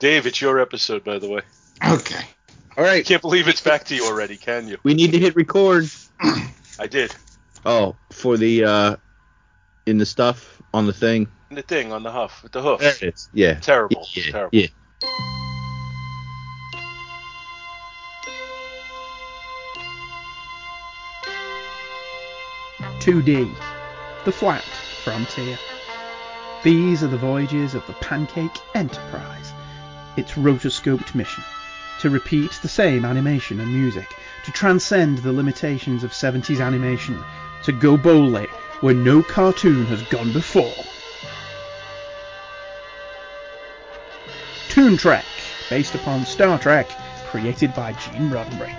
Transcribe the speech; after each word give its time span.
Dave, 0.00 0.26
it's 0.26 0.40
your 0.40 0.58
episode, 0.58 1.04
by 1.04 1.18
the 1.18 1.28
way. 1.28 1.42
Okay. 1.86 2.24
All 2.76 2.82
right. 2.82 3.04
Can't 3.04 3.20
believe 3.20 3.48
it's 3.48 3.60
back 3.60 3.84
to 3.84 3.94
you 3.94 4.06
already, 4.06 4.38
can 4.38 4.66
you? 4.66 4.78
We 4.82 4.94
need 4.94 5.12
to 5.12 5.18
hit 5.18 5.36
record. 5.36 5.88
I 6.22 6.86
did. 6.88 7.14
Oh, 7.66 7.96
for 8.10 8.38
the 8.38 8.64
uh 8.64 8.96
in 9.84 9.98
the 9.98 10.06
stuff 10.06 10.62
on 10.72 10.86
the 10.86 10.94
thing. 10.94 11.28
And 11.50 11.58
the 11.58 11.62
thing 11.62 11.92
on 11.92 12.02
the 12.02 12.10
huff, 12.10 12.42
with 12.42 12.52
the 12.52 12.62
hoof. 12.62 12.80
There 12.80 12.94
it 12.94 13.14
is. 13.14 13.28
Yeah. 13.34 13.60
Terrible. 13.60 14.06
Yeah. 14.14 14.32
Terrible. 14.32 14.58
Yeah. 14.58 14.66
Two 23.00 23.20
D, 23.20 23.50
the 24.24 24.32
flat 24.32 24.62
frontier. 25.04 25.58
These 26.62 27.02
are 27.02 27.08
the 27.08 27.16
voyages 27.18 27.74
of 27.74 27.86
the 27.86 27.94
Pancake 27.94 28.56
Enterprise. 28.74 29.49
Its 30.16 30.32
rotoscoped 30.32 31.14
mission 31.14 31.44
to 32.00 32.08
repeat 32.08 32.52
the 32.62 32.68
same 32.68 33.04
animation 33.04 33.60
and 33.60 33.70
music, 33.70 34.08
to 34.44 34.50
transcend 34.52 35.18
the 35.18 35.32
limitations 35.32 36.02
of 36.02 36.12
70s 36.12 36.64
animation, 36.64 37.22
to 37.62 37.72
go 37.72 37.96
boldly 37.96 38.46
where 38.80 38.94
no 38.94 39.22
cartoon 39.22 39.84
has 39.84 40.02
gone 40.04 40.32
before. 40.32 40.72
Toon 44.70 44.96
Trek, 44.96 45.26
based 45.68 45.94
upon 45.94 46.24
Star 46.24 46.58
Trek, 46.58 46.88
created 47.26 47.74
by 47.74 47.92
Gene 47.92 48.30
Roddenberry. 48.30 48.74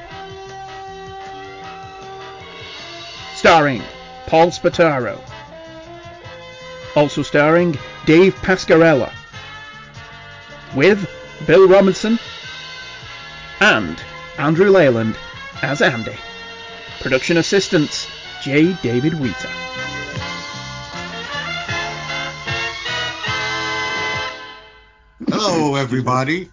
Starring 3.35 3.83
Paul 4.25 4.47
Spataro. 4.47 5.19
Also 6.95 7.21
starring 7.21 7.77
Dave 8.05 8.33
Pascarella. 8.37 9.13
With 10.75 11.07
Bill 11.45 11.67
Robinson 11.67 12.19
and 13.59 14.01
Andrew 14.37 14.69
Leyland 14.69 15.15
as 15.61 15.81
Andy. 15.81 16.15
Production 16.99 17.37
assistants 17.37 18.07
J. 18.43 18.73
David 18.81 19.13
Wheater. 19.15 19.49
Hello, 25.29 25.75
everybody, 25.75 26.49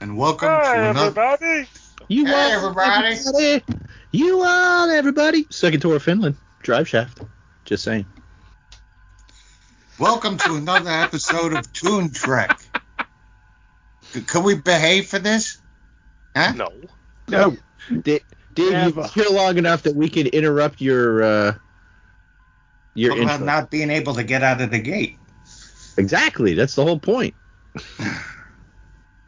and 0.00 0.16
welcome 0.16 0.48
to 0.48 0.90
another. 0.90 1.00
everybody. 1.20 1.68
You 2.08 2.26
Hey, 2.26 2.32
want 2.32 2.52
everybody. 2.52 3.06
everybody. 3.16 3.62
You 4.10 4.38
want 4.38 4.90
everybody. 4.92 5.46
Second 5.50 5.80
tour 5.80 5.96
of 5.96 6.02
Finland. 6.02 6.36
Drive 6.62 6.88
shaft. 6.88 7.20
Just 7.64 7.84
saying. 7.84 8.06
Welcome 9.98 10.38
to 10.38 10.56
another 10.56 10.90
episode 10.90 11.52
of 11.52 11.72
Toon 11.72 12.10
Trek. 12.10 12.58
C- 14.14 14.20
Can 14.22 14.44
we 14.44 14.54
behave 14.54 15.06
for 15.08 15.18
this? 15.18 15.58
Huh? 16.36 16.52
No. 16.52 16.70
No. 17.28 17.56
Dave, 18.02 18.22
Dave 18.54 18.72
Never. 18.72 19.00
you're 19.00 19.08
here 19.26 19.26
long 19.36 19.58
enough 19.58 19.82
that 19.82 19.94
we 19.94 20.08
can 20.08 20.26
interrupt 20.28 20.80
your 20.80 21.22
uh 21.22 21.54
your 22.94 23.10
What 23.12 23.22
about 23.22 23.32
intro. 23.34 23.46
not 23.46 23.70
being 23.70 23.90
able 23.90 24.14
to 24.14 24.24
get 24.24 24.42
out 24.42 24.60
of 24.60 24.70
the 24.70 24.78
gate? 24.78 25.18
Exactly. 25.96 26.54
That's 26.54 26.74
the 26.74 26.84
whole 26.84 26.98
point. 26.98 27.34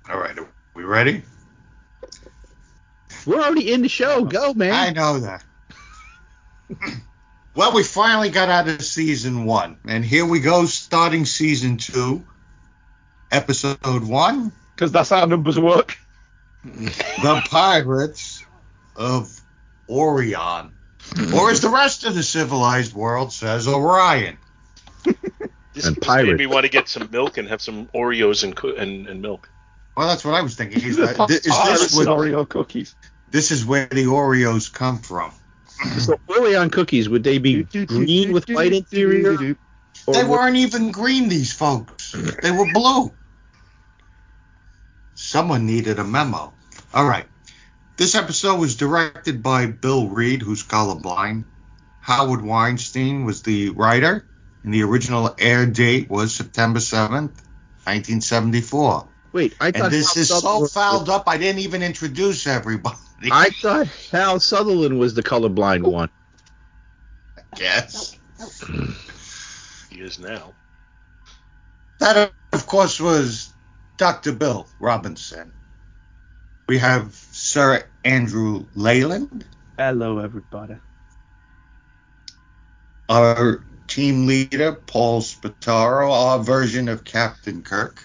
All 0.08 0.18
right, 0.18 0.38
are 0.38 0.48
we 0.74 0.84
ready? 0.84 1.22
We're 3.26 3.40
already 3.42 3.72
in 3.72 3.82
the 3.82 3.88
show. 3.88 4.24
Go, 4.24 4.54
man. 4.54 4.72
I 4.72 4.90
know 4.90 5.18
that. 5.18 5.44
well, 7.56 7.74
we 7.74 7.82
finally 7.82 8.30
got 8.30 8.48
out 8.48 8.68
of 8.68 8.82
season 8.84 9.44
one, 9.44 9.78
and 9.84 10.04
here 10.04 10.24
we 10.24 10.38
go, 10.38 10.64
starting 10.66 11.24
season 11.24 11.76
two, 11.76 12.24
episode 13.32 14.04
one. 14.04 14.52
Because 14.76 14.92
that's 14.92 15.08
how 15.08 15.24
numbers 15.24 15.58
work. 15.58 15.96
The 16.64 17.42
Pirates 17.48 18.44
of 18.96 19.40
Orion. 19.88 20.72
Or 21.34 21.50
as 21.50 21.60
the 21.60 21.68
rest 21.68 22.04
of 22.04 22.14
the 22.16 22.24
civilized 22.24 22.92
world 22.92 23.32
says, 23.32 23.68
Orion. 23.68 24.36
This, 25.04 25.86
And 25.86 25.94
this 25.96 26.04
pirate. 26.04 26.26
made 26.26 26.38
me 26.38 26.46
want 26.46 26.64
to 26.64 26.70
get 26.70 26.88
some 26.88 27.08
milk 27.12 27.36
and 27.38 27.48
have 27.48 27.62
some 27.62 27.86
Oreos 27.94 28.42
and 28.42 28.56
co- 28.56 28.74
and, 28.74 29.06
and 29.06 29.22
milk. 29.22 29.48
Well, 29.96 30.08
that's 30.08 30.24
what 30.24 30.34
I 30.34 30.42
was 30.42 30.56
thinking. 30.56 30.82
Is, 30.82 30.96
that, 30.96 31.18
is 31.30 31.42
this, 31.42 31.96
with 31.96 32.08
where, 32.08 32.16
Oreo 32.16 32.48
cookies. 32.48 32.96
this 33.30 33.50
is 33.52 33.64
where 33.64 33.86
the 33.86 34.04
Oreos 34.04 34.72
come 34.72 34.98
from. 34.98 35.32
So 35.98 36.18
Orion 36.28 36.70
cookies, 36.70 37.08
would 37.08 37.22
they 37.22 37.38
be 37.38 37.62
green 37.62 38.32
with 38.32 38.48
white 38.48 38.72
interior? 38.72 39.56
Or 40.06 40.14
They 40.14 40.24
weren't 40.24 40.56
even 40.56 40.90
green, 40.90 41.28
these 41.28 41.52
folks. 41.52 42.12
They 42.42 42.50
were 42.50 42.66
blue. 42.72 43.12
Someone 45.16 45.66
needed 45.66 45.98
a 45.98 46.04
memo. 46.04 46.52
All 46.94 47.06
right. 47.06 47.26
This 47.96 48.14
episode 48.14 48.60
was 48.60 48.76
directed 48.76 49.42
by 49.42 49.66
Bill 49.66 50.08
Reed, 50.08 50.42
who's 50.42 50.62
colorblind. 50.62 51.44
Howard 52.02 52.42
Weinstein 52.42 53.24
was 53.24 53.42
the 53.42 53.70
writer, 53.70 54.26
and 54.62 54.72
the 54.72 54.82
original 54.82 55.34
air 55.38 55.64
date 55.66 56.10
was 56.10 56.34
September 56.34 56.78
7th, 56.78 57.32
1974. 57.86 59.08
Wait, 59.32 59.54
I 59.58 59.70
thought 59.70 59.84
And 59.84 59.92
this 59.92 60.14
Hal 60.14 60.22
is 60.22 60.28
so 60.28 60.40
Sutherland- 60.40 60.70
fouled 60.70 61.08
up, 61.08 61.24
I 61.26 61.38
didn't 61.38 61.60
even 61.60 61.82
introduce 61.82 62.46
everybody. 62.46 62.96
I 63.32 63.48
thought 63.48 63.88
Hal 64.12 64.38
Sutherland 64.38 64.98
was 64.98 65.14
the 65.14 65.22
colorblind 65.22 65.82
one. 65.90 66.10
I 67.36 67.42
guess. 67.56 68.18
Hmm. 68.38 68.90
He 69.90 70.00
is 70.02 70.18
now. 70.18 70.52
That, 71.98 72.30
of 72.52 72.66
course, 72.66 73.00
was 73.00 73.54
Dr. 73.96 74.32
Bill 74.32 74.68
Robinson. 74.80 75.52
We 76.68 76.78
have 76.78 77.14
Sir 77.14 77.86
Andrew 78.04 78.66
Leyland, 78.74 79.46
Hello, 79.78 80.18
everybody. 80.20 80.76
our 83.08 83.64
team 83.88 84.26
leader, 84.26 84.72
Paul 84.74 85.22
Spataro, 85.22 86.10
our 86.10 86.40
version 86.42 86.88
of 86.88 87.04
Captain 87.04 87.62
Kirk. 87.62 88.04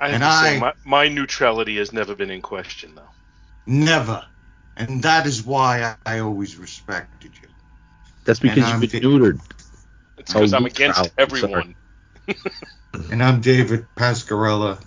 I 0.00 0.10
have 0.10 0.14
And 0.14 0.24
to 0.24 0.30
say, 0.30 0.52
I- 0.52 0.58
my, 0.58 0.74
my 0.84 1.08
neutrality 1.08 1.78
has 1.78 1.92
never 1.92 2.14
been 2.16 2.30
in 2.30 2.42
question, 2.42 2.94
though. 2.94 3.10
Never. 3.66 4.26
And 4.76 5.02
that 5.04 5.26
is 5.26 5.44
why 5.44 5.96
I, 6.06 6.16
I 6.16 6.18
always 6.20 6.56
respected 6.56 7.38
you. 7.42 7.48
That's 8.24 8.40
because 8.40 8.58
And 8.62 8.64
you've 8.68 8.80
been 8.80 8.90
I'm 8.90 9.10
neutered. 9.12 9.40
It's 10.18 10.34
because 10.34 10.52
Oh, 10.52 10.54
I'm 10.54 10.66
neutral. 10.66 10.66
against 10.66 11.12
everyone. 11.18 11.76
And 13.10 13.22
I'm 13.22 13.40
David 13.40 13.86
Pascarella, 13.96 14.82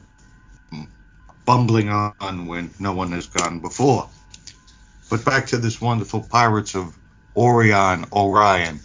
bumbling 1.47 1.89
on 1.89 2.45
when 2.45 2.69
no 2.79 2.93
one 2.93 3.11
has 3.13 3.25
gone 3.25 3.61
before. 3.61 4.07
But 5.09 5.25
back 5.25 5.47
to 5.47 5.57
this 5.57 5.81
wonderful 5.81 6.21
Pirates 6.21 6.75
of 6.75 6.95
Orion, 7.35 8.05
Orion. 8.11 8.79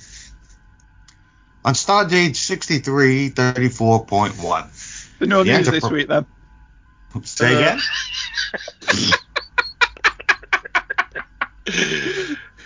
On 1.64 1.74
Stardate 1.74 2.30
6334.1. 2.30 5.28
No 5.28 5.42
Yeah, 5.42 5.58
news 5.58 5.66
the 5.66 5.72
this 5.72 5.90
week 5.90 6.08
then. 6.08 6.24
Say 7.24 7.54
again? 7.54 7.78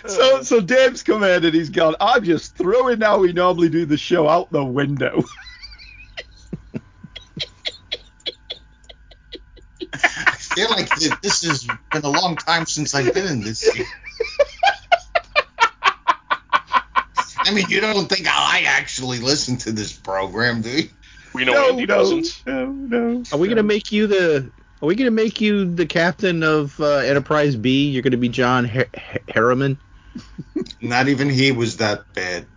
So, 0.07 0.41
so 0.41 0.61
Dave's 0.61 1.03
come 1.03 1.23
in 1.23 1.43
and 1.43 1.53
he's 1.53 1.69
gone. 1.69 1.95
I'm 1.99 2.23
just 2.23 2.55
throwing 2.55 3.01
how 3.01 3.19
we 3.19 3.33
normally 3.33 3.69
do 3.69 3.85
the 3.85 3.97
show 3.97 4.27
out 4.27 4.51
the 4.51 4.63
window. 4.63 5.23
feel 10.57 10.69
like 10.71 10.89
this 11.21 11.43
has 11.43 11.67
been 11.91 12.03
a 12.03 12.09
long 12.09 12.35
time 12.35 12.65
since 12.65 12.95
I've 12.95 13.13
been 13.13 13.27
in 13.27 13.41
this 13.41 13.59
seat. 13.59 13.85
I 17.39 17.53
mean, 17.53 17.65
you 17.69 17.79
don't 17.79 18.09
think 18.09 18.27
I 18.27 18.63
actually 18.67 19.19
listen 19.19 19.57
to 19.57 19.71
this 19.71 19.93
program, 19.93 20.61
do 20.61 20.69
you? 20.69 20.89
We 21.33 21.45
know 21.45 21.53
no, 21.53 21.69
Andy 21.69 21.85
no, 21.85 21.95
doesn't. 21.95 22.43
no, 22.47 22.65
no. 22.71 23.23
Are 23.31 23.37
we 23.37 23.47
gonna 23.47 23.61
make 23.63 23.91
you 23.91 24.07
the? 24.07 24.51
Are 24.81 24.85
we 24.85 24.95
gonna 24.95 25.11
make 25.11 25.39
you 25.39 25.71
the 25.75 25.85
captain 25.85 26.41
of 26.41 26.79
uh, 26.79 26.97
Enterprise 26.97 27.55
B? 27.55 27.89
You're 27.89 28.01
gonna 28.01 28.17
be 28.17 28.29
John 28.29 28.65
Har- 28.65 28.87
Har- 28.95 29.21
Harriman. 29.29 29.77
Not 30.81 31.07
even 31.07 31.29
he 31.29 31.51
was 31.51 31.77
that 31.77 32.11
bad. 32.13 32.47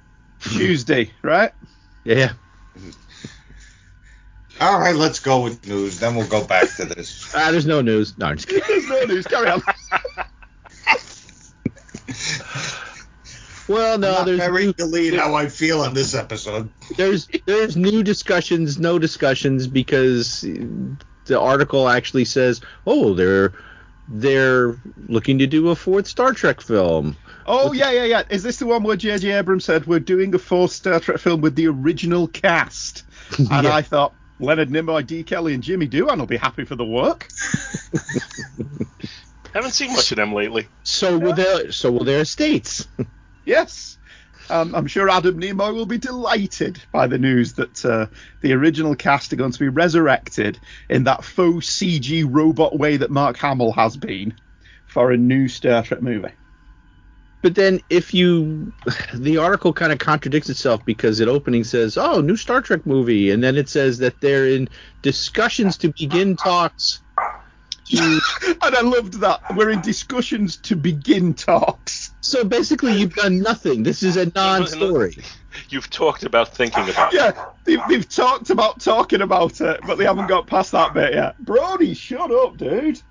Tuesday, 0.41 1.13
right? 1.23 1.53
Yeah. 2.05 2.33
All 4.61 4.79
right, 4.79 4.95
let's 4.95 5.19
go 5.21 5.41
with 5.43 5.67
news. 5.67 5.99
Then 6.01 6.15
we'll 6.15 6.29
go 6.29 6.45
back 6.45 6.69
to 6.77 6.85
this. 6.85 7.33
Ah, 7.35 7.49
there's 7.51 7.67
no 7.67 7.81
news. 7.81 8.17
No, 8.19 8.27
I'm 8.27 8.37
just 8.37 8.49
kidding. 8.49 8.63
There's 8.69 8.89
no 8.89 9.05
news. 9.15 9.27
Carry 9.27 9.49
on. 9.51 9.63
Well, 13.69 13.99
no, 13.99 14.11
Not 14.11 14.27
there's 14.27 14.39
very 14.41 14.67
new, 14.67 14.73
delete 14.73 15.15
how 15.15 15.35
I 15.37 15.49
feel 15.49 15.83
on 15.83 15.95
this 15.95 16.13
episode. 16.13 16.69
there's 16.97 17.29
there's 17.47 17.77
new 17.77 18.03
discussions, 18.03 18.81
no 18.81 18.99
discussions 18.99 19.69
because 19.69 20.41
the 20.41 21.39
article 21.41 21.89
actually 21.89 22.25
says, 22.25 22.61
oh, 22.85 23.15
they're 23.15 23.53
they're 24.09 24.75
looking 25.07 25.39
to 25.39 25.47
do 25.47 25.69
a 25.69 25.77
fourth 25.77 26.09
Star 26.09 26.33
Trek 26.33 26.61
film. 26.61 27.17
Oh 27.47 27.73
yeah, 27.73 27.93
yeah, 27.93 28.05
yeah. 28.07 28.23
Is 28.29 28.43
this 28.43 28.57
the 28.57 28.67
one 28.67 28.83
where 28.83 28.97
J.J. 28.97 29.31
Abrams 29.31 29.67
said 29.67 29.87
we're 29.87 30.01
doing 30.01 30.35
a 30.35 30.39
fourth 30.41 30.73
Star 30.73 30.99
Trek 30.99 31.19
film 31.19 31.41
with 31.41 31.55
the 31.55 31.69
original 31.69 32.27
cast? 32.27 33.05
And 33.39 33.49
Yeah. 33.65 33.73
I 33.73 33.83
thought, 33.83 34.13
Leonard 34.41 34.71
Nimoy, 34.71 35.07
D. 35.07 35.23
Kelley, 35.23 35.55
and 35.55 35.63
Jimmy 35.63 35.89
Doohan 35.89 36.19
will 36.19 36.27
be 36.27 36.37
happy 36.37 36.65
for 36.65 36.77
the 36.77 36.85
work. 36.85 37.29
Haven't 39.55 39.73
seen 39.73 39.93
much 39.93 40.11
of 40.13 40.17
them 40.17 40.33
lately. 40.33 40.69
So 40.83 41.19
will 41.19 41.35
their 41.35 41.73
so 41.73 41.91
will 41.93 42.05
their 42.05 42.21
estates. 42.21 42.87
Yes. 43.47 43.99
Um, 44.51 44.75
I'm 44.75 44.87
sure 44.87 45.09
Adam 45.09 45.41
Nimoy 45.41 45.75
will 45.75 45.87
be 45.87 45.97
delighted 45.97 46.81
by 46.93 47.07
the 47.07 47.19
news 47.19 47.55
that 47.55 47.85
uh, 47.85 48.07
the 48.43 48.53
original 48.53 48.95
cast 48.95 49.33
are 49.33 49.37
going 49.37 49.53
to 49.53 49.59
be 49.59 49.69
resurrected 49.69 50.61
in 50.91 51.05
that 51.05 51.25
faux 51.25 51.67
CG 51.71 52.27
robot 52.29 52.79
way 52.79 52.99
that 52.99 53.11
Mark 53.11 53.39
Hamill 53.39 53.73
has 53.73 53.97
been 53.97 54.35
for 54.87 55.11
a 55.11 55.17
new 55.17 55.49
Star 55.49 55.83
Trek 55.83 56.03
movie. 56.03 56.33
But 57.43 57.55
then 57.55 57.81
if 57.89 58.13
you 58.13 58.73
the 59.15 59.39
article 59.39 59.73
kind 59.73 59.93
of 59.93 59.99
contradicts 59.99 60.51
itself 60.51 60.85
because 60.85 61.21
it 61.21 61.29
opening 61.29 61.65
says, 61.65 61.97
"Oh, 61.97 62.21
new 62.21 62.37
Star 62.37 62.61
Trek 62.61 62.87
movie," 62.87 63.31
and 63.31 63.43
then 63.43 63.57
it 63.57 63.69
says 63.69 63.99
that 63.99 64.21
they're 64.21 64.47
in 64.47 64.69
discussions 65.03 65.77
to 65.79 65.93
begin 65.93 66.37
talks 66.37 67.01
to 67.91 68.21
and 68.63 68.77
I 68.77 68.81
loved 68.83 69.15
that. 69.21 69.41
We're 69.57 69.71
in 69.71 69.81
discussions 69.81 70.57
to 70.59 70.77
begin 70.77 71.35
talks. 71.35 72.13
So 72.21 72.45
basically 72.45 72.99
you've 72.99 73.15
done 73.15 73.41
nothing. 73.41 73.83
This 73.83 74.03
is 74.03 74.17
a 74.17 74.31
non-story. 74.35 75.17
You've 75.69 75.91
talked 75.91 76.23
about 76.23 76.55
thinking 76.55 76.89
about 76.89 77.13
it. 77.13 77.17
Yeah, 77.17 77.47
they've, 77.65 77.81
they've 77.89 78.09
talked 78.09 78.51
about 78.51 78.81
talking 78.81 79.21
about 79.21 79.61
it, 79.61 79.81
but 79.85 79.99
they 79.99 80.05
haven't 80.05 80.29
got 80.29 80.47
past 80.47 80.71
that 80.73 80.95
bit 80.95 81.13
yet. 81.13 81.37
Brody, 81.45 81.93
shut 81.93 82.31
up, 82.31 82.57
dude. 82.57 83.03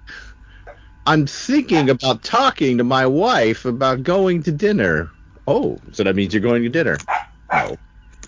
I'm 1.10 1.26
thinking 1.26 1.90
about 1.90 2.22
talking 2.24 2.78
to 2.78 2.84
my 2.84 3.08
wife 3.08 3.66
about 3.66 4.04
going 4.04 4.44
to 4.44 4.52
dinner. 4.52 5.10
Oh, 5.48 5.80
so 5.92 6.04
that 6.04 6.16
means 6.16 6.36
you're 6.36 6.44
going 6.44 6.62
to 6.62 6.70
dinner. 6.70 7.00
No. 7.52 7.78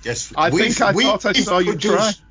Yes, 0.03 0.33
I 0.35 0.49
we've- 0.49 0.69
think 0.69 0.81
I 0.81 0.91
we've- 0.91 1.07
thought 1.07 1.25
I 1.27 1.33
saw 1.33 1.59
you 1.59 1.73
produced- 1.73 2.17
try. 2.17 2.25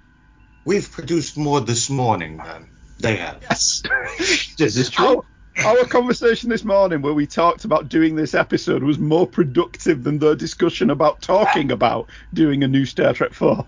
We've 0.65 0.91
produced 0.91 1.37
more 1.39 1.61
this 1.61 1.89
morning 1.89 2.39
than 2.39 2.69
they 2.99 3.15
have. 3.17 3.39
Yes. 3.43 3.83
This 4.59 4.77
is 4.77 4.91
true. 4.91 5.25
Our, 5.65 5.79
our 5.79 5.85
conversation 5.85 6.51
this 6.51 6.65
morning, 6.65 7.01
where 7.01 7.15
we 7.15 7.29
talked 7.29 7.65
about 7.65 7.89
doing 7.89 8.17
this 8.17 8.35
episode, 8.35 8.83
was 8.83 8.99
more 8.99 9.29
productive 9.29 10.03
than 10.03 10.19
the 10.19 10.35
discussion 10.35 10.91
about 10.91 11.23
talking 11.23 11.71
ah. 11.71 11.75
about 11.75 12.09
doing 12.35 12.65
a 12.65 12.69
new 12.69 12.87
Star 12.87 13.13
Trek 13.13 13.35
4. 13.35 13.65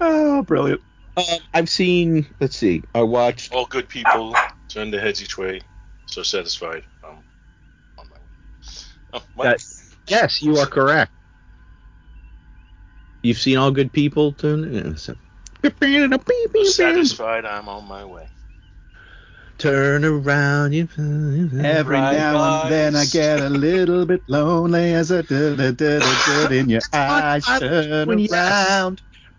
oh, 0.00 0.42
brilliant. 0.46 0.80
Um, 1.16 1.24
I've 1.52 1.68
seen. 1.68 2.26
Let's 2.40 2.56
see. 2.56 2.82
I 2.94 3.02
watched. 3.02 3.52
All 3.52 3.66
good 3.66 3.88
people 3.88 4.34
turn 4.68 4.90
their 4.90 5.00
heads 5.00 5.22
each 5.22 5.36
way, 5.36 5.60
so 6.06 6.22
satisfied. 6.22 6.84
Um, 7.04 7.22
on 7.98 8.06
my 8.08 8.16
way. 8.16 8.22
Oh, 9.14 9.22
what? 9.34 9.44
That, 9.44 9.64
yes, 10.06 10.42
you 10.42 10.56
are 10.58 10.66
correct. 10.66 11.12
You've 13.22 13.38
seen 13.38 13.58
all 13.58 13.70
good 13.70 13.92
people. 13.92 14.32
Turn. 14.32 14.72
yeah, 14.72 14.94
so- 14.94 15.16
satisfied, 16.64 17.44
I'm 17.44 17.68
on 17.68 17.86
my 17.86 18.04
way. 18.04 18.28
Turn 19.58 20.06
around. 20.06 20.72
You. 20.72 20.88
Every 20.96 21.98
Bright 21.98 22.16
now 22.16 22.62
and 22.62 22.72
then 22.72 22.96
I 22.96 23.04
get 23.04 23.40
a 23.40 23.50
little 23.50 24.06
bit 24.06 24.22
lonely 24.26 24.94
as 24.94 25.10
da 25.10 25.20
da 25.20 26.48
in 26.50 26.70
your 26.70 26.80
eyes 26.94 27.44
turn 27.44 28.08
when 28.08 28.18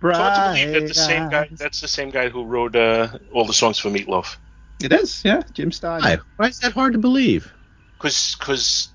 you- 0.01 0.09
around. 0.09 0.19
It's 0.19 0.30
hard 0.30 0.57
to 0.57 0.65
believe 0.65 0.81
that 0.81 0.88
the 0.88 0.94
same 0.94 1.30
guy 1.30 1.50
that's 1.51 1.81
the 1.81 1.88
same 1.88 2.09
guy 2.09 2.30
who 2.30 2.45
wrote 2.45 2.75
uh, 2.75 3.18
all 3.33 3.45
the 3.45 3.53
songs 3.53 3.80
for 3.80 3.89
Meatloaf. 3.89 4.38
It 4.83 4.92
is, 4.92 5.21
yeah, 5.24 5.44
Jim 5.53 5.71
Stein. 5.71 6.01
Why? 6.01 6.18
Why 6.38 6.48
is 6.48 6.59
that 6.59 6.74
hard 6.74 6.94
to 6.94 7.00
believe? 7.00 7.51
Because 8.00 8.89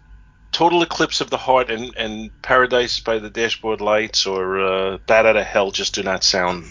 Total 0.50 0.82
Eclipse 0.82 1.20
of 1.20 1.30
the 1.30 1.36
Heart 1.36 1.70
and, 1.70 1.94
and 1.96 2.30
Paradise 2.42 2.98
by 2.98 3.18
the 3.18 3.30
Dashboard 3.30 3.80
Lights 3.80 4.26
or 4.26 4.60
uh, 4.60 4.98
Bat 5.06 5.26
Out 5.26 5.36
of 5.36 5.44
Hell 5.44 5.70
just 5.70 5.94
do 5.94 6.02
not 6.02 6.24
sound 6.24 6.64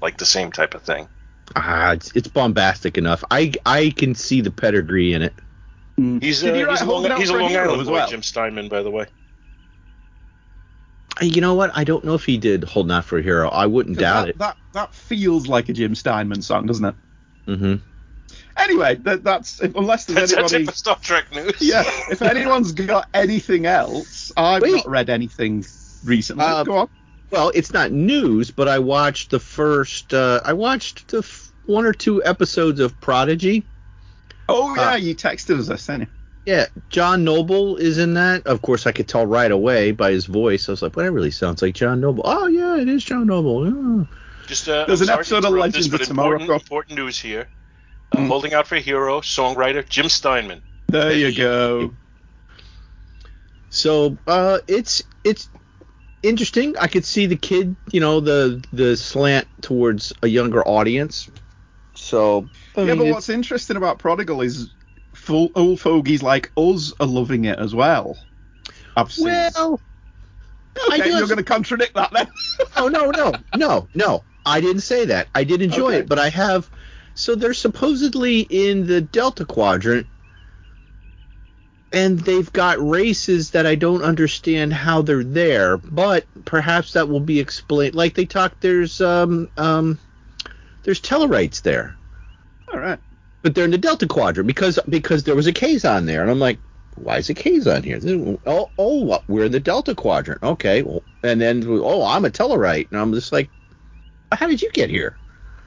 like 0.00 0.16
the 0.16 0.24
same 0.24 0.52
type 0.52 0.74
of 0.74 0.82
thing. 0.82 1.08
Ah, 1.54 1.92
it's, 1.92 2.10
it's 2.14 2.28
bombastic 2.28 2.96
enough. 2.96 3.22
I 3.30 3.52
I 3.66 3.92
can 3.96 4.14
see 4.14 4.40
the 4.40 4.50
pedigree 4.50 5.12
in 5.12 5.22
it. 5.22 5.34
He's, 5.96 6.40
Did 6.40 6.52
uh, 6.52 6.56
he 6.56 6.62
write 6.64 6.70
he's, 6.72 6.80
a 6.82 6.84
Long, 6.86 7.16
he's 7.18 7.30
a 7.30 7.36
Long 7.36 7.48
Hero 7.50 7.64
Island 7.64 7.80
as 7.82 7.86
boy, 7.88 7.92
well? 7.94 8.08
Jim 8.08 8.22
Steinman, 8.22 8.68
by 8.68 8.82
the 8.82 8.90
way. 8.90 9.06
You 11.22 11.40
know 11.40 11.54
what? 11.54 11.70
I 11.74 11.84
don't 11.84 12.04
know 12.04 12.14
if 12.14 12.24
he 12.24 12.36
did 12.36 12.64
"Holding 12.64 12.92
Out 12.92 13.04
for 13.04 13.18
a 13.18 13.22
Hero." 13.22 13.48
I 13.48 13.66
wouldn't 13.66 13.98
doubt 13.98 14.24
that, 14.26 14.28
it. 14.30 14.38
That 14.38 14.56
that 14.72 14.94
feels 14.94 15.46
like 15.48 15.68
a 15.68 15.72
Jim 15.72 15.94
Steinman 15.94 16.42
song, 16.42 16.66
doesn't 16.66 16.84
it? 16.84 16.94
Mm-hmm. 17.46 17.74
Anyway, 18.58 18.94
that, 18.96 19.22
that's 19.22 19.60
if, 19.62 19.74
unless 19.76 20.06
there's 20.06 20.30
That's, 20.30 20.34
that's 20.34 20.52
anybody. 20.52 20.64
it 20.64 20.70
for 20.72 20.76
Star 20.76 20.98
Trek 21.00 21.34
news. 21.34 21.54
yeah, 21.60 21.84
if 22.10 22.22
anyone's 22.22 22.72
got 22.72 23.08
anything 23.14 23.66
else, 23.66 24.32
I've 24.36 24.62
Wait. 24.62 24.72
not 24.76 24.88
read 24.88 25.10
anything 25.10 25.64
recently. 26.04 26.44
Uh, 26.44 26.64
Go 26.64 26.76
on. 26.78 26.88
Well, 27.30 27.50
it's 27.54 27.72
not 27.72 27.92
news, 27.92 28.50
but 28.50 28.68
I 28.68 28.78
watched 28.78 29.30
the 29.30 29.40
first. 29.40 30.12
Uh, 30.14 30.40
I 30.44 30.52
watched 30.52 31.08
the 31.08 31.18
f- 31.18 31.52
one 31.66 31.84
or 31.84 31.92
two 31.92 32.22
episodes 32.24 32.80
of 32.80 32.98
Prodigy. 33.00 33.64
Oh 34.48 34.74
yeah, 34.74 34.92
uh, 34.92 34.96
you 34.96 35.14
texted 35.14 35.58
us 35.58 35.66
this, 35.68 35.86
didn't 35.86 36.02
you? 36.02 36.06
Yeah, 36.46 36.66
John 36.90 37.24
Noble 37.24 37.76
is 37.76 37.98
in 37.98 38.14
that. 38.14 38.46
Of 38.46 38.62
course, 38.62 38.86
I 38.86 38.92
could 38.92 39.08
tell 39.08 39.26
right 39.26 39.50
away 39.50 39.90
by 39.90 40.12
his 40.12 40.26
voice. 40.26 40.68
I 40.68 40.72
was 40.72 40.80
like, 40.80 40.94
"Well, 40.94 41.04
that 41.04 41.12
really 41.12 41.32
sounds 41.32 41.60
like 41.60 41.74
John 41.74 42.00
Noble." 42.00 42.22
Oh 42.24 42.46
yeah, 42.46 42.80
it 42.80 42.88
is 42.88 43.04
John 43.04 43.26
Noble. 43.26 43.66
Yeah. 43.66 44.04
Just, 44.46 44.68
uh, 44.68 44.84
There's 44.86 45.02
I'm 45.02 45.08
an 45.08 45.14
episode 45.14 45.38
of 45.38 45.46
interrupt 45.46 45.60
Legends 45.60 45.86
this, 45.88 45.92
but 45.92 46.00
of 46.02 46.06
Tomorrow, 46.06 46.40
important, 46.40 46.62
important 46.62 46.98
news 46.98 47.18
here. 47.18 47.48
Uh, 48.12 48.18
Mm. 48.18 48.28
Holding 48.28 48.54
Out 48.54 48.68
for 48.68 48.76
a 48.76 48.80
Hero, 48.80 49.20
songwriter 49.20 49.86
Jim 49.86 50.08
Steinman. 50.08 50.62
There 50.86 51.12
you 51.12 51.36
go. 51.36 51.92
So 53.70 54.16
uh, 54.28 54.58
it's 54.68 55.02
it's 55.24 55.50
interesting. 56.22 56.76
I 56.78 56.86
could 56.86 57.04
see 57.04 57.26
the 57.26 57.36
kid, 57.36 57.74
you 57.90 58.00
know, 58.00 58.20
the 58.20 58.64
the 58.72 58.96
slant 58.96 59.48
towards 59.60 60.12
a 60.22 60.28
younger 60.28 60.66
audience. 60.66 61.28
So 61.94 62.48
I 62.76 62.82
yeah, 62.82 62.94
mean, 62.94 62.98
but 62.98 63.06
what's 63.14 63.28
interesting 63.28 63.76
about 63.76 63.98
Prodigal 63.98 64.42
is 64.42 64.70
full 65.26 65.50
old 65.56 65.80
fogies 65.80 66.22
like 66.22 66.52
us 66.56 66.92
are 67.00 67.06
loving 67.06 67.44
it 67.46 67.58
as 67.58 67.74
well. 67.74 68.16
I've 68.96 69.12
seen. 69.12 69.26
well, 69.26 69.80
okay, 70.88 71.02
do- 71.02 71.10
you're 71.16 71.26
going 71.26 71.36
to 71.38 71.42
contradict 71.42 71.94
that 71.94 72.12
then. 72.12 72.28
oh 72.76 72.88
no 72.88 73.10
no 73.10 73.32
no 73.56 73.88
no 73.94 74.24
i 74.44 74.60
didn't 74.60 74.82
say 74.82 75.06
that 75.06 75.28
i 75.34 75.42
did 75.44 75.60
enjoy 75.62 75.88
Okay. 75.88 75.98
it 75.98 76.08
but 76.08 76.18
i 76.18 76.28
have 76.28 76.70
so 77.14 77.34
they're 77.34 77.54
supposedly 77.54 78.40
in 78.40 78.86
the 78.86 79.00
delta 79.00 79.44
quadrant 79.44 80.06
and 81.92 82.18
they've 82.20 82.52
got 82.52 82.78
races 82.78 83.50
that 83.50 83.66
i 83.66 83.74
don't 83.74 84.02
understand 84.02 84.72
how 84.72 85.02
they're 85.02 85.24
there 85.24 85.76
but 85.78 86.26
perhaps 86.44 86.92
that 86.92 87.08
will 87.08 87.20
be 87.20 87.40
explained 87.40 87.94
like 87.94 88.14
they 88.14 88.26
talk 88.26 88.54
there's 88.60 89.00
um 89.00 89.48
um 89.56 89.98
there's 90.84 91.00
tellarites 91.00 91.62
there 91.62 91.96
All 92.72 92.78
right. 92.80 92.98
But 93.46 93.54
they're 93.54 93.64
in 93.64 93.70
the 93.70 93.78
delta 93.78 94.08
quadrant 94.08 94.48
because 94.48 94.76
because 94.88 95.22
there 95.22 95.36
was 95.36 95.46
a 95.46 95.52
Kazon 95.52 96.06
there. 96.06 96.20
And 96.20 96.28
i'm 96.32 96.40
like 96.40 96.58
why 96.96 97.18
is 97.18 97.30
a 97.30 97.34
Kazon 97.34 97.84
here? 97.84 98.00
Oh 98.44 98.68
oh 98.76 99.22
we're 99.28 99.44
in 99.44 99.52
the 99.52 99.60
delta 99.60 99.94
quadrant. 99.94 100.42
Okay. 100.42 100.82
Well, 100.82 101.04
and 101.22 101.40
then 101.40 101.62
oh 101.64 102.02
i'm 102.04 102.24
a 102.24 102.30
tellarite 102.30 102.90
and 102.90 102.98
i'm 102.98 103.12
just 103.12 103.30
like 103.30 103.48
how 104.32 104.48
did 104.48 104.62
you 104.62 104.70
get 104.72 104.90
here? 104.90 105.16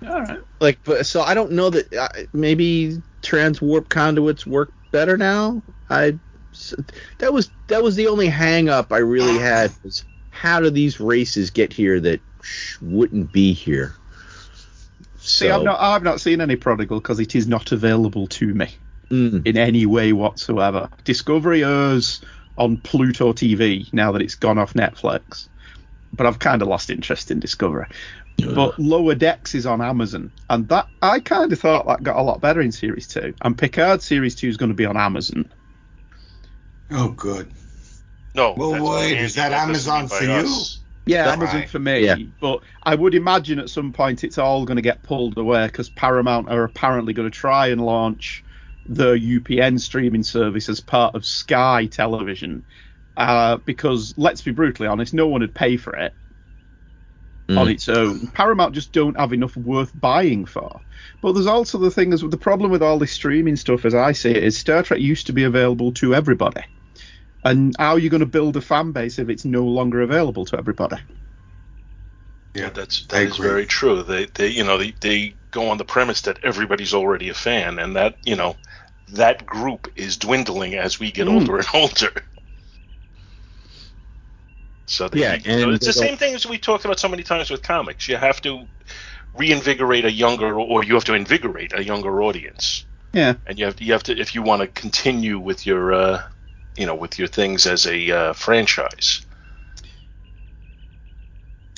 All 0.05 0.21
right. 0.23 0.41
like 0.59 0.77
but 0.83 1.05
so 1.05 1.21
i 1.21 1.33
don't 1.33 1.53
know 1.53 1.69
that 1.69 1.93
uh, 1.93 2.09
maybe 2.33 3.01
transwarp 3.21 3.87
conduits 3.87 4.45
work 4.45 4.73
better 4.91 5.15
now? 5.15 5.63
I 5.89 6.19
that 7.19 7.31
was 7.31 7.49
that 7.67 7.81
was 7.81 7.95
the 7.95 8.07
only 8.07 8.27
hang 8.27 8.67
up 8.67 8.91
i 8.91 8.97
really 8.97 9.39
had 9.39 9.71
was 9.85 10.03
how 10.31 10.59
do 10.59 10.69
these 10.69 10.99
races 10.99 11.49
get 11.49 11.71
here 11.71 12.01
that 12.01 12.19
sh- 12.41 12.75
wouldn't 12.81 13.31
be 13.31 13.53
here 13.53 13.93
See, 15.19 15.49
I've 15.49 15.63
not 15.63 15.79
I've 15.79 16.03
not 16.03 16.21
seen 16.21 16.41
any 16.41 16.55
Prodigal 16.55 16.99
because 16.99 17.19
it 17.19 17.35
is 17.35 17.47
not 17.47 17.71
available 17.71 18.27
to 18.27 18.53
me 18.53 18.69
Mm. 19.11 19.45
in 19.47 19.57
any 19.57 19.85
way 19.87 20.13
whatsoever. 20.13 20.87
Discovery 21.03 21.63
airs 21.63 22.21
on 22.59 22.77
Pluto 22.77 23.33
TV 23.33 23.91
now 23.91 24.11
that 24.11 24.21
it's 24.21 24.35
gone 24.35 24.59
off 24.59 24.73
Netflix, 24.73 25.47
but 26.13 26.27
I've 26.27 26.37
kind 26.39 26.61
of 26.61 26.67
lost 26.67 26.89
interest 26.91 27.31
in 27.31 27.39
Discovery. 27.39 27.87
But 28.37 28.77
Lower 28.79 29.15
Decks 29.15 29.55
is 29.55 29.65
on 29.65 29.81
Amazon, 29.81 30.31
and 30.49 30.69
that 30.69 30.87
I 31.01 31.19
kind 31.19 31.51
of 31.51 31.59
thought 31.59 31.87
that 31.87 32.03
got 32.03 32.17
a 32.17 32.21
lot 32.21 32.39
better 32.39 32.61
in 32.61 32.71
Series 32.71 33.07
Two. 33.07 33.33
And 33.41 33.57
Picard 33.57 34.01
Series 34.01 34.35
Two 34.35 34.47
is 34.47 34.55
going 34.57 34.69
to 34.69 34.75
be 34.75 34.85
on 34.85 34.95
Amazon. 34.95 35.49
Oh, 36.91 37.09
good. 37.09 37.51
No. 38.35 38.53
Well, 38.55 38.71
that's 38.71 38.83
wait, 38.83 39.17
is 39.17 39.35
that 39.35 39.51
Amazon 39.51 40.01
mean 40.01 40.09
by 40.09 40.17
for 40.17 40.23
you? 40.23 40.31
us. 40.31 40.78
Yeah, 41.09 41.31
Amazon 41.31 41.67
for 41.67 41.79
me. 41.79 42.05
Yeah. 42.05 42.17
But 42.39 42.63
I 42.83 42.95
would 42.95 43.15
imagine 43.15 43.59
at 43.59 43.69
some 43.69 43.93
point 43.93 44.23
it's 44.23 44.37
all 44.37 44.65
going 44.65 44.77
to 44.77 44.81
get 44.81 45.03
pulled 45.03 45.37
away 45.37 45.67
because 45.67 45.89
Paramount 45.89 46.49
are 46.49 46.63
apparently 46.63 47.13
going 47.13 47.29
to 47.29 47.35
try 47.37 47.67
and 47.67 47.81
launch 47.85 48.43
the 48.85 49.13
UPN 49.15 49.79
streaming 49.79 50.23
service 50.23 50.69
as 50.69 50.79
part 50.79 51.15
of 51.15 51.25
Sky 51.25 51.85
Television. 51.87 52.65
Uh, 53.17 53.57
because 53.57 54.13
let's 54.17 54.41
be 54.41 54.51
brutally 54.51 54.87
honest, 54.87 55.13
no 55.13 55.27
one 55.27 55.41
would 55.41 55.53
pay 55.53 55.77
for 55.77 55.95
it 55.95 56.15
Mm. 57.49 57.57
on 57.57 57.67
its 57.67 57.89
own. 57.89 58.27
Paramount 58.27 58.75
just 58.75 58.91
don't 58.93 59.19
have 59.19 59.33
enough 59.33 59.57
worth 59.57 59.91
buying 59.99 60.45
for. 60.45 60.81
But 61.19 61.33
there's 61.33 61.47
also 61.47 61.79
the 61.79 61.89
thing 61.89 62.13
is 62.13 62.21
the 62.21 62.37
problem 62.37 62.69
with 62.69 62.83
all 62.83 62.99
this 62.99 63.11
streaming 63.11 63.55
stuff, 63.55 63.85
as 63.85 63.95
I 63.95 64.11
see 64.11 64.29
it, 64.29 64.43
is 64.43 64.57
Star 64.57 64.83
Trek 64.83 64.99
used 64.99 65.25
to 65.27 65.33
be 65.33 65.43
available 65.43 65.91
to 65.93 66.13
everybody. 66.13 66.61
And 67.43 67.75
how 67.77 67.91
are 67.93 67.99
you 67.99 68.09
going 68.09 68.19
to 68.21 68.25
build 68.25 68.57
a 68.57 68.61
fan 68.61 68.91
base 68.91 69.19
if 69.19 69.29
it's 69.29 69.45
no 69.45 69.65
longer 69.65 70.01
available 70.01 70.45
to 70.45 70.57
everybody? 70.57 70.97
Yeah, 72.55 72.69
That's 72.69 73.05
that 73.07 73.23
is 73.23 73.37
very 73.37 73.65
true. 73.65 74.03
They 74.03 74.25
they 74.25 74.47
you 74.49 74.63
know 74.63 74.77
they, 74.77 74.93
they 75.01 75.37
go 75.51 75.69
on 75.69 75.77
the 75.77 75.85
premise 75.85 76.21
that 76.21 76.39
everybody's 76.43 76.93
already 76.93 77.29
a 77.29 77.33
fan, 77.33 77.79
and 77.79 77.95
that 77.95 78.17
you 78.25 78.35
know 78.35 78.57
that 79.09 79.45
group 79.45 79.91
is 79.95 80.17
dwindling 80.17 80.75
as 80.75 80.99
we 80.99 81.11
get 81.11 81.27
Mm. 81.27 81.29
older 81.29 81.57
and 81.57 81.67
older. 81.73 82.11
So 84.87 85.07
they, 85.07 85.19
Yeah, 85.19 85.35
you 85.35 85.65
know, 85.65 85.69
it's 85.71 85.85
the 85.85 85.93
same 85.93 86.17
thing 86.17 86.33
as 86.35 86.45
we 86.47 86.57
talked 86.57 86.85
about 86.85 86.99
so 86.99 87.07
many 87.09 87.23
times 87.23 87.49
with 87.49 87.61
comics. 87.61 88.07
You 88.07 88.17
have 88.17 88.41
to 88.41 88.67
reinvigorate 89.33 90.05
a 90.05 90.11
younger, 90.11 90.59
or 90.59 90.83
you 90.83 90.95
have 90.95 91.05
to 91.05 91.13
invigorate 91.13 91.73
a 91.73 91.83
younger 91.83 92.21
audience, 92.23 92.85
Yeah. 93.13 93.35
and 93.45 93.59
you 93.59 93.65
have 93.65 93.75
to, 93.77 93.83
you 93.85 93.93
have 93.93 94.03
to 94.03 94.17
if 94.17 94.35
you 94.35 94.43
want 94.43 94.61
to 94.61 94.67
continue 94.67 95.39
with 95.39 95.65
your 95.65 95.93
uh, 95.93 96.23
you 96.77 96.85
know 96.85 96.95
with 96.95 97.19
your 97.19 97.27
things 97.27 97.65
as 97.65 97.85
a 97.85 98.11
uh, 98.11 98.33
franchise. 98.33 99.25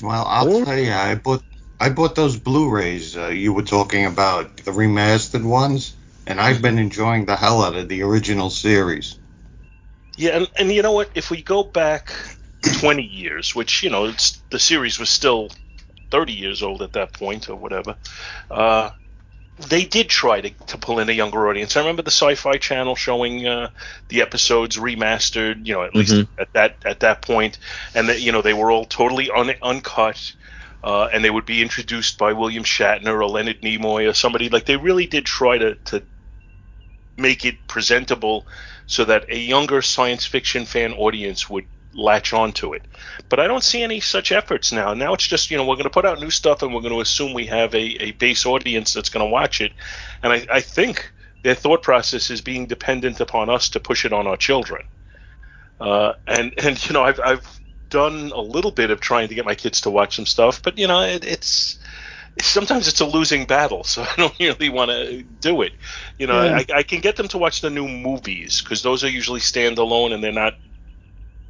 Well, 0.02 0.24
I'll 0.26 0.64
tell 0.64 0.78
you, 0.78 0.92
I 0.92 1.14
bought 1.14 1.44
I 1.82 1.88
bought 1.90 2.14
those 2.14 2.38
Blu-rays 2.38 3.16
uh, 3.16 3.28
you 3.28 3.52
were 3.52 3.62
talking 3.62 4.06
about, 4.06 4.56
the 4.58 4.70
remastered 4.70 5.44
ones, 5.44 5.96
and 6.26 6.40
I've 6.40 6.62
been 6.62 6.78
enjoying 6.78 7.26
the 7.26 7.34
hell 7.36 7.62
out 7.62 7.74
of 7.74 7.88
the 7.88 8.02
original 8.02 8.50
series. 8.50 9.18
Yeah, 10.16 10.36
and, 10.36 10.48
and 10.58 10.72
you 10.72 10.82
know 10.82 10.92
what? 10.92 11.10
If 11.14 11.30
we 11.30 11.42
go 11.42 11.64
back 11.64 12.14
20 12.62 13.02
years, 13.02 13.54
which, 13.54 13.82
you 13.82 13.90
know, 13.90 14.04
it's 14.04 14.42
the 14.50 14.60
series 14.60 14.98
was 14.98 15.10
still 15.10 15.50
30 16.10 16.32
years 16.32 16.62
old 16.62 16.82
at 16.82 16.92
that 16.92 17.12
point 17.12 17.48
or 17.48 17.56
whatever, 17.56 17.96
uh, 18.50 18.90
they 19.68 19.84
did 19.84 20.08
try 20.08 20.40
to, 20.40 20.50
to 20.66 20.78
pull 20.78 20.98
in 20.98 21.08
a 21.08 21.12
younger 21.12 21.48
audience. 21.48 21.76
I 21.76 21.80
remember 21.80 22.02
the 22.02 22.10
Sci-Fi 22.10 22.58
Channel 22.58 22.96
showing 22.96 23.46
uh, 23.46 23.70
the 24.08 24.22
episodes 24.22 24.76
remastered, 24.76 25.66
you 25.66 25.74
know, 25.74 25.82
at 25.84 25.94
least 25.94 26.12
Mhm. 26.14 26.28
at 26.38 26.52
that 26.54 26.76
at 26.84 27.00
that 27.00 27.22
point, 27.22 27.58
and 27.94 28.08
that 28.08 28.20
you 28.20 28.32
know 28.32 28.42
they 28.42 28.54
were 28.54 28.70
all 28.70 28.84
totally 28.84 29.30
un, 29.30 29.54
uncut. 29.62 30.32
Uh, 30.84 31.08
and 31.12 31.22
they 31.24 31.30
would 31.30 31.46
be 31.46 31.62
introduced 31.62 32.18
by 32.18 32.32
William 32.32 32.64
Shatner 32.64 33.14
or 33.14 33.28
Leonard 33.28 33.60
Nimoy 33.62 34.10
or 34.10 34.14
somebody 34.14 34.48
like 34.48 34.66
they 34.66 34.76
really 34.76 35.06
did 35.06 35.24
try 35.24 35.56
to, 35.56 35.76
to 35.76 36.02
make 37.16 37.44
it 37.44 37.66
presentable 37.68 38.46
so 38.86 39.04
that 39.04 39.26
a 39.28 39.38
younger 39.38 39.82
science 39.82 40.26
fiction 40.26 40.64
fan 40.64 40.92
audience 40.92 41.48
would 41.48 41.66
latch 41.94 42.32
onto 42.32 42.74
it. 42.74 42.82
But 43.28 43.40
I 43.40 43.46
don't 43.46 43.62
see 43.62 43.82
any 43.82 44.00
such 44.00 44.32
efforts 44.32 44.72
now. 44.72 44.94
Now 44.94 45.14
it's 45.14 45.26
just, 45.26 45.50
you 45.50 45.56
know, 45.56 45.64
we're 45.64 45.76
going 45.76 45.84
to 45.84 45.90
put 45.90 46.04
out 46.04 46.20
new 46.20 46.30
stuff 46.30 46.62
and 46.62 46.74
we're 46.74 46.80
going 46.80 46.94
to 46.94 47.00
assume 47.00 47.34
we 47.34 47.46
have 47.46 47.74
a, 47.74 48.02
a 48.02 48.12
base 48.12 48.46
audience 48.46 48.94
that's 48.94 49.08
going 49.08 49.24
to 49.24 49.30
watch 49.30 49.60
it. 49.60 49.72
And 50.22 50.32
I, 50.32 50.46
I 50.50 50.60
think 50.60 51.12
their 51.42 51.54
thought 51.54 51.82
process 51.82 52.30
is 52.30 52.40
being 52.40 52.66
dependent 52.66 53.20
upon 53.20 53.50
us 53.50 53.68
to 53.70 53.80
push 53.80 54.04
it 54.04 54.12
on 54.12 54.26
our 54.26 54.36
children. 54.36 54.82
Uh, 55.80 56.12
and, 56.26 56.54
and, 56.58 56.86
you 56.86 56.92
know, 56.92 57.02
I've, 57.02 57.20
I've 57.20 57.60
done 57.90 58.32
a 58.34 58.40
little 58.40 58.70
bit 58.70 58.90
of 58.90 59.00
trying 59.00 59.28
to 59.28 59.34
get 59.34 59.44
my 59.44 59.54
kids 59.54 59.80
to 59.82 59.90
watch 59.90 60.16
some 60.16 60.26
stuff, 60.26 60.62
but, 60.62 60.78
you 60.78 60.86
know, 60.86 61.02
it, 61.02 61.24
it's, 61.24 61.78
sometimes 62.40 62.88
it's 62.88 63.00
a 63.00 63.04
losing 63.06 63.44
battle, 63.44 63.84
so 63.84 64.02
I 64.08 64.14
don't 64.16 64.38
really 64.38 64.68
want 64.68 64.90
to 64.90 65.22
do 65.22 65.62
it. 65.62 65.72
You 66.18 66.26
know, 66.26 66.42
Yeah. 66.42 66.62
I, 66.70 66.78
I 66.78 66.82
can 66.82 67.00
get 67.00 67.16
them 67.16 67.28
to 67.28 67.38
watch 67.38 67.60
the 67.60 67.70
new 67.70 67.88
movies 67.88 68.60
because 68.62 68.82
those 68.82 69.04
are 69.04 69.08
usually 69.08 69.40
standalone 69.40 70.14
and 70.14 70.22
they're 70.22 70.32
not, 70.32 70.54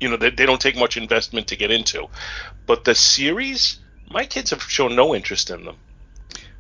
you 0.02 0.08
know, 0.08 0.16
they, 0.16 0.30
they 0.30 0.44
don't 0.44 0.60
take 0.60 0.76
much 0.76 0.96
investment 0.96 1.46
to 1.48 1.56
get 1.56 1.70
into. 1.70 2.08
But 2.66 2.84
the 2.84 2.94
series, 2.94 3.78
my 4.10 4.26
kids 4.26 4.50
have 4.50 4.62
shown 4.62 4.96
no 4.96 5.14
interest 5.14 5.50
in 5.50 5.64
them. 5.64 5.76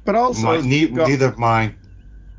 But 0.04 0.14
also, 0.14 0.42
My, 0.42 0.60
ne- 0.60 0.88
got- 0.88 1.08
neither 1.08 1.26
of 1.26 1.38
mine. 1.38 1.76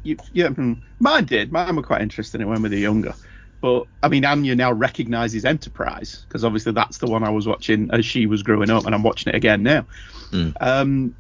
you, 0.04 0.18
yeah, 0.34 0.50
hmm. 0.50 0.74
mine 1.00 1.26
did. 1.26 1.52
Mine 1.52 1.76
were 1.76 1.84
quite 1.84 2.02
interested 2.02 2.42
in 2.42 2.48
it 2.48 2.50
when 2.50 2.62
we 2.62 2.70
were 2.70 2.76
younger. 2.76 3.14
But 3.62 3.86
I 4.02 4.10
mean, 4.10 4.26
Anya 4.26 4.56
now 4.56 4.74
recognises 4.74 5.46
Enterprise 5.46 6.26
because 6.28 6.44
obviously 6.44 6.74
that's 6.74 6.98
the 6.98 7.08
one 7.08 7.24
I 7.24 7.30
was 7.30 7.48
watching 7.48 7.90
as 7.92 8.06
she 8.06 8.26
was 8.26 8.44
growing 8.44 8.70
up, 8.70 8.86
and 8.86 8.94
I'm 8.94 9.04
watching 9.04 9.32
it 9.32 9.38
again 9.38 9.64
now. 9.64 9.86
Mm. 10.32 10.54
Um, 10.60 11.16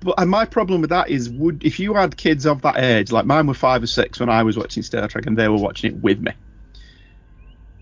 but 0.00 0.14
and 0.18 0.30
my 0.30 0.44
problem 0.44 0.80
with 0.80 0.90
that 0.90 1.10
is, 1.10 1.28
would 1.28 1.64
if 1.64 1.80
you 1.80 1.94
had 1.94 2.16
kids 2.16 2.46
of 2.46 2.62
that 2.62 2.78
age, 2.78 3.10
like 3.10 3.26
mine 3.26 3.48
were 3.48 3.54
five 3.54 3.82
or 3.82 3.88
six 3.88 4.20
when 4.20 4.28
I 4.28 4.44
was 4.44 4.56
watching 4.56 4.84
Star 4.84 5.08
Trek, 5.08 5.26
and 5.26 5.36
they 5.36 5.48
were 5.48 5.58
watching 5.58 5.92
it 5.92 6.00
with 6.00 6.20
me, 6.20 6.30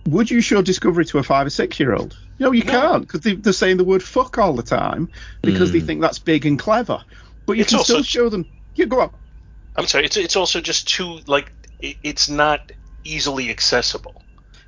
would 0.06 0.30
you 0.30 0.40
show 0.40 0.62
Discovery 0.62 1.04
to 1.06 1.18
a 1.18 1.22
five 1.22 1.46
or 1.46 1.50
six 1.50 1.78
year 1.80 1.94
old? 1.94 2.16
No, 2.38 2.52
you 2.52 2.64
No. 2.64 2.70
can't 2.72 3.02
because 3.02 3.20
they, 3.22 3.34
they're 3.34 3.52
saying 3.52 3.76
the 3.76 3.84
word 3.84 4.02
fuck 4.02 4.38
all 4.38 4.52
the 4.54 4.62
time 4.62 5.08
because 5.42 5.72
they 5.72 5.80
Mm. 5.80 5.86
think 5.86 6.00
that's 6.00 6.18
big 6.18 6.46
and 6.46 6.58
clever. 6.58 7.02
But 7.46 7.54
you 7.54 7.62
It's 7.62 7.70
can 7.70 7.78
also- 7.78 7.94
still 7.94 8.02
show 8.02 8.28
them. 8.28 8.46
You 8.74 8.86
go 8.86 9.00
on. 9.00 9.10
I'm 9.76 9.86
sorry, 9.86 10.04
it's, 10.06 10.16
it's 10.16 10.36
also 10.36 10.60
just 10.60 10.88
too, 10.88 11.20
like, 11.26 11.52
it, 11.80 11.96
it's 12.02 12.28
not 12.28 12.72
easily 13.04 13.50
accessible. 13.50 14.22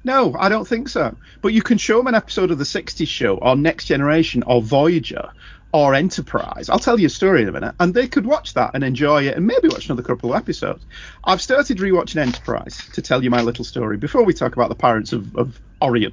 No, 0.05 0.35
I 0.39 0.49
don't 0.49 0.67
think 0.67 0.89
so. 0.89 1.17
But 1.43 1.53
you 1.55 1.63
can 1.63 1.77
show 1.79 1.99
them 1.99 2.07
an 2.07 2.15
episode 2.15 2.51
of 2.51 2.59
the 2.59 2.65
60s 2.65 3.09
show 3.09 3.37
or 3.37 3.57
Next 3.57 3.87
Generation 3.87 4.43
or 4.47 4.63
Voyager 4.63 5.29
or 5.73 5.95
Enterprise. 5.95 6.69
I'll 6.69 6.79
tell 6.79 6.99
you 6.99 7.07
a 7.07 7.11
story 7.11 7.43
in 7.43 7.49
a 7.49 7.53
minute. 7.53 7.75
And 7.79 7.93
they 7.93 8.09
could 8.09 8.27
watch 8.27 8.55
that 8.55 8.71
and 8.75 8.83
enjoy 8.83 9.29
it 9.29 9.37
and 9.37 9.47
maybe 9.47 9.69
watch 9.69 9.87
another 9.87 10.03
couple 10.03 10.33
of 10.33 10.37
episodes. 10.37 10.85
I've 11.25 11.43
started 11.43 11.79
rewatching 11.79 12.17
Enterprise 12.17 12.89
to 12.95 13.03
tell 13.03 13.23
you 13.23 13.31
my 13.31 13.43
little 13.43 13.65
story 13.65 13.97
before 13.97 14.25
we 14.25 14.33
talk 14.33 14.55
about 14.55 14.71
the 14.71 14.75
Pirates 14.75 15.13
of, 15.13 15.37
of 15.37 15.61
Orion. 15.83 16.13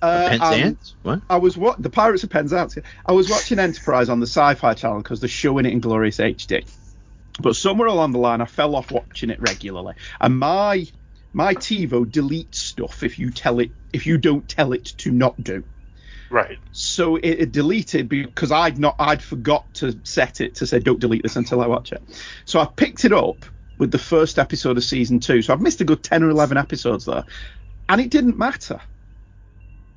Uh, 0.00 0.28
Penzance? 0.28 0.96
What? 1.02 1.22
I 1.30 1.36
was 1.36 1.56
what 1.56 1.82
the 1.82 1.90
Pirates 1.90 2.24
of 2.24 2.30
Penzance. 2.30 2.78
I 3.06 3.12
was 3.12 3.30
watching 3.30 3.58
Enterprise 3.58 4.08
on 4.08 4.20
the 4.20 4.26
Sci-Fi 4.26 4.74
Channel 4.74 4.98
because 4.98 5.20
they're 5.20 5.28
showing 5.28 5.64
it 5.66 5.72
in 5.72 5.80
glorious 5.80 6.18
HD. 6.18 6.66
But 7.40 7.56
somewhere 7.56 7.88
along 7.88 8.12
the 8.12 8.18
line, 8.18 8.40
I 8.40 8.44
fell 8.44 8.76
off 8.76 8.90
watching 8.92 9.30
it 9.30 9.40
regularly, 9.40 9.94
and 10.20 10.38
my 10.38 10.86
my 11.32 11.54
TiVo 11.54 12.04
deletes 12.04 12.56
stuff 12.56 13.02
if 13.02 13.18
you 13.18 13.30
tell 13.30 13.60
it 13.60 13.70
if 13.92 14.06
you 14.06 14.18
don't 14.18 14.48
tell 14.48 14.72
it 14.72 14.84
to 14.98 15.10
not 15.10 15.42
do. 15.42 15.64
Right. 16.34 16.58
So 16.72 17.14
it, 17.14 17.28
it 17.28 17.52
deleted 17.52 18.08
because 18.08 18.50
I'd 18.50 18.76
not 18.76 18.96
I'd 18.98 19.22
forgot 19.22 19.72
to 19.74 19.96
set 20.02 20.40
it 20.40 20.56
to 20.56 20.66
say 20.66 20.80
don't 20.80 20.98
delete 20.98 21.22
this 21.22 21.36
until 21.36 21.60
I 21.60 21.68
watch 21.68 21.92
it. 21.92 22.02
So 22.44 22.58
I 22.58 22.64
picked 22.64 23.04
it 23.04 23.12
up 23.12 23.44
with 23.78 23.92
the 23.92 24.00
first 24.00 24.40
episode 24.40 24.76
of 24.76 24.82
season 24.82 25.20
two. 25.20 25.42
So 25.42 25.52
I've 25.52 25.60
missed 25.60 25.80
a 25.80 25.84
good 25.84 26.02
ten 26.02 26.24
or 26.24 26.30
eleven 26.30 26.56
episodes 26.56 27.04
there, 27.04 27.22
and 27.88 28.00
it 28.00 28.10
didn't 28.10 28.36
matter. 28.36 28.80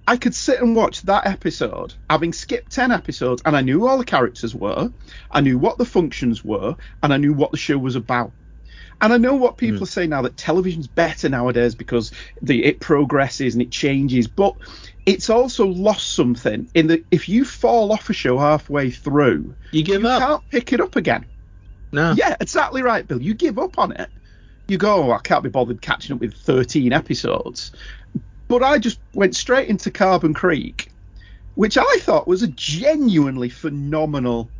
I 0.07 0.15
could 0.15 0.35
sit 0.35 0.61
and 0.61 0.75
watch 0.75 1.01
that 1.01 1.25
episode, 1.25 1.95
having 2.07 2.31
skipped 2.31 2.71
10 2.71 2.91
episodes, 2.93 3.41
and 3.43 3.57
I 3.57 3.61
knew 3.61 3.87
all 3.87 3.97
the 3.97 4.05
characters 4.05 4.55
were, 4.55 4.89
I 5.29 5.41
knew 5.41 5.57
what 5.57 5.77
the 5.77 5.85
functions 5.85 6.45
were, 6.45 6.75
and 7.03 7.13
I 7.13 7.17
knew 7.17 7.33
what 7.33 7.51
the 7.51 7.57
show 7.57 7.77
was 7.77 7.97
about. 7.97 8.31
And 8.99 9.13
I 9.13 9.17
know 9.17 9.35
what 9.35 9.57
people 9.57 9.79
Hmm. 9.79 9.83
are 9.83 9.87
saying 9.87 10.09
now 10.09 10.23
that 10.23 10.37
television's 10.37 10.87
better 10.87 11.29
nowadays 11.29 11.75
because 11.75 12.11
the 12.41 12.63
it 12.65 12.79
progresses 12.79 13.53
and 13.53 13.61
it 13.61 13.71
changes, 13.71 14.27
but 14.27 14.55
it's 15.05 15.29
also 15.29 15.67
lost 15.67 16.13
something 16.13 16.69
in 16.73 16.87
that 16.87 17.05
if 17.11 17.29
you 17.29 17.45
fall 17.45 17.91
off 17.91 18.09
a 18.09 18.13
show 18.13 18.37
halfway 18.39 18.89
through, 18.89 19.55
You 19.71 19.83
give 19.83 20.01
you 20.01 20.07
up? 20.07 20.19
can't 20.19 20.49
pick 20.49 20.73
it 20.73 20.81
up 20.81 20.95
again. 20.95 21.27
No. 21.91 22.13
Yeah, 22.15 22.35
exactly 22.41 22.81
right, 22.81 23.07
Bill. 23.07 23.21
You 23.21 23.33
give 23.35 23.59
up 23.59 23.77
on 23.77 23.91
it. 23.93 24.09
You 24.67 24.77
go, 24.77 25.03
oh, 25.03 25.11
I 25.11 25.19
can't 25.19 25.43
be 25.43 25.49
bothered 25.49 25.81
catching 25.81 26.15
up 26.15 26.19
with 26.21 26.33
13 26.33 26.91
episodes. 26.91 27.71
But 28.49 28.63
I 28.63 28.79
just 28.79 28.99
went 29.13 29.35
straight 29.35 29.69
into 29.69 29.91
Carbon 29.91 30.33
Creek, 30.33 30.91
which 31.55 31.77
I 31.77 31.97
thought 32.01 32.27
was 32.27 32.43
a 32.43 32.47
genuinely 32.47 33.49
phenomenal 33.49 34.51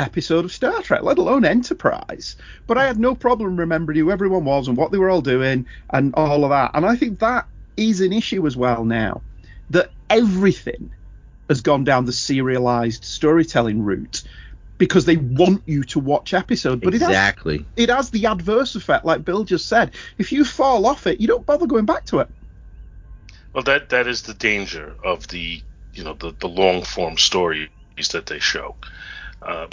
episode 0.00 0.44
of 0.44 0.52
Star 0.52 0.82
Trek, 0.82 1.02
let 1.02 1.18
alone 1.18 1.44
Enterprise. 1.44 2.36
But 2.66 2.78
I 2.78 2.86
had 2.86 2.98
no 2.98 3.14
problem 3.14 3.56
remembering 3.56 3.98
who 3.98 4.10
everyone 4.10 4.44
was 4.44 4.68
and 4.68 4.76
what 4.76 4.90
they 4.90 4.98
were 4.98 5.10
all 5.10 5.20
doing 5.20 5.66
and 5.90 6.14
all 6.14 6.44
of 6.44 6.50
that. 6.50 6.72
And 6.74 6.86
I 6.86 6.96
think 6.96 7.18
that 7.20 7.46
is 7.76 8.00
an 8.00 8.12
issue 8.12 8.46
as 8.46 8.56
well 8.56 8.84
now, 8.84 9.22
that 9.70 9.90
everything 10.08 10.90
has 11.48 11.60
gone 11.60 11.84
down 11.84 12.04
the 12.04 12.12
serialized 12.12 13.04
storytelling 13.04 13.82
route 13.82 14.22
because 14.78 15.04
they 15.04 15.16
want 15.16 15.62
you 15.66 15.84
to 15.84 16.00
watch 16.00 16.32
episodes. 16.32 16.82
But 16.82 16.94
it 16.94 17.02
has 17.02 17.10
exactly. 17.10 17.66
it 17.76 17.90
has 17.90 18.10
the 18.10 18.26
adverse 18.26 18.74
effect, 18.74 19.04
like 19.04 19.24
Bill 19.24 19.44
just 19.44 19.68
said. 19.68 19.92
If 20.16 20.32
you 20.32 20.44
fall 20.44 20.86
off 20.86 21.06
it, 21.06 21.20
you 21.20 21.26
don't 21.28 21.44
bother 21.44 21.66
going 21.66 21.84
back 21.84 22.06
to 22.06 22.20
it. 22.20 22.28
Well, 23.52 23.64
that 23.64 23.90
that 23.90 24.06
is 24.06 24.22
the 24.22 24.34
danger 24.34 24.94
of 25.04 25.28
the 25.28 25.60
you 25.92 26.04
know 26.04 26.14
the 26.14 26.34
the 26.38 26.48
long 26.48 26.82
form 26.82 27.18
stories 27.18 27.68
that 28.12 28.26
they 28.26 28.38
show. 28.38 28.76
Uh, 29.42 29.66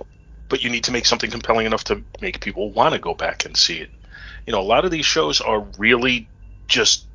but 0.49 0.63
you 0.63 0.69
need 0.69 0.83
to 0.85 0.91
make 0.91 1.05
something 1.05 1.31
compelling 1.31 1.65
enough 1.65 1.83
to 1.85 2.03
make 2.21 2.39
people 2.41 2.71
want 2.71 2.93
to 2.93 2.99
go 2.99 3.13
back 3.13 3.45
and 3.45 3.55
see 3.57 3.77
it. 3.77 3.89
You 4.45 4.53
know, 4.53 4.61
a 4.61 4.63
lot 4.63 4.85
of 4.85 4.91
these 4.91 5.05
shows 5.05 5.41
are 5.41 5.65
really 5.77 6.29
just 6.67 7.05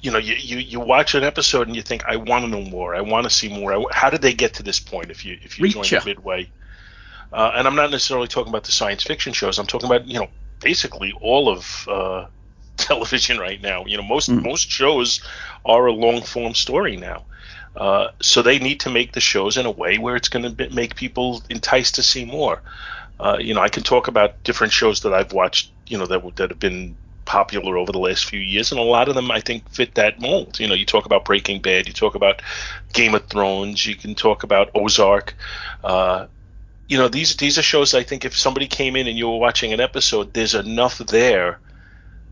you 0.00 0.10
know 0.10 0.18
you, 0.18 0.34
you, 0.34 0.58
you 0.58 0.80
watch 0.80 1.14
an 1.14 1.24
episode 1.24 1.66
and 1.66 1.74
you 1.76 1.82
think 1.82 2.04
I 2.06 2.16
want 2.16 2.44
to 2.44 2.50
know 2.50 2.62
more. 2.62 2.94
I 2.94 3.00
want 3.00 3.24
to 3.24 3.30
see 3.30 3.48
more. 3.48 3.72
I, 3.72 3.84
how 3.92 4.10
did 4.10 4.22
they 4.22 4.34
get 4.34 4.54
to 4.54 4.62
this 4.62 4.80
point? 4.80 5.10
If 5.10 5.24
you 5.24 5.38
if 5.42 5.58
you 5.58 5.64
join 5.68 5.84
midway, 6.04 6.50
uh, 7.32 7.52
and 7.54 7.66
I'm 7.66 7.76
not 7.76 7.90
necessarily 7.90 8.28
talking 8.28 8.50
about 8.50 8.64
the 8.64 8.72
science 8.72 9.02
fiction 9.02 9.32
shows. 9.32 9.58
I'm 9.58 9.66
talking 9.66 9.88
about 9.88 10.06
you 10.06 10.18
know 10.20 10.28
basically 10.60 11.12
all 11.20 11.48
of 11.48 11.86
uh, 11.88 12.26
television 12.76 13.38
right 13.38 13.60
now. 13.60 13.84
You 13.86 13.96
know, 13.96 14.02
most 14.02 14.30
Mm. 14.30 14.44
most 14.44 14.70
shows 14.70 15.20
are 15.64 15.86
a 15.86 15.92
long 15.92 16.22
form 16.22 16.54
story 16.54 16.96
now. 16.96 17.26
Uh, 17.76 18.08
so 18.20 18.42
they 18.42 18.58
need 18.58 18.80
to 18.80 18.90
make 18.90 19.12
the 19.12 19.20
shows 19.20 19.56
in 19.56 19.66
a 19.66 19.70
way 19.70 19.98
where 19.98 20.16
it's 20.16 20.28
going 20.28 20.54
to 20.54 20.70
make 20.70 20.96
people 20.96 21.42
enticed 21.48 21.94
to 21.94 22.02
see 22.02 22.24
more. 22.24 22.60
Uh, 23.18 23.36
you 23.38 23.54
know, 23.54 23.60
I 23.60 23.68
can 23.68 23.82
talk 23.82 24.08
about 24.08 24.42
different 24.44 24.72
shows 24.72 25.00
that 25.00 25.12
I've 25.12 25.32
watched. 25.32 25.70
You 25.86 25.98
know, 25.98 26.06
that 26.06 26.36
that 26.36 26.50
have 26.50 26.58
been 26.58 26.96
popular 27.24 27.76
over 27.76 27.92
the 27.92 27.98
last 27.98 28.24
few 28.24 28.40
years, 28.40 28.72
and 28.72 28.80
a 28.80 28.84
lot 28.84 29.08
of 29.08 29.14
them 29.14 29.30
I 29.30 29.40
think 29.40 29.68
fit 29.68 29.94
that 29.94 30.20
mold. 30.20 30.58
You 30.58 30.66
know, 30.66 30.74
you 30.74 30.86
talk 30.86 31.06
about 31.06 31.24
Breaking 31.24 31.60
Bad, 31.60 31.86
you 31.86 31.92
talk 31.92 32.14
about 32.14 32.42
Game 32.92 33.14
of 33.14 33.26
Thrones, 33.28 33.86
you 33.86 33.94
can 33.94 34.14
talk 34.14 34.42
about 34.42 34.70
Ozark. 34.74 35.34
Uh, 35.84 36.26
you 36.88 36.98
know, 36.98 37.08
these 37.08 37.36
these 37.36 37.56
are 37.58 37.62
shows 37.62 37.94
I 37.94 38.02
think 38.02 38.24
if 38.24 38.36
somebody 38.36 38.66
came 38.66 38.96
in 38.96 39.06
and 39.06 39.16
you 39.16 39.28
were 39.28 39.38
watching 39.38 39.72
an 39.72 39.80
episode, 39.80 40.32
there's 40.32 40.54
enough 40.54 40.98
there 40.98 41.60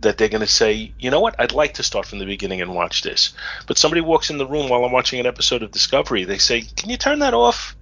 that 0.00 0.18
they're 0.18 0.28
going 0.28 0.40
to 0.40 0.46
say, 0.46 0.92
you 0.98 1.10
know 1.10 1.20
what, 1.20 1.34
I'd 1.38 1.52
like 1.52 1.74
to 1.74 1.82
start 1.82 2.06
from 2.06 2.18
the 2.18 2.24
beginning 2.24 2.60
and 2.60 2.74
watch 2.74 3.02
this. 3.02 3.32
But 3.66 3.78
somebody 3.78 4.00
walks 4.00 4.30
in 4.30 4.38
the 4.38 4.46
room 4.46 4.68
while 4.68 4.84
I'm 4.84 4.92
watching 4.92 5.20
an 5.20 5.26
episode 5.26 5.62
of 5.62 5.70
Discovery, 5.70 6.24
they 6.24 6.38
say, 6.38 6.62
can 6.62 6.90
you 6.90 6.96
turn 6.96 7.20
that 7.20 7.34
off? 7.34 7.76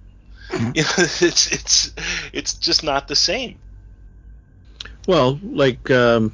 Mm-hmm. 0.49 0.71
You 0.75 0.83
know, 0.83 0.89
it's 0.97 1.51
it's 1.51 1.93
it's 2.33 2.53
just 2.53 2.83
not 2.83 3.07
the 3.07 3.15
same. 3.15 3.59
Well, 5.07 5.39
like, 5.43 5.89
um, 5.91 6.33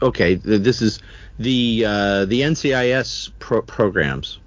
okay, 0.00 0.34
this 0.34 0.82
is 0.82 1.00
the 1.38 1.84
uh, 1.86 2.24
the 2.24 2.42
NCIS 2.42 3.32
pro- 3.38 3.62
programs. 3.62 4.38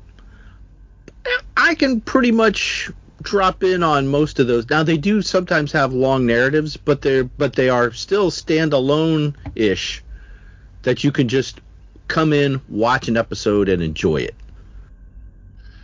I 1.56 1.76
can 1.76 2.02
pretty 2.02 2.32
much 2.32 2.90
drop 3.22 3.64
in 3.64 3.84
on 3.84 4.08
most 4.08 4.40
of 4.40 4.48
those. 4.48 4.70
Now 4.70 4.84
they 4.84 4.98
do 4.98 5.22
sometimes 5.22 5.72
have 5.72 5.94
long 5.94 6.26
narratives, 6.26 6.78
but 6.78 7.02
they're 7.02 7.24
but 7.24 7.54
they 7.54 7.70
are 7.70 7.92
still 7.92 8.32
standalone 8.32 9.36
ish 9.56 10.04
that 10.84 11.04
you 11.04 11.12
can 11.12 11.28
just 11.28 11.60
come 12.08 12.34
in, 12.34 12.62
watch 12.70 13.08
an 13.08 13.18
episode, 13.18 13.70
and 13.70 13.82
enjoy 13.84 14.18
it. 14.18 14.36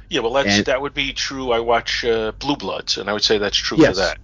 Yeah, 0.10 0.22
well, 0.22 0.34
that's 0.34 0.48
And- 0.58 0.66
that 0.66 0.82
would 0.82 0.94
be 0.94 1.14
true. 1.14 1.52
I 1.52 1.60
watch 1.60 2.06
uh, 2.06 2.32
Blue 2.40 2.56
Bloods, 2.56 2.98
and 2.98 3.10
I 3.10 3.14
would 3.14 3.24
say 3.24 3.38
that's 3.38 3.58
true 3.58 3.78
Yes. 3.80 3.96
for 3.96 4.02
that. 4.02 4.18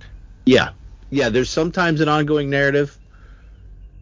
Yeah, 0.46 0.70
yeah. 1.10 1.30
There's 1.30 1.50
sometimes 1.50 2.02
an 2.02 2.10
ongoing 2.10 2.50
narrative, 2.50 2.98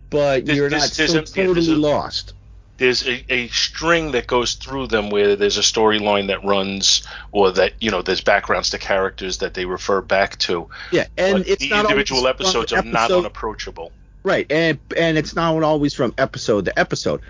but 0.10 0.46
This- 0.46 0.56
you're 0.56 0.70
not 0.70 0.90
there's 0.92 1.12
so 1.14 1.20
a- 1.20 1.22
yeah, 1.22 1.48
totally 1.48 1.74
a- 1.74 1.78
lost. 1.78 2.34
There's 2.78 3.06
a, 3.06 3.26
a 3.30 3.50
string 3.50 4.12
that 4.12 4.26
goes 4.26 4.54
through 4.54 4.88
them 4.88 5.10
where 5.10 5.36
there's 5.36 5.58
a 5.58 5.62
storyline 5.62 6.28
that 6.28 6.46
runs, 6.46 7.04
or 7.34 7.52
that 7.52 7.74
you 7.82 7.92
know 7.92 8.02
there's 8.02 8.22
backgrounds 8.22 8.70
to 8.70 8.78
characters 8.78 9.40
that 9.40 9.54
they 9.54 9.66
refer 9.66 10.00
back 10.02 10.38
to. 10.40 10.70
Yeah, 10.92 11.08
and 11.18 11.44
the 11.44 11.70
not 11.70 11.86
individual 11.86 12.26
episodes 12.28 12.72
are 12.72 12.82
not 12.84 13.12
unapproachable. 13.12 13.92
Right, 14.24 14.52
and 14.52 14.80
and 14.98 15.18
it's 15.18 15.36
not 15.36 15.64
always 15.64 15.94
from 15.94 16.14
episode 16.18 16.66
to 16.66 16.78
episode. 16.78 17.22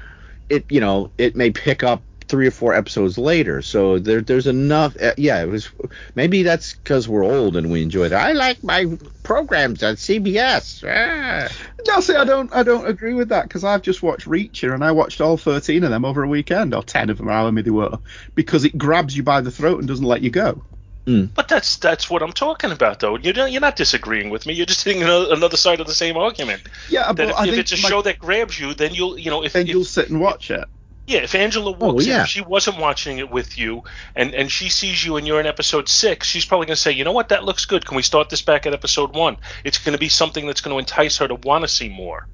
It 0.49 0.65
you 0.69 0.79
know 0.79 1.11
it 1.17 1.35
may 1.35 1.51
pick 1.51 1.83
up 1.83 2.01
three 2.29 2.47
or 2.47 2.51
four 2.51 2.73
episodes 2.73 3.17
later. 3.17 3.61
So 3.61 3.99
there 3.99 4.21
there's 4.21 4.47
enough. 4.47 4.95
Uh, 5.01 5.13
yeah, 5.17 5.41
it 5.41 5.47
was 5.49 5.69
maybe 6.15 6.43
that's 6.43 6.73
because 6.73 7.09
we're 7.09 7.25
old 7.25 7.57
and 7.57 7.71
we 7.71 7.81
enjoy 7.81 8.07
that. 8.09 8.25
I 8.25 8.31
like 8.31 8.63
my 8.63 8.97
programs 9.23 9.83
on 9.83 9.95
CBS. 9.95 10.83
Ah. 10.87 11.51
No, 11.87 11.99
see, 11.99 12.15
I 12.15 12.23
don't, 12.23 12.53
I 12.53 12.63
don't 12.63 12.87
agree 12.87 13.13
with 13.13 13.29
that 13.29 13.43
because 13.43 13.63
I've 13.63 13.81
just 13.81 14.03
watched 14.03 14.27
Reacher 14.27 14.73
and 14.73 14.83
I 14.83 14.91
watched 14.91 15.21
all 15.21 15.37
13 15.37 15.83
of 15.83 15.89
them 15.89 16.05
over 16.05 16.23
a 16.23 16.27
weekend, 16.27 16.73
or 16.73 16.83
10 16.83 17.09
of 17.09 17.17
them, 17.17 17.27
however 17.27 17.51
many 17.51 17.63
they 17.63 17.71
were, 17.71 17.97
because 18.35 18.65
it 18.65 18.77
grabs 18.77 19.15
you 19.15 19.23
by 19.23 19.41
the 19.41 19.51
throat 19.51 19.79
and 19.79 19.87
doesn't 19.87 20.05
let 20.05 20.21
you 20.21 20.29
go. 20.29 20.61
But 21.05 21.47
that's 21.47 21.77
that's 21.77 22.07
what 22.07 22.21
I'm 22.21 22.33
talking 22.33 22.71
about, 22.71 22.99
though. 22.99 23.17
You're 23.17 23.33
not, 23.33 23.51
you're 23.51 23.61
not 23.61 23.75
disagreeing 23.75 24.29
with 24.29 24.45
me. 24.45 24.53
You're 24.53 24.67
just 24.67 24.83
hitting 24.83 25.01
another, 25.01 25.33
another 25.33 25.57
side 25.57 25.79
of 25.79 25.87
the 25.87 25.93
same 25.95 26.17
argument. 26.17 26.61
Yeah, 26.87 27.11
That 27.13 27.29
if, 27.29 27.35
I 27.35 27.43
if 27.45 27.49
think 27.49 27.61
it's 27.61 27.71
a 27.71 27.77
show 27.77 28.03
that 28.03 28.19
grabs 28.19 28.59
you, 28.59 28.75
then 28.75 28.93
you'll 28.93 29.17
you 29.17 29.31
know 29.31 29.43
if, 29.43 29.53
then 29.53 29.63
if 29.63 29.69
you'll 29.69 29.85
sit 29.85 30.09
and 30.11 30.21
watch 30.21 30.51
it. 30.51 30.65
yeah 31.07 31.21
if 31.21 31.33
Angela 31.33 31.71
walks 31.71 32.03
in, 32.05 32.11
yeah. 32.11 32.21
if 32.21 32.27
she 32.27 32.41
wasn't 32.41 32.77
watching 32.77 33.17
it 33.17 33.31
with 33.31 33.57
you, 33.57 33.83
and 34.15 34.35
and 34.35 34.51
she 34.51 34.69
sees 34.69 35.03
you 35.03 35.17
and 35.17 35.25
you're 35.25 35.39
in 35.39 35.47
episode 35.47 35.89
six, 35.89 36.27
she's 36.27 36.45
probably 36.45 36.67
going 36.67 36.75
to 36.75 36.81
say, 36.81 36.91
you 36.91 37.03
know 37.03 37.11
what, 37.11 37.29
that 37.29 37.43
looks 37.43 37.65
good. 37.65 37.87
Can 37.87 37.95
we 37.95 38.03
start 38.03 38.29
this 38.29 38.43
back 38.43 38.67
at 38.67 38.73
episode 38.73 39.15
one? 39.15 39.37
It's 39.63 39.79
going 39.79 39.93
to 39.93 39.99
be 39.99 40.09
something 40.09 40.45
that's 40.45 40.61
going 40.61 40.75
to 40.75 40.79
entice 40.79 41.17
her 41.17 41.27
to 41.27 41.35
want 41.35 41.63
to 41.63 41.67
see 41.67 41.89
more. 41.89 42.27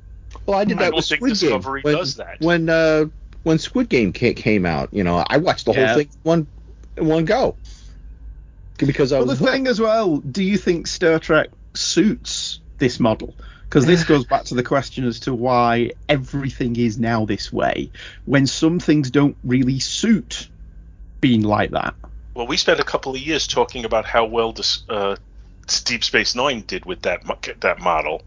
Well, 0.45 0.59
I 0.59 0.65
did 0.65 0.75
I 0.77 0.79
that 0.81 0.85
don't 0.87 0.95
with 0.97 1.05
Squid 1.05 1.21
Game. 1.21 1.29
Discovery 1.29 1.81
when, 1.83 1.95
does 1.95 2.15
that. 2.15 2.41
When 2.41 2.67
uh, 2.69 3.05
when 3.43 3.57
Squid 3.57 3.87
Game 3.87 4.11
came 4.11 4.65
out, 4.65 4.89
you 4.91 5.05
know, 5.05 5.23
I 5.29 5.37
watched 5.37 5.65
the 5.65 5.71
Yeah. 5.71 5.87
whole 5.87 5.97
thing 5.99 6.09
one 6.23 6.47
one 6.97 7.23
go 7.25 7.55
because 8.77 9.13
I 9.13 9.19
But 9.19 9.37
the 9.37 9.45
thing 9.45 9.67
as 9.67 9.79
well, 9.79 10.17
do 10.17 10.43
you 10.43 10.57
think 10.57 10.87
Star 10.87 11.19
Trek 11.19 11.49
suits 11.73 12.59
this 12.77 12.99
model? 12.99 13.33
Because 13.63 13.85
this 13.85 14.03
goes 14.03 14.25
back 14.25 14.45
to 14.45 14.55
the 14.55 14.63
question 14.63 15.05
as 15.05 15.19
to 15.21 15.33
why 15.33 15.91
everything 16.07 16.75
is 16.75 16.97
now 16.97 17.25
this 17.25 17.51
way, 17.51 17.91
when 18.25 18.47
some 18.47 18.79
things 18.79 19.11
don't 19.11 19.35
really 19.43 19.79
suit 19.79 20.49
being 21.19 21.41
like 21.41 21.71
that. 21.71 21.95
Well, 22.35 22.47
we 22.47 22.57
spent 22.57 22.79
a 22.79 22.83
couple 22.83 23.13
of 23.15 23.19
years 23.19 23.47
talking 23.47 23.83
about 23.85 24.05
how 24.05 24.25
well 24.25 24.53
this, 24.53 24.83
uh, 24.87 25.15
Deep 25.83 26.03
Space 26.03 26.35
Nine 26.35 26.63
did 26.67 26.85
with 26.85 27.01
that 27.01 27.23
that 27.61 27.79
model, 27.79 28.21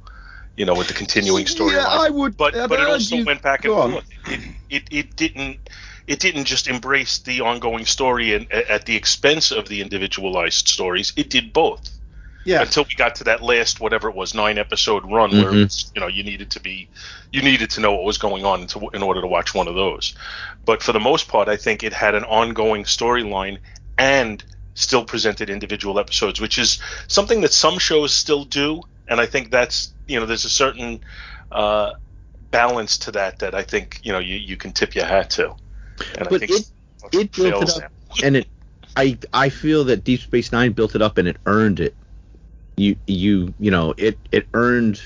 you 0.59 0.64
know, 0.66 0.75
with 0.75 0.88
the 0.88 0.94
continuing 0.94 1.44
storyline. 1.44 1.73
Yeah, 1.77 1.87
I 1.87 2.11
would. 2.11 2.37
but 2.37 2.55
I'd 2.57 2.68
but 2.68 2.81
it 2.81 2.88
also 2.88 3.14
argue- 3.14 3.27
went 3.27 3.42
back 3.42 3.64
and 3.64 3.75
forth. 3.75 4.05
It, 4.27 4.40
it 4.68 4.83
it 4.90 5.16
didn't 5.16 5.68
it 6.07 6.21
didn't 6.21 6.44
just 6.44 6.66
embrace 6.68 7.18
the 7.21 7.40
ongoing 7.42 7.87
story 7.87 8.35
and 8.35 8.51
at 8.53 8.85
the 8.87 8.97
expense 8.97 9.53
of 9.53 9.68
the 9.68 9.81
individualized 9.81 10.66
stories. 10.68 11.12
It 11.16 11.31
did 11.31 11.53
both 11.53 11.88
Yeah, 12.44 12.62
until 12.62 12.85
we 12.85 12.94
got 12.97 13.14
to 13.16 13.25
that 13.25 13.42
last 13.42 13.79
whatever 13.81 14.09
it 14.09 14.16
was 14.16 14.35
nine 14.35 14.59
episode 14.59 15.05
run 15.11 15.31
where 15.31 15.53
Mhm. 15.53 15.64
it's, 15.64 15.92
you 15.94 16.01
know 16.01 16.09
you 16.09 16.25
needed 16.25 16.51
to 16.51 16.61
be 16.61 16.88
you 17.31 17.42
needed 17.42 17.71
to 17.71 17.81
know 17.81 17.92
what 17.92 18.05
was 18.05 18.18
going 18.18 18.44
on 18.44 18.66
to, 18.68 18.88
in 18.94 19.03
order 19.03 19.21
to 19.21 19.27
watch 19.29 19.55
one 19.55 19.68
of 19.68 19.75
those. 19.77 20.14
But 20.64 20.83
for 20.83 20.92
the 20.92 21.01
most 21.01 21.29
part, 21.29 21.47
I 21.49 21.57
think 21.57 21.83
it 21.85 21.92
had 21.92 22.14
an 22.16 22.25
ongoing 22.25 22.85
storyline 22.85 23.59
and 23.97 24.42
still 24.75 25.05
presented 25.05 25.51
individual 25.51 25.99
episodes, 26.01 26.40
which 26.40 26.59
is 26.59 26.79
something 27.07 27.42
that 27.42 27.53
some 27.53 27.79
shows 27.79 28.12
still 28.14 28.44
do. 28.44 28.83
And 29.11 29.21
I 29.21 29.27
think 29.27 29.51
that's 29.51 29.92
you 30.09 30.18
know 30.18 30.27
there's 30.27 30.44
a 30.44 30.51
certain 30.51 31.01
uh, 31.53 31.92
balance 32.51 32.99
to 32.99 33.12
that 33.12 33.38
that 33.40 33.55
I 33.55 33.62
think 33.62 34.01
you 34.03 34.12
know 34.12 34.18
you, 34.18 34.37
you 34.37 34.57
can 34.57 34.73
tip 34.73 34.94
your 34.94 35.05
hat 35.05 35.31
to. 35.31 35.55
And 36.16 36.27
I 36.27 36.31
But 36.31 36.40
think 36.40 36.51
it- 36.51 36.71
it 37.12 37.33
built 37.33 37.62
it 37.68 37.77
up. 37.77 37.92
and 38.25 38.37
it 38.37 38.49
I 38.97 39.16
I 39.33 39.49
feel 39.51 39.85
that 39.85 40.03
Deep 40.05 40.21
Space 40.21 40.51
Nine 40.51 40.73
built 40.73 40.94
it 40.97 41.03
up 41.03 41.18
and 41.18 41.29
it 41.29 41.37
earned 41.47 41.79
it. 41.81 41.94
You 42.77 42.97
you 43.07 43.55
you 43.61 43.71
know 43.71 43.94
it 43.97 44.18
it 44.33 44.49
earned 44.55 45.01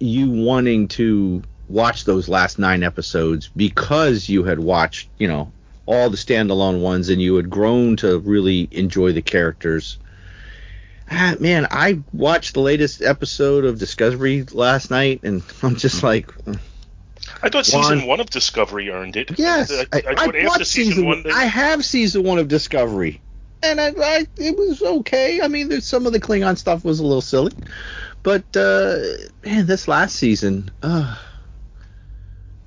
you 0.00 0.30
wanting 0.30 0.88
to 0.88 1.42
watch 1.68 2.04
those 2.04 2.28
last 2.28 2.58
nine 2.58 2.82
episodes 2.82 3.50
because 3.56 4.28
you 4.28 4.42
had 4.44 4.58
watched 4.58 5.08
you 5.18 5.28
know 5.28 5.52
all 5.86 6.10
the 6.10 6.16
standalone 6.16 6.80
ones 6.80 7.08
and 7.08 7.20
you 7.22 7.36
had 7.36 7.48
grown 7.48 7.96
to 7.96 8.18
really 8.20 8.68
enjoy 8.72 9.12
the 9.12 9.22
characters. 9.22 9.98
Ah, 11.10 11.34
man, 11.40 11.66
I 11.70 12.00
watched 12.12 12.54
the 12.54 12.60
latest 12.60 13.00
episode 13.02 13.64
of 13.64 13.78
Discovery 13.78 14.44
last 14.52 14.90
night 14.90 15.20
and 15.22 15.42
I'm 15.62 15.76
just 15.76 16.02
like, 16.02 16.30
I 17.42 17.48
thought 17.48 17.66
season 17.66 18.00
One- 18.00 18.06
one 18.08 18.20
of 18.20 18.30
Discovery 18.30 18.90
earned 18.90 19.16
it. 19.16 19.38
Yes, 19.38 19.70
I, 19.72 19.84
I, 19.92 20.02
I 20.06 20.14
I, 20.24 20.46
watched 20.46 20.66
season, 20.66 20.92
season 20.92 21.06
one, 21.06 21.22
they, 21.22 21.30
I 21.30 21.44
have 21.44 21.84
season 21.84 22.24
one 22.24 22.38
of 22.38 22.48
Discovery, 22.48 23.20
and 23.62 23.80
I, 23.80 23.88
I 23.96 24.26
it 24.36 24.56
was 24.58 24.82
okay. 24.82 25.40
I 25.40 25.48
mean, 25.48 25.68
there's 25.68 25.86
some 25.86 26.06
of 26.06 26.12
the 26.12 26.20
Klingon 26.20 26.58
stuff 26.58 26.84
was 26.84 27.00
a 27.00 27.04
little 27.04 27.20
silly, 27.22 27.52
but 28.22 28.44
uh, 28.56 28.98
man, 29.44 29.66
this 29.66 29.88
last 29.88 30.16
season, 30.16 30.70
uh, 30.82 31.16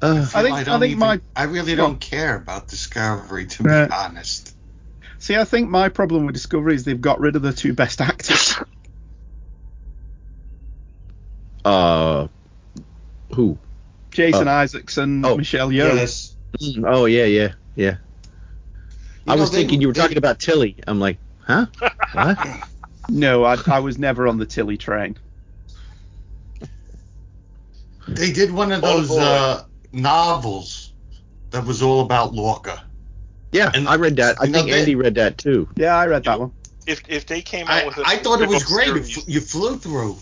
uh, 0.02 0.28
I 0.34 0.42
think- 0.42 0.56
I 0.56 0.64
don't 0.64 0.80
think 0.80 0.92
even- 0.92 1.00
my- 1.00 1.22
I 1.36 1.44
really 1.44 1.76
don't 1.76 2.00
care 2.00 2.36
about 2.38 2.68
Discovery, 2.68 3.46
to 3.48 3.64
Right. 3.64 3.88
be 3.88 3.94
honest. 3.94 4.51
See, 5.22 5.36
I 5.36 5.44
think 5.44 5.70
my 5.70 5.88
problem 5.88 6.26
with 6.26 6.34
Discovery 6.34 6.74
is 6.74 6.84
they've 6.84 7.00
got 7.00 7.20
rid 7.20 7.36
of 7.36 7.44
the 7.44 7.54
two 7.54 7.74
best 7.74 8.02
actors. 8.02 8.56
uh, 11.66 12.28
who? 13.36 13.56
Jason 14.10 14.48
Oh. 14.48 14.52
Isaacs 14.52 14.98
and 14.98 15.24
Oh, 15.24 15.38
Michelle 15.38 15.70
Yeoh. 15.70 15.94
Yes. 15.96 16.36
Mm, 16.60 16.84
Oh 16.88 17.06
yeah, 17.06 17.26
yeah, 17.26 17.54
yeah. 17.76 17.98
I 19.28 19.36
know, 19.36 19.42
was 19.44 19.52
they- 19.52 19.60
thinking 19.60 19.80
you 19.80 19.88
were 19.88 19.94
they- 19.94 20.02
talking 20.02 20.18
about 20.18 20.40
Tilly. 20.40 20.76
I'm 20.88 21.00
like, 21.00 21.18
huh? 21.46 21.68
What? 22.14 22.38
No, 23.10 23.44
I, 23.44 23.58
I 23.68 23.80
was 23.80 23.98
never 23.98 24.28
on 24.28 24.38
the 24.38 24.46
Tilly 24.46 24.78
train. 24.78 25.18
They 28.08 28.32
did 28.32 28.52
one 28.52 28.72
of 28.72 28.84
Oh, 28.84 28.98
those 28.98 29.10
boy. 29.10 29.20
uh, 29.20 29.64
novels 29.92 30.94
that 31.50 31.66
was 31.66 31.82
all 31.82 32.02
about 32.02 32.34
Lorca. 32.34 32.84
Yeah, 33.52 33.72
And- 33.74 33.88
I 33.88 33.96
read 33.96 34.16
that. 34.18 34.38
I 34.40 34.48
think 34.48 34.68
they- 34.70 34.80
Andy 34.80 34.96
read 34.96 35.16
that 35.16 35.38
too. 35.38 35.68
Yeah, 35.76 35.96
I 35.96 36.08
read 36.08 36.24
that 36.26 36.40
one. 36.40 36.52
if 36.88 37.02
if 37.08 37.26
they 37.28 37.42
came 37.42 37.68
out 37.68 37.84
I, 37.84 37.86
with 37.88 37.98
a 38.00 38.04
I 38.06 38.18
thought 38.18 38.42
it 38.42 38.50
was 38.50 38.64
great. 38.64 38.88
Series- 38.88 39.28
you 39.28 39.40
flew 39.42 39.78
through. 39.78 40.18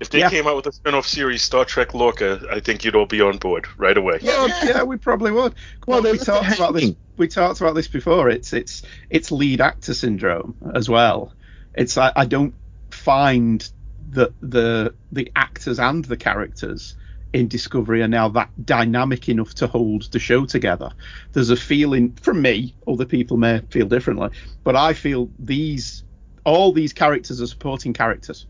If 0.00 0.08
they 0.10 0.20
Yeah. 0.20 0.30
came 0.30 0.46
out 0.46 0.56
with 0.56 0.66
a 0.66 0.72
spin-off 0.72 1.06
series, 1.06 1.42
Star 1.42 1.64
Trek 1.66 1.92
Lorca, 1.92 2.40
I 2.50 2.60
think 2.60 2.84
you'd 2.84 2.96
all 2.96 3.04
be 3.04 3.20
on 3.20 3.36
board 3.36 3.66
right 3.76 3.96
away. 3.96 4.18
Well, 4.22 4.48
Yeah. 4.48 4.64
yeah, 4.64 4.82
we 4.82 4.96
probably 4.96 5.30
would. 5.30 5.54
Well, 5.86 6.00
Well, 6.02 6.12
we 6.12 6.18
talked 6.18 6.48
it 6.48 6.56
about 6.56 6.72
this. 6.74 6.92
We 7.18 7.28
talked 7.28 7.60
about 7.60 7.74
this 7.74 7.86
before. 7.86 8.30
It's 8.30 8.52
it's 8.54 8.82
it's 9.10 9.30
lead 9.30 9.60
actor 9.60 9.92
syndrome 9.94 10.54
as 10.74 10.88
well. 10.88 11.34
It's 11.74 11.98
I, 11.98 12.12
I 12.16 12.24
don't 12.24 12.54
find 12.90 13.68
that 14.12 14.32
the 14.40 14.94
the 15.12 15.30
actors 15.36 15.78
and 15.78 16.04
the 16.04 16.16
characters 16.16 16.96
in 17.32 17.48
Discovery 17.48 18.02
are 18.02 18.08
now 18.08 18.28
that 18.30 18.50
dynamic 18.64 19.28
enough 19.28 19.54
to 19.56 19.66
hold 19.66 20.10
the 20.12 20.18
show 20.18 20.44
together. 20.46 20.90
There's 21.32 21.50
a 21.50 21.56
feeling 21.56 22.12
from 22.20 22.42
me. 22.42 22.74
Other 22.88 23.04
people 23.04 23.36
may 23.36 23.60
feel 23.70 23.86
differently, 23.86 24.30
but 24.64 24.76
I 24.76 24.92
feel 24.94 25.30
these 25.38 26.04
all 26.44 26.72
these 26.72 26.92
characters 26.92 27.40
are 27.40 27.46
supporting 27.46 27.92
characters, 27.92 28.46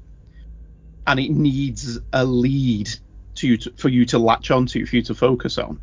and 1.07 1.21
it 1.21 1.31
needs 1.31 1.99
a 2.13 2.25
lead 2.25 2.89
to 3.37 3.49
you 3.49 3.57
to, 3.59 3.71
for 3.73 3.89
you 3.89 4.05
to 4.07 4.19
latch 4.19 4.51
onto, 4.51 4.87
for 4.87 4.97
you 4.97 5.03
to 5.03 5.15
focus 5.15 5.59
on, 5.59 5.81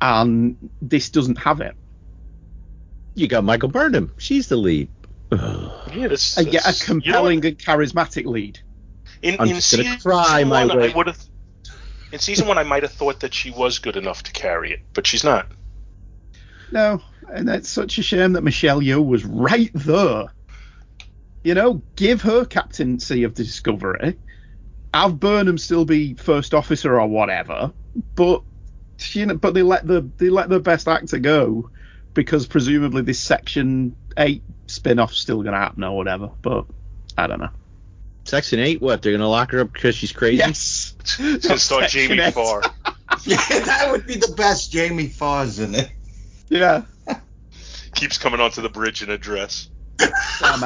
and 0.00 0.70
this 0.80 1.10
doesn't 1.10 1.36
have 1.38 1.60
it. 1.60 1.74
You 3.14 3.28
got 3.28 3.44
Michael 3.44 3.68
Burnham. 3.68 4.12
She's 4.18 4.48
the 4.48 4.56
lead. 4.56 4.88
Yeah, 5.92 6.06
this, 6.08 6.38
I 6.38 6.44
get 6.44 6.62
a 6.64 6.68
this- 6.68 6.88
you 6.88 6.94
know 6.94 7.02
compelling 7.02 7.44
and 7.44 7.58
charismatic 7.58 8.24
lead. 8.26 8.60
In, 9.22 9.36
I'm 9.40 9.48
in 9.48 9.54
just 9.56 9.76
gonna 9.76 9.98
cry 9.98 10.44
my 10.44 10.64
one, 10.64 10.78
way- 10.78 10.92
I 10.92 10.96
would 10.96 11.08
have. 11.08 11.18
In 12.12 12.18
season 12.18 12.48
one, 12.48 12.58
I 12.58 12.64
might 12.64 12.82
have 12.82 12.92
thought 12.92 13.20
that 13.20 13.32
she 13.32 13.50
was 13.50 13.78
good 13.78 13.96
enough 13.96 14.22
to 14.24 14.32
carry 14.32 14.72
it, 14.72 14.80
but 14.94 15.06
she's 15.06 15.24
not. 15.24 15.46
No, 16.72 17.00
and 17.32 17.48
that's 17.48 17.68
such 17.68 17.98
a 17.98 18.02
shame 18.02 18.32
that 18.32 18.42
Michelle 18.42 18.80
Yeoh 18.80 19.04
was 19.04 19.24
right 19.24 19.70
there. 19.74 20.24
You 21.44 21.54
know, 21.54 21.82
give 21.96 22.22
her 22.22 22.44
captaincy 22.44 23.24
of 23.24 23.34
the 23.34 23.44
Discovery. 23.44 24.18
Have 24.92 25.20
Burnham 25.20 25.56
still 25.56 25.84
be 25.84 26.14
first 26.14 26.52
officer 26.52 27.00
or 27.00 27.06
whatever, 27.06 27.72
but 28.14 28.42
you 29.12 29.26
know, 29.26 29.36
but 29.36 29.54
they 29.54 29.62
let 29.62 29.86
the 29.86 30.08
they 30.18 30.28
let 30.28 30.48
the 30.48 30.60
best 30.60 30.88
actor 30.88 31.18
go 31.18 31.70
because 32.12 32.46
presumably 32.46 33.02
this 33.02 33.20
Section 33.20 33.94
Eight 34.18 34.42
spin-off's 34.66 35.16
still 35.16 35.42
going 35.42 35.52
to 35.52 35.58
happen 35.58 35.84
or 35.84 35.96
whatever. 35.96 36.30
But 36.42 36.66
I 37.16 37.28
don't 37.28 37.40
know. 37.40 37.50
Section 38.24 38.58
eight. 38.60 38.80
What? 38.80 39.02
They're 39.02 39.12
gonna 39.12 39.28
lock 39.28 39.50
her 39.52 39.60
up 39.60 39.72
because 39.72 39.94
she's 39.94 40.12
crazy. 40.12 40.36
Yes, 40.38 40.94
It's 41.00 41.46
gonna 41.46 41.58
star 41.58 41.80
Section 41.82 42.08
Jamie 42.08 42.22
eight. 42.22 42.34
Farr. 42.34 42.62
Yeah, 43.24 43.36
that 43.48 43.88
would 43.90 44.06
be 44.06 44.14
the 44.14 44.32
best 44.36 44.70
Jamie 44.72 45.08
Farr's 45.08 45.58
in 45.58 45.74
it. 45.74 45.90
Yeah, 46.48 46.82
Keeps 47.96 48.18
coming 48.18 48.40
onto 48.40 48.62
the 48.62 48.68
bridge 48.68 49.02
in 49.02 49.10
a 49.10 49.18
dress. 49.18 49.68
Sam 50.38 50.60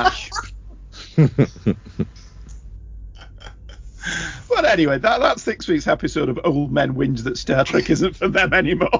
But 4.48 4.64
anyway, 4.66 4.98
that, 4.98 5.20
that's 5.20 5.46
next 5.46 5.66
week's 5.68 5.86
episode 5.86 6.28
of 6.28 6.38
Old 6.44 6.70
Men 6.70 6.94
Whinge 6.94 7.22
that 7.24 7.38
Star 7.38 7.64
Trek 7.64 7.88
isn't 7.88 8.14
for 8.14 8.28
them 8.28 8.52
anymore. 8.52 8.90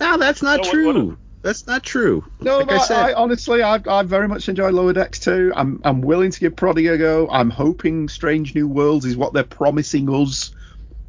No, 0.00 0.16
that's 0.16 0.42
not 0.42 0.56
No, 0.56 0.62
what- 0.62 0.70
true. 0.72 1.06
what- 1.10 1.16
that's 1.42 1.66
not 1.66 1.82
true. 1.82 2.24
No, 2.40 2.58
like 2.58 2.68
but 2.68 2.90
I 2.90 3.10
I, 3.10 3.14
honestly, 3.14 3.62
I, 3.62 3.80
I 3.86 4.02
very 4.02 4.28
much 4.28 4.48
enjoy 4.48 4.70
Lower 4.70 4.92
Decks 4.92 5.20
too. 5.20 5.52
I'm 5.54 5.80
I'm 5.84 6.00
willing 6.00 6.30
to 6.30 6.40
give 6.40 6.56
Prodigy 6.56 6.88
a 6.88 6.98
go. 6.98 7.28
I'm 7.30 7.50
hoping 7.50 8.08
Strange 8.08 8.54
New 8.54 8.68
Worlds 8.68 9.06
is 9.06 9.16
what 9.16 9.32
they're 9.32 9.44
promising 9.44 10.08
us 10.10 10.54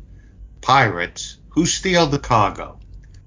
pirates 0.70 1.40
who 1.50 1.66
steal 1.66 2.06
the 2.06 2.20
cargo, 2.20 2.78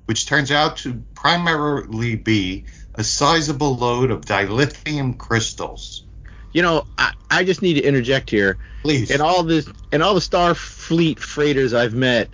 which 0.04 0.26
turns 0.26 0.52
out 0.52 0.76
to 0.76 1.02
primarily 1.16 2.14
be 2.14 2.64
a 2.94 3.02
sizable 3.02 3.74
load 3.74 4.12
of 4.12 4.20
dilithium 4.20 5.18
crystals. 5.18 6.04
You 6.52 6.62
know, 6.62 6.86
I, 6.96 7.14
I 7.28 7.42
just 7.42 7.60
need 7.60 7.74
to 7.74 7.82
interject 7.82 8.30
here. 8.30 8.58
Please. 8.82 9.10
In 9.10 9.20
all 9.20 9.42
this, 9.42 9.68
in 9.90 10.02
all 10.02 10.14
the 10.14 10.20
Starfleet 10.20 11.18
freighters 11.18 11.74
I've 11.74 11.94
met, 11.94 12.28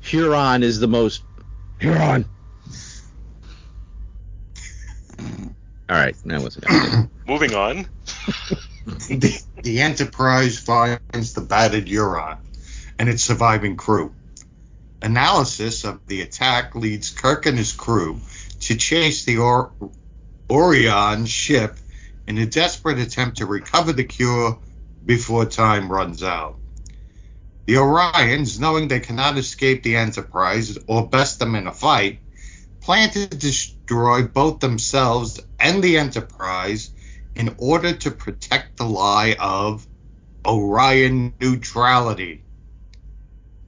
Huron 0.00 0.62
is 0.62 0.80
the 0.80 0.88
most 0.88 1.22
Huron. 1.78 2.24
All 5.18 5.96
right, 5.96 6.16
that 6.24 6.40
wasn't. 6.40 6.64
Moving 7.28 7.54
on. 7.54 7.86
the, 8.86 9.42
the 9.62 9.80
Enterprise 9.82 10.58
finds 10.58 11.34
the 11.34 11.42
battered 11.42 11.88
Huron 11.88 12.38
and 12.98 13.10
its 13.10 13.22
surviving 13.22 13.76
crew. 13.76 14.14
Analysis 15.02 15.84
of 15.84 16.06
the 16.06 16.20
attack 16.20 16.74
leads 16.74 17.10
Kirk 17.10 17.46
and 17.46 17.56
his 17.56 17.72
crew 17.72 18.20
to 18.60 18.76
chase 18.76 19.24
the 19.24 19.38
or- 19.38 19.72
Orion 20.50 21.26
ship 21.26 21.78
in 22.26 22.36
a 22.38 22.46
desperate 22.46 22.98
attempt 22.98 23.38
to 23.38 23.46
recover 23.46 23.92
the 23.92 24.04
cure 24.04 24.58
before 25.04 25.46
time 25.46 25.90
runs 25.90 26.22
out. 26.22 26.56
The 27.66 27.76
Orions, 27.76 28.58
knowing 28.60 28.88
they 28.88 29.00
cannot 29.00 29.38
escape 29.38 29.82
the 29.82 29.96
Enterprise 29.96 30.76
or 30.86 31.08
best 31.08 31.38
them 31.38 31.54
in 31.54 31.66
a 31.66 31.72
fight, 31.72 32.20
plan 32.80 33.10
to 33.10 33.26
destroy 33.26 34.24
both 34.24 34.60
themselves 34.60 35.40
and 35.58 35.82
the 35.82 35.96
Enterprise 35.96 36.90
in 37.34 37.54
order 37.58 37.94
to 37.94 38.10
protect 38.10 38.76
the 38.76 38.84
lie 38.84 39.36
of 39.38 39.86
Orion 40.44 41.32
neutrality. 41.40 42.42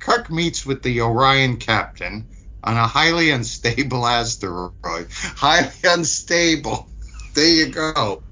Kirk 0.02 0.32
meets 0.32 0.66
with 0.66 0.82
the 0.82 1.00
Orion 1.00 1.58
captain 1.58 2.26
on 2.64 2.76
a 2.76 2.88
highly 2.88 3.30
unstable 3.30 4.04
asteroid. 4.04 4.72
Highly 5.12 5.70
unstable. 5.84 6.88
There 7.34 7.46
you 7.46 7.66
go. 7.68 8.24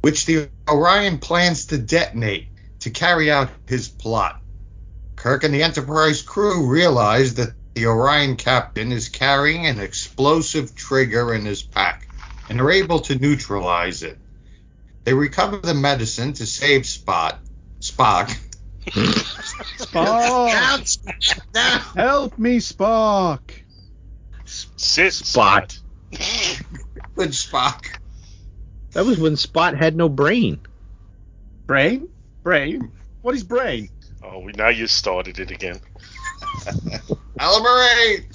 Which 0.00 0.26
the 0.26 0.48
Orion 0.68 1.18
plans 1.18 1.66
to 1.66 1.78
detonate 1.78 2.46
to 2.80 2.90
carry 2.90 3.32
out 3.32 3.50
his 3.66 3.88
plot. 3.88 4.40
Kirk 5.16 5.42
and 5.42 5.52
the 5.52 5.64
Enterprise 5.64 6.22
crew 6.22 6.68
realize 6.68 7.34
that 7.34 7.54
the 7.74 7.86
Orion 7.86 8.36
captain 8.36 8.92
is 8.92 9.08
carrying 9.08 9.66
an 9.66 9.80
explosive 9.80 10.76
trigger 10.76 11.34
in 11.34 11.44
his 11.44 11.64
pack 11.64 12.08
and 12.48 12.60
are 12.60 12.70
able 12.70 13.00
to 13.00 13.18
neutralize 13.18 14.04
it. 14.04 14.18
They 15.02 15.14
recover 15.14 15.56
the 15.56 15.74
medicine 15.74 16.34
to 16.34 16.46
save 16.46 16.86
Spot, 16.86 17.40
Spock. 17.80 18.36
Spock! 19.78 20.98
Now, 21.54 21.78
Help 21.94 22.38
me, 22.38 22.58
Spock! 22.58 23.40
Sit 24.44 25.12
Spot. 25.12 25.78
good 26.10 27.30
Spock. 27.30 27.86
That 28.92 29.04
was 29.04 29.18
when 29.18 29.36
Spot 29.36 29.76
had 29.76 29.96
no 29.96 30.08
brain. 30.08 30.60
Brain? 31.66 32.08
Brain? 32.42 32.90
What 33.22 33.34
is 33.34 33.44
brain? 33.44 33.90
Oh, 34.22 34.38
we- 34.40 34.52
now 34.52 34.68
you 34.68 34.86
started 34.86 35.38
it 35.38 35.50
again. 35.50 35.80
Elaborate. 37.40 38.26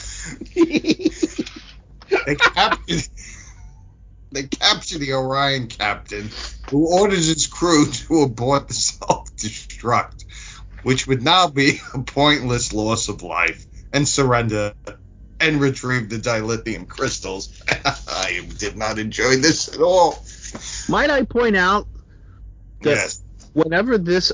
they 2.26 2.36
capture. 2.36 3.00
They 4.32 4.44
capture 4.44 4.98
the 4.98 5.14
Orion 5.14 5.68
captain, 5.68 6.30
who 6.72 6.88
orders 6.88 7.28
his 7.28 7.46
crew 7.46 7.86
to 7.92 8.22
abort 8.22 8.68
the 8.68 8.74
self-destruct, 8.74 10.26
which 10.84 11.08
would 11.08 11.22
now 11.24 11.48
be 11.48 11.80
a 11.94 12.00
pointless 12.00 12.74
loss 12.74 13.10
of 13.10 13.24
life, 13.24 13.66
and 13.92 14.08
surrender 14.08 14.74
and 15.40 15.60
retrieve 15.60 16.10
the 16.10 16.18
dilithium 16.18 16.88
crystals. 16.88 17.62
I 17.68 18.48
did 18.58 18.78
not 18.78 18.98
enjoy 19.00 19.38
this 19.38 19.68
at 19.74 19.82
all. 19.82 20.24
Might 20.88 21.10
I 21.10 21.24
point 21.24 21.56
out 21.58 21.88
that 22.82 22.92
Yes. 22.92 23.24
whenever 23.54 23.98
this 23.98 24.32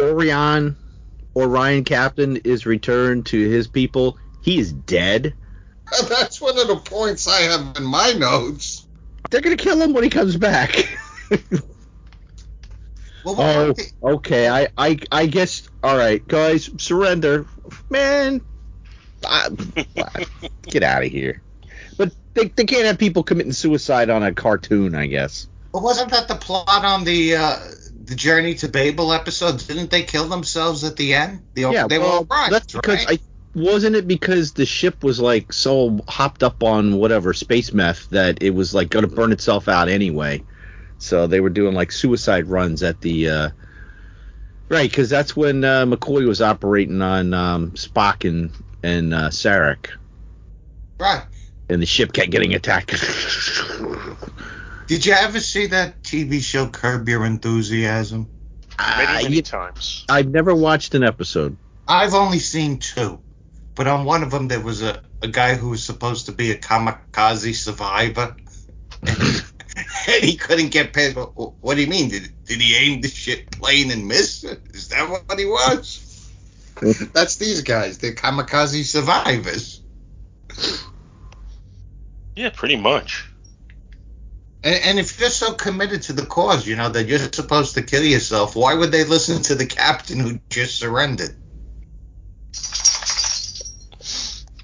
Orion 0.00 0.76
Orion 1.36 1.84
captain 1.84 2.36
is 2.38 2.66
returned 2.66 3.26
to 3.26 3.48
his 3.48 3.66
people, 3.68 4.18
he 4.42 4.58
is 4.58 4.72
dead. 4.72 5.34
That's 6.08 6.40
one 6.40 6.58
of 6.58 6.68
the 6.68 6.76
points 6.76 7.28
I 7.28 7.40
have 7.42 7.76
in 7.76 7.84
my 7.84 8.12
notes. 8.12 8.86
They're 9.30 9.40
gonna 9.40 9.56
kill 9.56 9.80
him 9.80 9.92
when 9.92 10.04
he 10.04 10.10
comes 10.10 10.36
back. 10.36 10.88
Well, 13.24 13.36
oh, 13.38 13.74
okay. 14.14 14.48
I, 14.48 14.68
I, 14.76 14.98
I 15.10 15.26
guess. 15.26 15.68
All 15.82 15.96
right, 15.96 16.26
guys, 16.26 16.70
surrender, 16.78 17.46
man. 17.90 18.40
I, 19.26 19.48
get 20.62 20.82
out 20.82 21.04
of 21.04 21.10
here. 21.10 21.42
But 21.96 22.12
they, 22.34 22.48
they 22.48 22.64
can't 22.64 22.84
have 22.84 22.98
people 22.98 23.22
committing 23.22 23.52
suicide 23.52 24.10
on 24.10 24.22
a 24.22 24.34
cartoon, 24.34 24.94
I 24.94 25.06
guess. 25.06 25.48
Well, 25.72 25.82
wasn't 25.82 26.10
that 26.10 26.28
the 26.28 26.36
plot 26.36 26.84
on 26.84 27.04
the 27.04 27.36
uh, 27.36 27.58
the 28.04 28.14
Journey 28.14 28.54
to 28.56 28.68
Babel 28.68 29.12
episode? 29.12 29.58
Didn't 29.58 29.90
they 29.90 30.02
kill 30.02 30.28
themselves 30.28 30.84
at 30.84 30.96
the 30.96 31.14
end? 31.14 31.42
The, 31.54 31.62
yeah, 31.62 31.86
they 31.86 31.98
well, 31.98 32.20
were 32.20 32.26
right, 32.26 32.50
that's 32.50 32.72
because 32.72 33.06
right? 33.06 33.20
I 33.20 33.58
wasn't 33.58 33.96
it 33.96 34.06
because 34.06 34.52
the 34.52 34.66
ship 34.66 35.02
was 35.02 35.20
like 35.20 35.52
so 35.52 36.00
hopped 36.08 36.42
up 36.42 36.62
on 36.62 36.98
whatever 36.98 37.32
space 37.32 37.72
meth 37.72 38.10
that 38.10 38.42
it 38.42 38.50
was 38.50 38.74
like 38.74 38.90
going 38.90 39.08
to 39.08 39.14
burn 39.14 39.32
itself 39.32 39.68
out 39.68 39.88
anyway. 39.88 40.42
So 41.04 41.26
they 41.26 41.40
were 41.40 41.50
doing 41.50 41.74
like 41.74 41.92
suicide 41.92 42.46
runs 42.46 42.82
at 42.82 43.00
the 43.02 43.28
uh, 43.28 43.48
right 44.70 44.88
because 44.90 45.10
that's 45.10 45.36
when 45.36 45.62
uh, 45.62 45.84
McCoy 45.84 46.26
was 46.26 46.40
operating 46.40 47.02
on 47.02 47.34
um, 47.34 47.72
Spock 47.72 48.26
and 48.28 48.50
and 48.82 49.12
uh, 49.14 49.28
Sarek, 49.28 49.88
right. 50.98 51.24
and 51.68 51.80
the 51.82 51.86
ship 51.86 52.12
kept 52.12 52.30
getting 52.30 52.54
attacked. 52.54 52.92
Did 54.86 55.06
you 55.06 55.12
ever 55.14 55.40
see 55.40 55.66
that 55.68 56.02
TV 56.02 56.42
show 56.42 56.68
Curb 56.68 57.08
Your 57.08 57.24
Enthusiasm? 57.24 58.28
Many, 58.78 59.06
Uh, 59.06 59.22
many 59.22 59.36
you- 59.36 59.42
times. 59.42 60.04
I've 60.08 60.28
never 60.28 60.54
watched 60.54 60.94
an 60.94 61.02
episode. 61.04 61.56
I've 61.86 62.14
only 62.14 62.38
seen 62.38 62.78
two, 62.78 63.20
but 63.74 63.86
on 63.86 64.04
one 64.04 64.22
of 64.22 64.30
them 64.30 64.48
there 64.48 64.60
was 64.60 64.82
a, 64.82 65.02
a 65.22 65.28
guy 65.28 65.54
who 65.54 65.68
was 65.70 65.84
supposed 65.84 66.26
to 66.26 66.32
be 66.32 66.50
a 66.50 66.56
kamikaze 66.56 67.54
survivor, 67.54 68.36
and 69.76 69.86
he 70.24 70.36
couldn't 70.36 70.70
get 70.70 70.92
past. 70.92 71.16
What, 71.16 71.54
what 71.60 71.74
do 71.74 71.80
you 71.80 71.86
mean? 71.86 72.08
Did 72.10 72.32
did 72.44 72.60
he 72.60 72.76
aim 72.76 73.00
the 73.00 73.08
shit 73.08 73.50
plane 73.50 73.90
and 73.90 74.06
miss? 74.06 74.44
Is 74.44 74.88
that 74.88 75.08
what 75.08 75.38
he 75.38 75.46
was? 75.46 76.30
That's 77.12 77.36
these 77.36 77.62
guys. 77.62 77.98
They're 77.98 78.14
kamikaze 78.14 78.84
survivors. 78.84 79.80
Yeah, 82.36 82.50
pretty 82.50 82.76
much. 82.76 83.28
And, 84.62 84.82
and 84.84 84.98
if 84.98 85.20
you're 85.20 85.30
so 85.30 85.52
committed 85.52 86.02
to 86.02 86.12
the 86.12 86.26
cause, 86.26 86.66
you 86.66 86.76
know 86.76 86.88
that 86.88 87.06
you're 87.06 87.18
supposed 87.18 87.74
to 87.74 87.82
kill 87.82 88.02
yourself, 88.02 88.56
why 88.56 88.74
would 88.74 88.90
they 88.90 89.04
listen 89.04 89.42
to 89.44 89.54
the 89.54 89.66
captain 89.66 90.18
who 90.18 90.40
just 90.50 90.78
surrendered? 90.78 91.36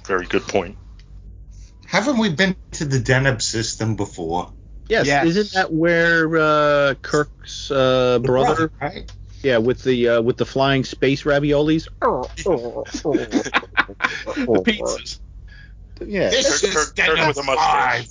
Very 0.06 0.26
good 0.26 0.42
point. 0.42 0.76
Haven't 1.86 2.18
we 2.18 2.30
been 2.30 2.56
to 2.72 2.84
the 2.84 2.98
Deneb 2.98 3.42
system 3.42 3.96
before? 3.96 4.52
Yes, 4.90 5.06
Yes. 5.06 5.26
isn't 5.26 5.52
that 5.52 5.72
where 5.72 6.36
uh, 6.36 6.94
Kirk's 7.02 7.70
uh, 7.70 8.18
The 8.18 8.26
brother? 8.26 8.72
right? 8.80 9.10
Yeah, 9.42 9.58
with 9.58 9.82
the 9.84 10.08
uh, 10.08 10.20
with 10.22 10.36
the 10.36 10.44
flying 10.44 10.84
space 10.84 11.22
raviolis. 11.22 11.86
The 14.36 14.62
pizzas. 14.64 15.20
Yeah, 16.06 16.30
This 16.30 16.60
Kirk- 16.60 16.70
is 16.70 16.74
Kirk- 16.74 16.96
Kirk 16.96 17.26
with 17.28 17.38
a 17.38 17.42
mustache. 17.42 18.08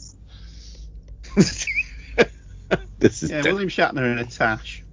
this 3.00 3.24
is 3.24 3.30
Yeah, 3.32 3.42
dead. 3.42 3.54
William 3.54 3.70
Shatner 3.70 4.12
in 4.12 4.20
a 4.20 4.26
tash. 4.26 4.84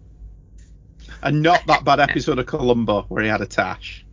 And 1.22 1.42
not 1.42 1.66
that 1.66 1.84
bad 1.84 2.00
episode 2.00 2.38
of 2.38 2.46
Columbo 2.46 3.02
where 3.08 3.22
he 3.22 3.28
had 3.28 3.40
a 3.42 3.46
tash. 3.46 4.05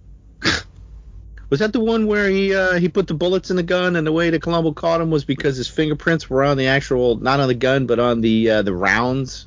Was 1.54 1.60
that 1.60 1.72
the 1.72 1.80
one 1.80 2.08
where 2.08 2.28
he 2.30 2.56
uh, 2.56 2.80
he 2.80 2.90
put 2.90 3.06
the 3.06 3.14
bullets 3.14 3.52
in 3.52 3.58
the 3.58 3.62
gun 3.62 3.96
and 3.96 4.08
the 4.08 4.12
way 4.12 4.32
that 4.32 4.42
Columbo 4.42 4.72
caught 4.72 5.00
him 5.00 5.12
was 5.12 5.24
because 5.24 5.56
his 5.56 5.68
fingerprints 5.68 6.28
were 6.28 6.44
on 6.44 6.58
the 6.58 6.66
actual 6.66 7.18
not 7.18 7.40
on 7.40 7.48
the 7.48 7.54
gun 7.54 7.86
but 7.86 8.00
on 8.00 8.22
the 8.22 8.50
uh, 8.50 8.62
the 8.64 8.74
rounds? 8.74 9.46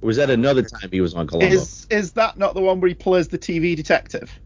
Or 0.00 0.06
was 0.06 0.16
that 0.16 0.30
another 0.30 0.62
time 0.62 0.88
he 0.90 1.02
was 1.02 1.12
on 1.12 1.26
Columbo? 1.26 1.54
Is 1.54 1.86
is 1.90 2.12
that 2.12 2.38
not 2.38 2.54
the 2.54 2.62
one 2.62 2.80
where 2.80 2.88
he 2.88 2.94
plays 2.94 3.28
the 3.28 3.36
TV 3.36 3.76
detective? 3.76 4.40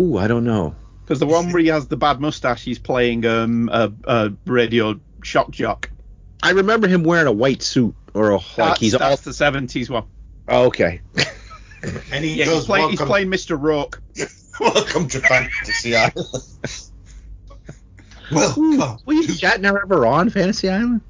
Ooh, 0.00 0.18
I 0.18 0.28
don't 0.28 0.44
know. 0.44 0.76
Because 1.02 1.18
the 1.18 1.26
one 1.26 1.50
where 1.50 1.60
he 1.60 1.66
has 1.66 1.88
the 1.88 1.96
bad 1.96 2.20
mustache, 2.20 2.62
he's 2.62 2.78
playing 2.78 3.26
um, 3.26 3.68
a, 3.72 3.92
a 4.04 4.32
radio 4.46 5.00
shock 5.24 5.50
jock. 5.50 5.90
I 6.44 6.50
remember 6.50 6.86
him 6.86 7.02
wearing 7.02 7.26
a 7.26 7.32
white 7.32 7.60
suit 7.60 7.96
or 8.14 8.30
a, 8.30 8.34
like 8.36 8.44
That's, 8.54 8.80
he's 8.80 8.94
all. 8.94 9.00
that's 9.00 9.22
the 9.22 9.32
70s 9.32 9.90
one. 9.90 10.04
Oh, 10.46 10.66
okay. 10.66 11.00
And 12.12 12.24
he 12.24 12.34
Yeah, 12.34 12.44
goes, 12.44 12.58
he's, 12.58 12.66
play, 12.66 12.88
he's 12.88 13.00
playing 13.00 13.28
Mr. 13.28 13.60
Rourke. 13.60 14.00
welcome 14.74 15.08
to 15.08 15.20
Fantasy 15.20 15.96
Island. 15.96 16.16
Ooh, 18.32 18.78
welcome 18.78 18.98
William 19.06 19.26
to 19.26 19.32
Shatner 19.32 19.80
ever 19.82 20.06
on 20.06 20.30
Fantasy 20.30 20.68
Island? 20.68 21.00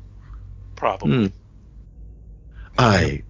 Probably. 0.76 1.28
Hmm. 1.28 1.34
I 2.78 3.22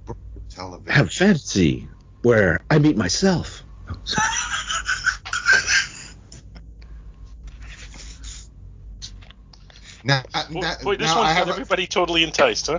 television. 0.50 0.92
have 0.92 1.12
fantasy 1.12 1.88
where 2.22 2.60
I 2.70 2.78
meet 2.78 2.96
myself. 2.96 3.62
Now, 10.04 10.22
Boy, 10.50 10.60
now- 10.60 10.74
boy, 10.82 10.96
this 10.96 11.06
now 11.08 11.16
I 11.20 11.24
one's 11.24 11.36
have 11.36 11.46
got 11.46 11.48
a- 11.48 11.60
everybody 11.60 11.86
totally 11.86 12.22
enticed, 12.22 12.66
huh? 12.68 12.78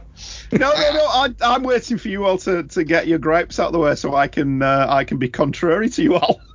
No, 0.52 0.72
no, 0.72 0.94
no. 0.94 1.06
I, 1.06 1.30
I'm 1.42 1.64
waiting 1.64 1.98
for 1.98 2.08
you 2.08 2.26
all 2.26 2.38
to, 2.40 2.64
to 2.64 2.84
get 2.84 3.08
your 3.08 3.20
gripes 3.20 3.60
out 3.60 3.68
of 3.68 3.74
the 3.74 3.80
way 3.80 3.96
so 3.96 4.16
I 4.16 4.28
can 4.28 4.62
uh, 4.62 4.88
I 4.90 5.04
can 5.04 5.18
be 5.18 5.30
contrary 5.30 5.90
to 5.90 6.02
you 6.04 6.16
all. 6.16 6.40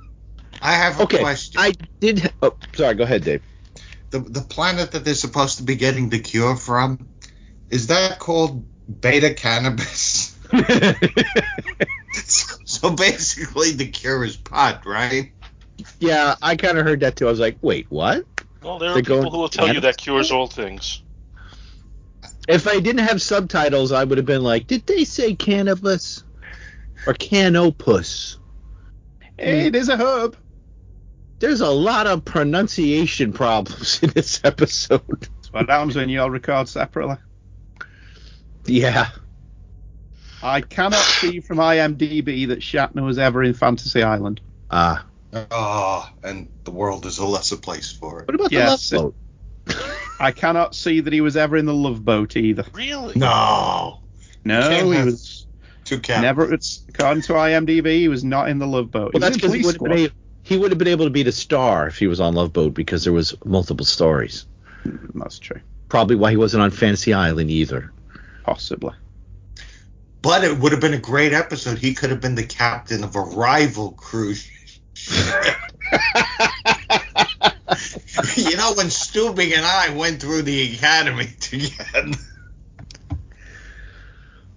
I 0.65 0.73
have 0.73 0.99
a 0.99 1.03
Okay, 1.03 1.19
question. 1.19 1.61
I 1.61 1.73
did. 1.99 2.33
Oh, 2.41 2.57
sorry. 2.73 2.95
Go 2.95 3.03
ahead, 3.03 3.23
Dave. 3.23 3.43
the 4.09 4.19
the 4.19 4.41
planet 4.41 4.91
that 4.91 5.05
they're 5.05 5.13
supposed 5.13 5.57
to 5.57 5.63
be 5.63 5.75
getting 5.75 6.09
the 6.09 6.19
cure 6.19 6.55
from 6.55 7.07
is 7.69 7.87
that 7.87 8.19
called 8.19 8.65
beta 9.01 9.33
cannabis? 9.33 10.35
so 12.65 12.91
basically, 12.91 13.71
the 13.73 13.87
cure 13.87 14.23
is 14.23 14.37
pot, 14.37 14.85
right? 14.85 15.33
yeah, 15.99 16.35
I 16.41 16.55
kind 16.55 16.77
of 16.77 16.85
heard 16.85 17.01
that 17.01 17.15
too. 17.15 17.27
I 17.27 17.29
was 17.31 17.39
like, 17.39 17.57
wait, 17.61 17.85
what? 17.89 18.25
Well, 18.61 18.79
there 18.79 18.89
are 18.89 18.93
They're 18.95 19.03
people 19.03 19.31
who 19.31 19.37
will 19.37 19.49
tell 19.49 19.69
you 19.69 19.81
that 19.81 19.97
cures 19.97 20.31
all 20.31 20.47
things. 20.47 21.03
If 22.47 22.67
I 22.67 22.79
didn't 22.79 23.05
have 23.07 23.21
subtitles, 23.21 23.91
I 23.91 24.03
would 24.03 24.17
have 24.17 24.25
been 24.25 24.43
like, 24.43 24.67
did 24.67 24.85
they 24.87 25.03
say 25.03 25.35
cannabis 25.35 26.23
or 27.05 27.13
canopus? 27.13 28.37
Hey, 29.37 29.69
there's 29.69 29.89
a 29.89 29.97
herb. 29.97 30.37
There's 31.45 31.61
a 31.61 31.69
lot 31.69 32.07
of 32.07 32.25
pronunciation 32.25 33.31
problems 33.31 34.01
in 34.01 34.09
this 34.09 34.41
episode. 34.43 35.03
That's 35.21 35.53
what 35.53 35.69
happens 35.69 35.95
when 35.95 36.09
you 36.09 36.19
all 36.19 36.31
record 36.31 36.67
separately. 36.67 37.17
Yeah. 38.65 39.09
I 40.41 40.61
cannot 40.61 40.95
see 41.03 41.41
from 41.41 41.57
IMDb 41.59 42.47
that 42.47 42.61
Shatner 42.61 43.05
was 43.05 43.19
ever 43.19 43.43
in 43.43 43.53
Fantasy 43.53 44.01
Island. 44.01 44.41
Ah. 44.71 45.05
Oh, 45.51 46.09
and 46.23 46.49
the 46.63 46.71
world 46.71 47.05
is 47.05 47.19
a 47.19 47.25
lesser 47.27 47.57
place 47.57 47.91
for 47.91 48.21
it. 48.21 48.27
what 48.27 48.33
about 48.33 48.51
Yes, 48.51 48.89
the 48.89 48.97
love 49.03 49.13
boat? 49.67 49.75
I 50.19 50.31
cannot 50.31 50.73
see 50.73 50.99
that 51.01 51.13
he 51.13 51.21
was 51.21 51.37
ever 51.37 51.57
in 51.57 51.67
the 51.67 51.75
Love 51.75 52.03
Boat 52.03 52.35
either. 52.37 52.65
Really? 52.73 53.13
No, 53.15 53.99
No, 54.43 54.61
Can't 54.61 54.87
he 54.87 55.03
was 55.11 55.45
two 55.83 55.99
cannabis. 55.99 56.23
never. 56.23 56.51
It's, 56.55 56.83
according 56.89 57.21
to 57.23 57.33
IMDb, 57.33 57.99
he 57.99 58.07
was 58.07 58.23
not 58.23 58.49
in 58.49 58.57
the 58.57 58.65
Love 58.65 58.89
Boat. 58.89 59.13
Well, 59.13 59.19
he 59.19 59.19
that's 59.19 59.35
was 59.35 59.37
because 59.37 59.53
in 59.53 59.57
he 59.59 59.61
Police 59.63 59.79
would 59.79 59.91
have 59.91 59.97
been 59.97 60.05
Squad. 60.07 60.15
able, 60.15 60.24
he 60.45 60.57
would 60.57 60.71
have 60.71 60.77
been 60.77 60.87
able 60.87 61.05
to 61.05 61.11
be 61.11 61.23
the 61.23 61.31
star 61.31 61.87
if 61.87 61.97
he 61.97 62.05
was 62.05 62.19
on 62.19 62.35
Love 62.35 62.53
Boat 62.53 62.75
because 62.75 63.03
there 63.03 63.11
was 63.11 63.33
multiple 63.43 63.85
stories. 63.85 64.45
That's 65.15 65.39
true. 65.39 65.59
Probably 65.89 66.15
why 66.15 66.29
he 66.29 66.37
wasn't 66.37 66.61
on 66.61 66.69
Fantasy 66.69 67.13
Island 67.13 67.49
either. 67.49 67.91
Possibly. 68.43 68.93
But 70.21 70.43
it 70.43 70.55
would 70.59 70.71
have 70.71 70.81
been 70.81 70.93
a 70.93 70.99
great 70.99 71.33
episode. 71.33 71.79
He 71.79 71.95
could 71.95 72.11
have 72.11 72.21
been 72.21 72.35
the 72.35 72.45
captain 72.45 73.03
of 73.03 73.15
a 73.15 73.21
rival 73.21 73.93
cruise. 73.93 74.47
ship. 74.93 75.55
you 78.37 78.55
know, 78.55 78.73
when 78.75 78.91
Stubing 78.91 79.51
and 79.55 79.65
I 79.65 79.95
went 79.95 80.21
through 80.21 80.43
the 80.43 80.75
academy 80.75 81.27
together. 81.39 82.19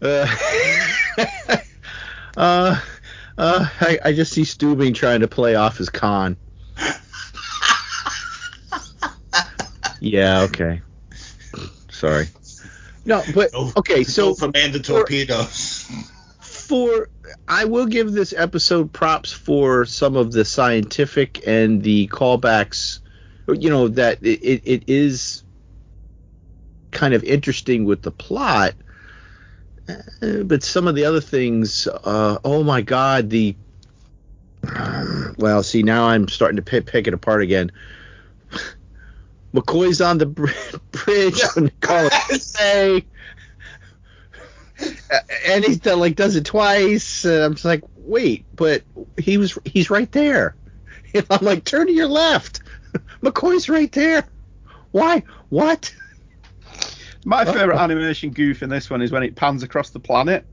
Uh, 0.03 0.27
uh, 2.37 2.79
uh, 3.39 3.67
I, 3.81 3.99
I 4.05 4.13
just 4.13 4.33
see 4.33 4.43
Stubing 4.43 4.95
trying 4.95 5.21
to 5.21 5.29
play 5.29 5.55
off 5.55 5.79
his 5.79 5.89
con. 5.89 6.37
Yeah, 10.01 10.43
okay. 10.43 10.81
Sorry. 11.91 12.27
No, 13.05 13.23
but 13.35 13.53
okay, 13.77 14.05
so 14.05 14.35
for 14.35 14.49
man 14.49 14.73
the 14.73 14.81
torpedoes. 14.81 15.91
for 16.41 17.09
I 17.49 17.65
will 17.65 17.87
give 17.87 18.13
this 18.13 18.33
episode 18.37 18.93
props 18.93 19.33
for 19.33 19.87
some 19.87 20.17
of 20.17 20.33
the 20.33 20.45
scientific 20.45 21.47
and 21.47 21.83
the 21.83 22.09
callbacks. 22.09 23.01
You 23.49 23.71
know 23.71 23.89
that 23.89 24.19
it, 24.23 24.63
it 24.65 24.85
is 24.87 25.43
kind 26.91 27.15
of 27.15 27.25
interesting 27.25 27.85
with 27.85 28.03
the 28.03 28.11
plot, 28.11 28.75
but 30.21 30.63
some 30.63 30.89
of 30.89 30.95
the 30.95 31.05
other 31.05 31.21
things. 31.21 31.87
Uh, 31.87 32.39
oh 32.45 32.63
my 32.63 32.83
God, 32.83 33.31
the 33.31 33.57
well, 35.39 35.63
see 35.63 35.83
now 35.83 36.09
I'm 36.09 36.29
starting 36.29 36.57
to 36.57 36.63
pick, 36.63 36.87
pick 36.87 37.07
it 37.07 37.15
apart 37.15 37.43
again. 37.43 37.71
McCoy's 39.55 40.01
on 40.01 40.19
the 40.19 40.27
br- 40.27 40.51
bridge 40.91 41.41
call 41.81 42.09
it 42.31 42.43
say 42.43 43.05
and 45.47 45.65
he's 45.65 45.79
done 45.79 46.01
like 46.01 46.17
does 46.17 46.37
it 46.37 46.45
twice. 46.45 47.25
And 47.25 47.43
I'm 47.43 47.55
just 47.55 47.65
like, 47.65 47.83
wait, 47.97 48.45
but 48.55 48.83
he 49.17 49.39
was 49.39 49.59
he's 49.65 49.91
right 49.91 50.11
there. 50.13 50.55
And 51.15 51.27
I'm 51.31 51.45
like, 51.45 51.65
turn 51.65 51.87
to 51.87 51.93
your 51.93 52.07
left. 52.07 52.61
McCoy's 53.23 53.69
right 53.69 53.91
there. 53.93 54.25
Why? 54.91 55.23
What? 55.49 55.95
My 57.25 57.45
oh. 57.45 57.53
favorite 57.53 57.79
animation 57.79 58.31
goof 58.31 58.63
in 58.63 58.71
this 58.71 58.89
one 58.89 59.03
is 59.03 59.11
when 59.11 59.23
it 59.23 59.37
pans 59.37 59.63
across 59.63 59.91
the 59.91 60.01
planet, 60.01 60.45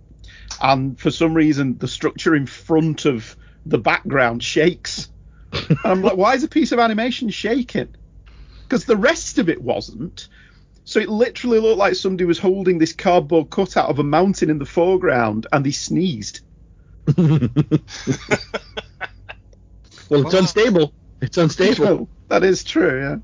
and 0.62 1.00
for 1.00 1.12
some 1.12 1.34
reason 1.34 1.78
the 1.78 1.88
structure 1.88 2.36
in 2.36 2.46
front 2.46 3.06
of 3.06 3.36
the 3.66 3.78
background 3.78 4.44
shakes. 4.44 5.10
And 5.54 5.78
I'm 5.84 6.02
like, 6.02 6.18
why 6.18 6.34
is 6.34 6.44
a 6.44 6.48
piece 6.48 6.72
of 6.72 6.80
animation 6.80 7.30
shaking? 7.30 7.96
Because 8.64 8.86
the 8.86 8.98
rest 8.98 9.38
of 9.38 9.48
it 9.50 9.62
wasn't. 9.62 10.28
So 10.84 11.00
it 11.00 11.10
literally 11.10 11.60
looked 11.60 11.80
like 11.80 11.96
somebody 11.96 12.26
was 12.26 12.38
holding 12.38 12.78
this 12.78 12.94
cardboard 12.94 13.50
cutout 13.50 13.90
of 13.90 14.00
a 14.00 14.04
mountain 14.04 14.50
in 14.50 14.60
the 14.60 14.66
foreground, 14.66 15.48
and 15.52 15.66
he 15.66 15.72
sneezed. 15.72 16.42
Well, 20.10 20.22
it's 20.26 20.34
unstable. 20.34 20.94
It's 21.22 21.38
unstable. 21.38 21.88
Oh, 21.88 22.08
that 22.28 22.44
is 22.44 22.64
true, 22.64 23.00
yeah. 23.00 23.18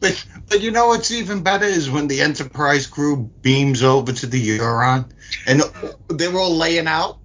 But, 0.00 0.24
but 0.48 0.60
you 0.60 0.70
know 0.70 0.88
what's 0.88 1.10
even 1.10 1.42
better 1.42 1.64
is 1.64 1.90
when 1.90 2.08
the 2.08 2.20
Enterprise 2.20 2.86
crew 2.86 3.30
beams 3.42 3.82
over 3.82 4.12
to 4.12 4.26
the 4.26 4.38
Huron 4.38 5.12
and 5.46 5.62
they're 6.08 6.36
all 6.36 6.54
laying 6.54 6.86
out, 6.86 7.18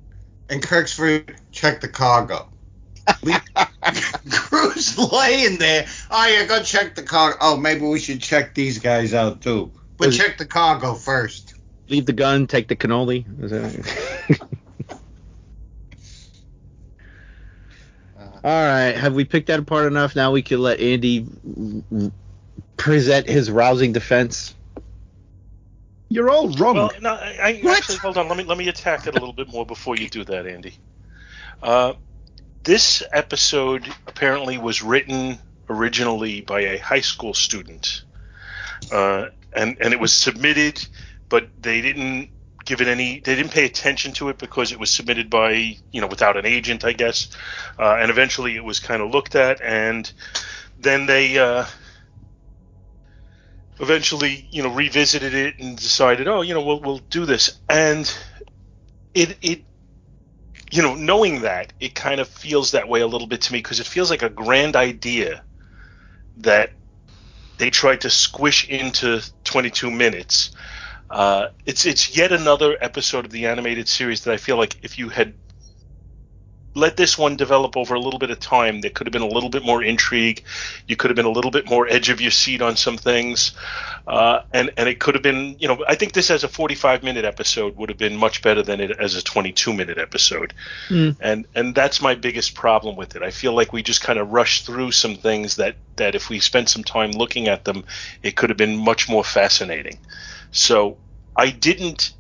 and 0.50 0.62
Kirk's 0.62 0.94
for 0.94 1.24
check 1.52 1.82
the 1.82 1.88
cargo. 1.88 2.48
Crew's 4.32 4.98
laying 4.98 5.58
there. 5.58 5.88
Oh, 6.10 6.28
yeah, 6.28 6.46
go 6.46 6.62
check 6.62 6.96
the 6.96 7.04
cargo. 7.04 7.38
Oh, 7.42 7.58
maybe 7.58 7.82
we 7.86 8.00
should 8.00 8.22
check 8.22 8.54
these 8.54 8.80
guys 8.80 9.14
out 9.14 9.42
too. 9.42 9.72
But 9.98 10.12
check 10.12 10.38
the 10.38 10.46
cargo 10.46 10.94
first. 10.94 11.56
Leave 11.88 12.06
the 12.06 12.14
gun, 12.14 12.48
take 12.48 12.68
the 12.68 12.76
cannoli. 12.76 13.26
All 18.44 18.66
right, 18.66 18.96
have 18.96 19.14
we 19.14 19.24
picked 19.24 19.48
that 19.48 19.60
apart 19.60 19.86
enough? 19.86 20.16
Now 20.16 20.32
we 20.32 20.42
can 20.42 20.60
let 20.60 20.80
Andy 20.80 21.28
present 22.82 23.30
his 23.30 23.52
rousing 23.52 23.94
defense. 23.94 24.56
You're 26.10 26.32
all 26.32 26.50
wrong. 26.50 26.76
Well, 26.76 26.92
no, 27.00 27.12
I, 27.12 27.38
I 27.40 27.60
What? 27.62 27.78
actually 27.78 27.98
hold 28.00 28.18
on. 28.18 28.28
Let 28.28 28.38
me 28.38 28.44
let 28.44 28.58
me 28.58 28.68
attack 28.68 29.06
it 29.06 29.12
a 29.12 29.20
little 29.20 29.34
bit 29.34 29.48
more 29.50 29.66
before 29.68 29.96
you 29.96 30.10
do 30.10 30.24
that, 30.26 30.48
Andy. 30.48 30.74
Uh, 31.62 31.94
this 32.64 33.04
episode 33.14 33.88
apparently 34.08 34.58
was 34.58 34.82
written 34.82 35.38
originally 35.70 36.42
by 36.42 36.62
a 36.62 36.78
high 36.80 37.02
school 37.02 37.36
student, 37.36 38.04
uh, 38.92 39.28
and 39.54 39.78
and 39.80 39.94
it 39.94 40.00
was 40.00 40.12
submitted, 40.12 40.84
but 41.30 41.48
they 41.62 41.82
didn't 41.82 42.30
give 42.66 42.82
it 42.82 42.88
any. 42.88 43.20
They 43.20 43.36
didn't 43.36 43.52
pay 43.52 43.66
attention 43.66 44.12
to 44.14 44.30
it 44.30 44.40
because 44.40 44.72
it 44.72 44.80
was 44.80 44.90
submitted 44.90 45.30
by 45.30 45.78
you 45.92 46.02
know 46.02 46.08
without 46.08 46.36
an 46.36 46.48
agent, 46.48 46.84
I 46.84 46.94
guess, 46.94 47.30
uh, 47.78 47.98
and 48.00 48.10
eventually 48.10 48.56
it 48.56 48.64
was 48.64 48.80
kind 48.80 49.04
of 49.04 49.12
looked 49.12 49.36
at, 49.36 49.62
and 49.62 50.12
then 50.80 51.06
they. 51.06 51.38
Uh, 51.38 51.66
eventually, 53.82 54.48
you 54.52 54.64
know, 54.64 54.70
revisited 54.74 55.34
it 55.34 55.60
and 55.60 55.76
decided, 55.78 56.28
oh, 56.28 56.42
you 56.42 56.54
know, 56.54 56.64
we'll 56.64 56.80
we'll 56.80 57.00
do 57.10 57.26
this. 57.26 57.60
And 57.68 58.12
it 59.14 59.38
it 59.42 59.64
you 60.72 60.82
know, 60.82 60.96
knowing 60.96 61.42
that, 61.42 61.74
it 61.82 61.94
kind 61.96 62.22
of 62.22 62.30
feels 62.30 62.72
that 62.72 62.88
way 62.88 63.02
a 63.02 63.08
little 63.08 63.28
bit 63.28 63.42
to 63.42 63.54
me 63.54 63.60
because 63.60 63.82
it 63.82 63.86
feels 63.86 64.10
like 64.10 64.22
a 64.24 64.30
grand 64.30 64.78
idea 64.78 65.44
that 66.38 66.72
they 67.58 67.70
tried 67.70 68.02
to 68.02 68.10
squish 68.10 68.70
into 68.70 69.22
22 69.44 69.92
minutes. 69.92 70.52
Uh, 71.10 71.48
it's 71.66 71.86
it's 71.86 72.16
yet 72.16 72.32
another 72.32 72.78
episode 72.80 73.26
of 73.26 73.32
the 73.32 73.48
animated 73.48 73.90
series 73.90 74.24
that 74.24 74.34
I 74.34 74.38
feel 74.38 74.56
like 74.56 74.78
if 74.82 74.98
you 74.98 75.10
had 75.10 75.34
let 76.74 76.96
this 76.96 77.18
one 77.18 77.36
develop 77.36 77.76
over 77.76 77.96
a 77.96 78.00
little 78.00 78.20
bit 78.20 78.32
of 78.32 78.40
time, 78.40 78.82
there 78.82 78.92
could 78.92 79.06
have 79.08 79.12
been 79.12 79.22
a 79.22 79.28
little 79.28 79.50
bit 79.50 79.66
more 79.66 79.84
intrigue. 79.84 80.44
You 80.88 80.96
could 80.96 81.10
have 81.10 81.16
been 81.16 81.26
a 81.26 81.32
little 81.32 81.52
bit 81.52 81.70
more 81.70 81.88
edge 81.88 82.10
of 82.10 82.22
your 82.22 82.32
seat 82.32 82.62
on 82.62 82.78
some 82.78 82.98
things, 82.98 83.52
uh, 84.08 84.40
and 84.54 84.72
and 84.78 84.88
it 84.88 85.00
could 85.00 85.16
have 85.16 85.24
been, 85.24 85.58
you 85.60 85.68
know, 85.68 85.84
I 85.88 85.96
think 85.96 86.14
this 86.14 86.32
as 86.32 86.44
a 86.44 86.48
45 86.48 87.04
minute 87.04 87.26
episode 87.26 87.76
would 87.76 87.90
have 87.90 87.98
been 87.98 88.16
much 88.16 88.42
better 88.42 88.64
than 88.64 88.80
it 88.80 88.92
as 88.92 89.16
a 89.16 89.22
22 89.22 89.74
minute 89.74 89.98
episode, 89.98 90.54
Hmm. 90.88 91.10
and 91.20 91.46
and 91.56 91.76
that's 91.76 92.02
my 92.02 92.16
biggest 92.16 92.56
problem 92.56 92.96
with 92.96 93.16
it. 93.16 93.22
I 93.22 93.32
feel 93.32 93.54
like 93.54 93.74
we 93.74 93.84
just 93.84 94.02
kind 94.02 94.18
of 94.18 94.32
rushed 94.32 94.66
through 94.66 94.92
some 94.92 95.16
things 95.16 95.58
that 95.58 95.76
that 95.98 96.16
if 96.16 96.30
we 96.30 96.40
spent 96.40 96.70
some 96.70 96.84
time 96.84 97.12
looking 97.12 97.48
at 97.50 97.66
them, 97.66 97.84
it 98.24 98.36
could 98.38 98.50
have 98.50 98.58
been 98.58 98.78
much 98.78 99.10
more 99.10 99.24
fascinating. 99.24 100.00
So 100.52 100.98
I 101.36 101.50
didn't 101.50 102.14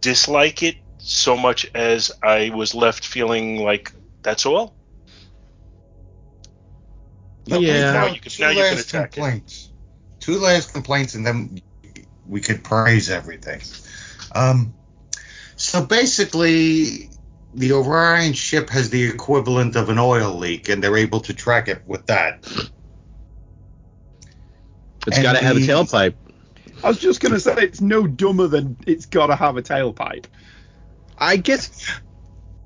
dislike 0.00 0.62
it 0.62 0.76
so 1.06 1.36
much 1.36 1.70
as 1.74 2.10
I 2.22 2.50
was 2.50 2.74
left 2.74 3.04
feeling 3.04 3.58
like 3.62 3.92
that's 4.22 4.46
all. 4.46 4.74
But 7.46 7.60
Yeah. 7.60 7.92
Now 7.92 8.06
you 8.06 8.20
can- 8.20 8.32
two 8.32 8.42
now 8.42 8.48
you 8.50 8.62
can 8.62 8.74
last 8.76 8.88
attack 8.88 9.04
it. 9.08 9.12
complaints. 9.14 9.70
Two 10.20 10.38
last 10.38 10.72
complaints, 10.72 11.14
and 11.14 11.26
then 11.26 11.60
we 12.26 12.40
could 12.40 12.64
praise 12.64 13.10
everything. 13.10 13.60
Um, 14.34 14.72
so 15.56 15.84
basically, 15.84 17.10
the 17.54 17.72
Orion 17.72 18.32
ship 18.32 18.70
has 18.70 18.88
the 18.88 19.02
equivalent 19.02 19.76
of 19.76 19.90
an 19.90 19.98
oil 19.98 20.32
leak, 20.38 20.70
and 20.70 20.82
they're 20.82 20.96
able 20.96 21.20
to 21.20 21.34
track 21.34 21.68
it 21.68 21.82
with 21.86 22.06
that. 22.06 22.46
It's 25.06 25.18
got 25.20 25.34
to 25.34 25.44
have 25.44 25.56
a 25.56 25.60
the- 25.60 25.66
tailpipe. 25.68 26.14
I 26.82 26.88
was 26.88 26.98
just 26.98 27.20
gonna 27.20 27.40
say 27.40 27.54
it's 27.58 27.80
no 27.82 28.06
dumber 28.06 28.46
than 28.46 28.76
it's 28.86 29.06
got 29.06 29.26
to 29.28 29.36
have 29.36 29.56
a 29.58 29.62
tailpipe. 29.62 30.24
I 31.18 31.36
guess 31.36 32.00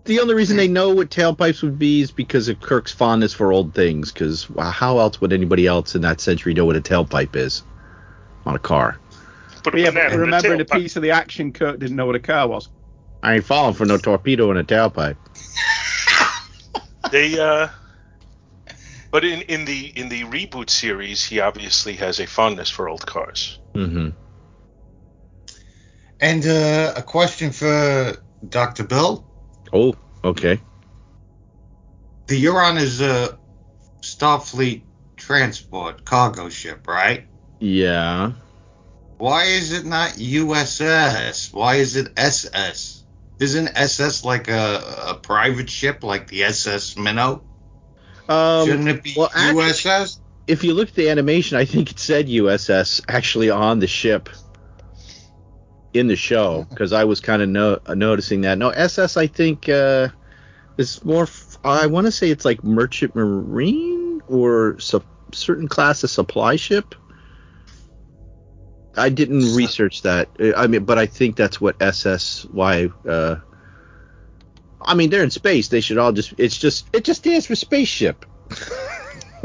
the 0.04 0.20
only 0.20 0.34
reason 0.34 0.56
they 0.56 0.68
know 0.68 0.94
what 0.94 1.11
tailpipes 1.11 1.62
would 1.62 1.78
be 1.78 2.00
is 2.00 2.11
because 2.11 2.48
of 2.48 2.61
Kirk's 2.61 2.92
fondness 2.92 3.32
for 3.32 3.52
old 3.52 3.74
things. 3.74 4.12
Because 4.12 4.46
how 4.58 4.98
else 4.98 5.20
would 5.20 5.32
anybody 5.32 5.66
else 5.66 5.94
in 5.94 6.02
that 6.02 6.20
century 6.20 6.54
know 6.54 6.64
what 6.64 6.76
a 6.76 6.80
tailpipe 6.80 7.37
is 7.37 7.62
on 8.46 8.54
a 8.54 8.58
car? 8.58 8.98
But 9.64 9.72
But 9.72 9.80
yeah, 9.80 9.90
but 9.90 10.04
in 10.04 10.11
the 10.11 10.18
remember 10.18 10.54
in 10.54 10.61
a 10.61 10.64
piece 10.64 10.96
of 10.96 11.02
the 11.02 11.11
action, 11.11 11.52
Kirk 11.52 11.78
didn't 11.78 11.96
know 11.96 12.06
what 12.06 12.16
a 12.16 12.20
car 12.20 12.48
was. 12.48 12.68
I 13.22 13.34
ain't 13.34 13.44
falling 13.44 13.74
for 13.74 13.84
no 13.84 13.98
torpedo 13.98 14.50
in 14.50 14.56
a 14.56 14.64
tailpipe. 14.64 15.16
they 17.11 17.38
uh 17.38 17.68
but 19.11 19.24
in 19.24 19.42
in 19.42 19.64
the 19.64 19.92
in 19.96 20.08
the 20.08 20.24
reboot 20.24 20.70
series 20.70 21.24
he 21.24 21.40
obviously 21.40 21.94
has 21.94 22.20
a 22.20 22.26
fondness 22.26 22.68
for 22.68 22.88
old 22.88 23.04
cars 23.06 23.58
Mm-hmm. 23.74 24.08
And 26.20 26.46
uh, 26.46 26.94
a 26.96 27.02
question 27.02 27.52
for 27.52 28.16
Dr. 28.46 28.85
Bill. 28.85 29.24
Oh, 29.72 29.94
okay. 30.24 30.61
The 32.27 32.37
Huron 32.37 32.77
is 32.77 33.01
a 33.01 33.38
Starfleet 34.01 34.83
transport 35.16 36.05
cargo 36.05 36.48
ship, 36.48 36.87
right? 36.87 37.27
Yeah. 37.59 38.33
Why 39.18 39.44
is 39.44 39.72
it 39.72 39.85
not 39.85 40.11
USS? 40.12 41.53
Why 41.53 41.77
is 41.77 41.96
it 41.96 42.12
SS? 42.16 43.05
Isn't 43.40 43.68
SS 43.77 44.24
like 44.24 44.48
a, 44.48 44.83
a 45.09 45.14
private 45.14 45.68
ship 45.70 46.05
like 46.05 46.29
the 46.29 46.44
SS 46.44 46.96
Minnow? 46.96 47.42
Um, 48.29 48.66
Shouldn't 48.66 48.88
it 48.88 49.03
be 49.03 49.14
well, 49.16 49.31
actually- 49.35 49.62
USS? 49.64 50.20
if 50.46 50.64
you 50.64 50.72
look 50.74 50.88
at 50.88 50.94
the 50.94 51.11
animation, 51.11 51.57
I 51.59 51.64
think 51.64 51.91
it 51.91 51.99
said 51.99 52.26
USS 52.28 53.03
actually 53.09 53.51
on 53.51 53.80
the 53.80 53.86
ship 53.86 54.28
in 55.95 56.07
the 56.07 56.16
show 56.16 56.66
because 56.70 56.93
I 56.93 57.05
was 57.05 57.20
kind 57.20 57.43
of 57.43 57.49
no- 57.49 57.80
noticing 57.95 58.43
that. 58.43 58.59
No, 58.59 58.70
SS 58.70 59.16
I 59.16 59.26
think 59.26 59.68
uh, 59.68 60.09
is 60.76 61.05
more. 61.05 61.24
F- 61.24 61.59
I 61.64 61.86
want 61.86 62.07
to 62.07 62.12
say 62.12 62.30
it's 62.30 62.45
like 62.45 62.62
merchant 62.62 63.14
marine 63.14 64.22
or 64.28 64.78
su- 64.78 65.03
certain 65.32 65.68
class 65.68 66.05
of 66.05 66.11
supply 66.11 66.57
ship. 66.57 66.95
I 68.97 69.09
didn't 69.09 69.55
research 69.55 70.03
that. 70.03 70.28
Uh, 70.41 70.53
I 70.57 70.66
mean, 70.66 70.84
but 70.84 70.99
I 70.99 71.07
think 71.07 71.36
that's 71.36 71.61
what 71.61 71.78
SSY. 71.78 72.93
Uh, 73.09 73.36
I 74.82 74.95
mean, 74.95 75.11
they're 75.11 75.22
in 75.22 75.30
space. 75.30 75.68
They 75.68 75.80
should 75.80 75.99
all 75.99 76.12
just. 76.12 76.34
It's 76.39 76.59
just. 76.59 76.89
It 76.93 77.05
just 77.05 77.20
stands 77.20 77.47
for 77.47 77.55
spaceship. 77.55 78.24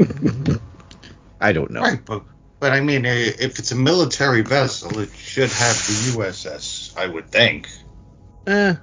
I 1.40 1.52
don't 1.52 1.70
know. 1.70 1.82
Right, 1.82 2.04
but 2.04 2.22
but 2.64 2.72
I 2.72 2.80
mean, 2.80 3.04
uh, 3.04 3.10
if 3.10 3.58
it's 3.58 3.72
a 3.72 3.76
military 3.76 4.40
vessel, 4.40 4.98
it 4.98 5.10
should 5.12 5.50
have 5.50 5.76
the 5.86 6.16
USS. 6.16 6.96
I 6.96 7.06
would 7.06 7.28
think. 7.30 7.68
Eh, 8.46 8.72
I, 8.72 8.76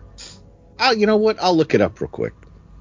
Ah, 0.78 0.92
you 0.92 1.08
know 1.08 1.18
what? 1.18 1.42
I'll 1.42 1.58
look 1.58 1.74
it 1.74 1.82
up 1.82 2.00
real 2.00 2.08
quick. 2.08 2.34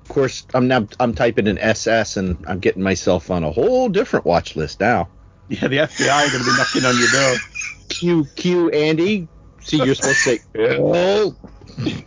Of 0.02 0.10
course, 0.10 0.46
I'm 0.52 0.68
now 0.68 0.86
I'm 1.00 1.14
typing 1.14 1.46
in 1.46 1.56
SS 1.56 2.18
and 2.18 2.36
I'm 2.46 2.58
getting 2.58 2.82
myself 2.82 3.30
on 3.30 3.44
a 3.44 3.50
whole 3.50 3.88
different 3.88 4.26
watch 4.26 4.56
list 4.56 4.80
now. 4.80 5.08
Yeah, 5.48 5.68
the 5.68 5.78
FBI 5.78 6.10
are 6.10 6.30
going 6.30 6.44
to 6.44 6.50
be 6.50 6.58
knocking 6.58 6.84
on 6.84 6.98
your 6.98 7.08
door. 7.08 7.36
Q 7.88 8.26
Q 8.36 8.68
Andy. 8.68 9.26
See, 9.62 9.78
you're 9.78 9.94
supposed 9.94 10.22
to 10.24 10.36
say 10.36 10.40
Bill. 10.52 11.34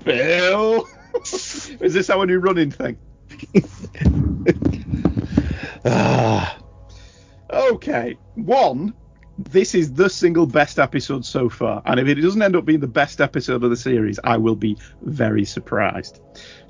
Bill. 0.05 0.87
Is 1.23 1.95
this 1.95 2.11
our 2.11 2.27
new 2.27 2.37
running 2.37 2.69
thing? 2.69 2.99
Okay. 7.73 8.19
One, 8.35 8.93
this 9.39 9.73
is 9.73 9.93
the 9.93 10.07
single 10.07 10.45
best 10.45 10.77
episode 10.77 11.25
so 11.25 11.49
far, 11.49 11.81
and 11.87 11.99
if 11.99 12.07
it 12.07 12.15
doesn't 12.21 12.41
end 12.41 12.55
up 12.55 12.65
being 12.65 12.81
the 12.81 12.87
best 12.87 13.19
episode 13.19 13.63
of 13.63 13.71
the 13.71 13.75
series, 13.75 14.19
I 14.23 14.37
will 14.37 14.55
be 14.55 14.77
very 15.01 15.43
surprised. 15.43 16.21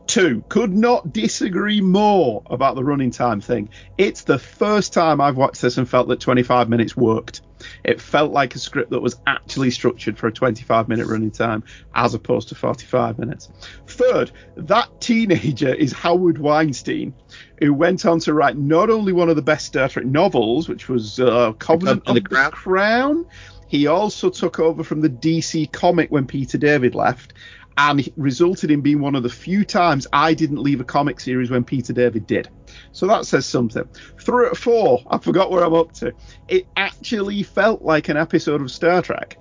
Two, 0.08 0.46
could 0.48 0.72
not 0.72 1.12
disagree 1.12 1.82
more 1.82 2.42
about 2.50 2.76
the 2.76 2.86
running 2.86 3.12
time 3.12 3.42
thing. 3.42 3.68
It's 3.98 4.24
the 4.24 4.40
first 4.40 4.94
time 4.94 5.20
I've 5.20 5.36
watched 5.36 5.62
this 5.62 5.78
and 5.78 5.90
felt 5.90 6.08
that 6.08 6.22
25 6.22 6.70
minutes 6.70 6.96
worked. 6.96 7.42
It 7.84 8.02
felt 8.02 8.32
like 8.32 8.56
a 8.56 8.60
script 8.60 8.92
that 8.92 9.02
was 9.02 9.18
actually 9.28 9.72
structured 9.72 10.18
for 10.18 10.28
a 10.28 10.32
25 10.32 10.88
minute 10.88 11.08
running 11.08 11.32
time 11.32 11.64
as 11.96 12.14
opposed 12.14 12.50
to 12.50 12.56
45 12.56 13.20
minutes. 13.20 13.50
Third, 13.88 14.32
that 14.56 15.02
teenager 15.02 15.74
is 15.74 15.92
Howard 15.92 16.38
Weinstein, 16.38 17.14
who 17.60 17.74
went 17.74 18.06
on 18.06 18.20
to 18.22 18.34
write 18.34 18.58
not 18.58 18.90
only 18.90 19.14
one 19.14 19.30
of 19.30 19.36
the 19.36 19.42
best 19.42 19.66
Star 19.66 19.90
Trek 19.90 20.06
novels, 20.06 20.68
which 20.68 20.90
was 20.90 21.20
uh, 21.20 21.54
Covenant 21.54 22.04
of 22.06 22.16
the 22.16 22.22
the 22.22 22.30
Crown. 22.30 22.52
Crown, 22.52 23.26
he 23.68 23.88
also 23.88 24.30
took 24.30 24.60
over 24.60 24.84
from 24.84 25.02
the 25.02 25.10
DC 25.10 25.72
comic 25.72 26.12
when 26.12 26.28
Peter 26.28 26.58
David 26.58 26.94
left, 26.94 27.34
and 27.78 28.00
it 28.02 28.14
resulted 28.18 28.72
in 28.72 28.82
being 28.82 29.00
one 29.00 29.16
of 29.16 29.24
the 29.24 29.30
few 29.30 29.66
times 29.66 30.08
I 30.14 30.34
didn't 30.34 30.62
leave 30.62 30.82
a 30.82 30.86
comic 30.86 31.20
series 31.20 31.50
when 31.50 31.64
Peter 31.64 31.94
David 31.94 32.28
did. 32.28 32.50
So 32.92 33.08
that 33.08 33.26
says 33.26 33.46
something. 33.46 33.88
Three, 34.20 34.50
four, 34.56 35.02
I 35.08 35.18
forgot 35.18 35.52
where 35.52 35.64
I'm 35.64 35.74
up 35.74 35.92
to. 35.94 36.14
It 36.48 36.68
actually 36.76 37.44
felt 37.44 37.82
like 37.82 38.10
an 38.10 38.18
episode 38.18 38.62
of 38.62 38.72
Star 38.72 39.02
Trek. 39.02 39.38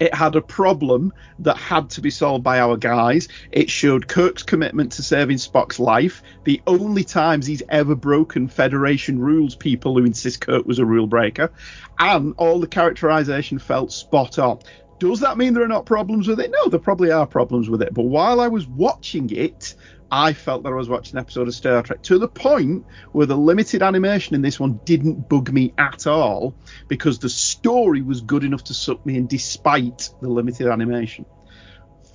It 0.00 0.12
had 0.12 0.34
a 0.34 0.42
problem 0.42 1.12
that 1.38 1.56
had 1.56 1.88
to 1.90 2.00
be 2.00 2.10
solved 2.10 2.42
by 2.42 2.58
our 2.58 2.76
guys. 2.76 3.28
It 3.52 3.70
showed 3.70 4.08
Kirk's 4.08 4.42
commitment 4.42 4.92
to 4.92 5.02
saving 5.02 5.36
Spock's 5.36 5.78
life. 5.78 6.20
The 6.42 6.60
only 6.66 7.04
times 7.04 7.46
he's 7.46 7.62
ever 7.68 7.94
broken 7.94 8.48
Federation 8.48 9.20
rules, 9.20 9.54
people 9.54 9.96
who 9.96 10.04
insist 10.04 10.40
Kirk 10.40 10.66
was 10.66 10.80
a 10.80 10.84
rule 10.84 11.06
breaker. 11.06 11.52
And 11.98 12.34
all 12.38 12.58
the 12.58 12.66
characterization 12.66 13.60
felt 13.60 13.92
spot 13.92 14.38
on. 14.38 14.58
Does 15.04 15.20
that 15.20 15.36
mean 15.36 15.52
there 15.52 15.62
are 15.62 15.68
not 15.68 15.84
problems 15.84 16.26
with 16.26 16.40
it? 16.40 16.50
No, 16.50 16.70
there 16.70 16.80
probably 16.80 17.10
are 17.10 17.26
problems 17.26 17.68
with 17.68 17.82
it. 17.82 17.92
But 17.92 18.04
while 18.04 18.40
I 18.40 18.48
was 18.48 18.66
watching 18.66 19.28
it, 19.30 19.74
I 20.10 20.32
felt 20.32 20.62
that 20.62 20.70
I 20.72 20.76
was 20.76 20.88
watching 20.88 21.16
an 21.16 21.20
episode 21.20 21.46
of 21.46 21.54
Star 21.54 21.82
Trek 21.82 22.02
to 22.04 22.18
the 22.18 22.26
point 22.26 22.86
where 23.12 23.26
the 23.26 23.36
limited 23.36 23.82
animation 23.82 24.34
in 24.34 24.40
this 24.40 24.58
one 24.58 24.80
didn't 24.86 25.28
bug 25.28 25.52
me 25.52 25.74
at 25.76 26.06
all 26.06 26.54
because 26.88 27.18
the 27.18 27.28
story 27.28 28.00
was 28.00 28.22
good 28.22 28.44
enough 28.44 28.64
to 28.64 28.74
suck 28.74 29.04
me 29.04 29.18
in 29.18 29.26
despite 29.26 30.08
the 30.22 30.28
limited 30.30 30.68
animation. 30.68 31.26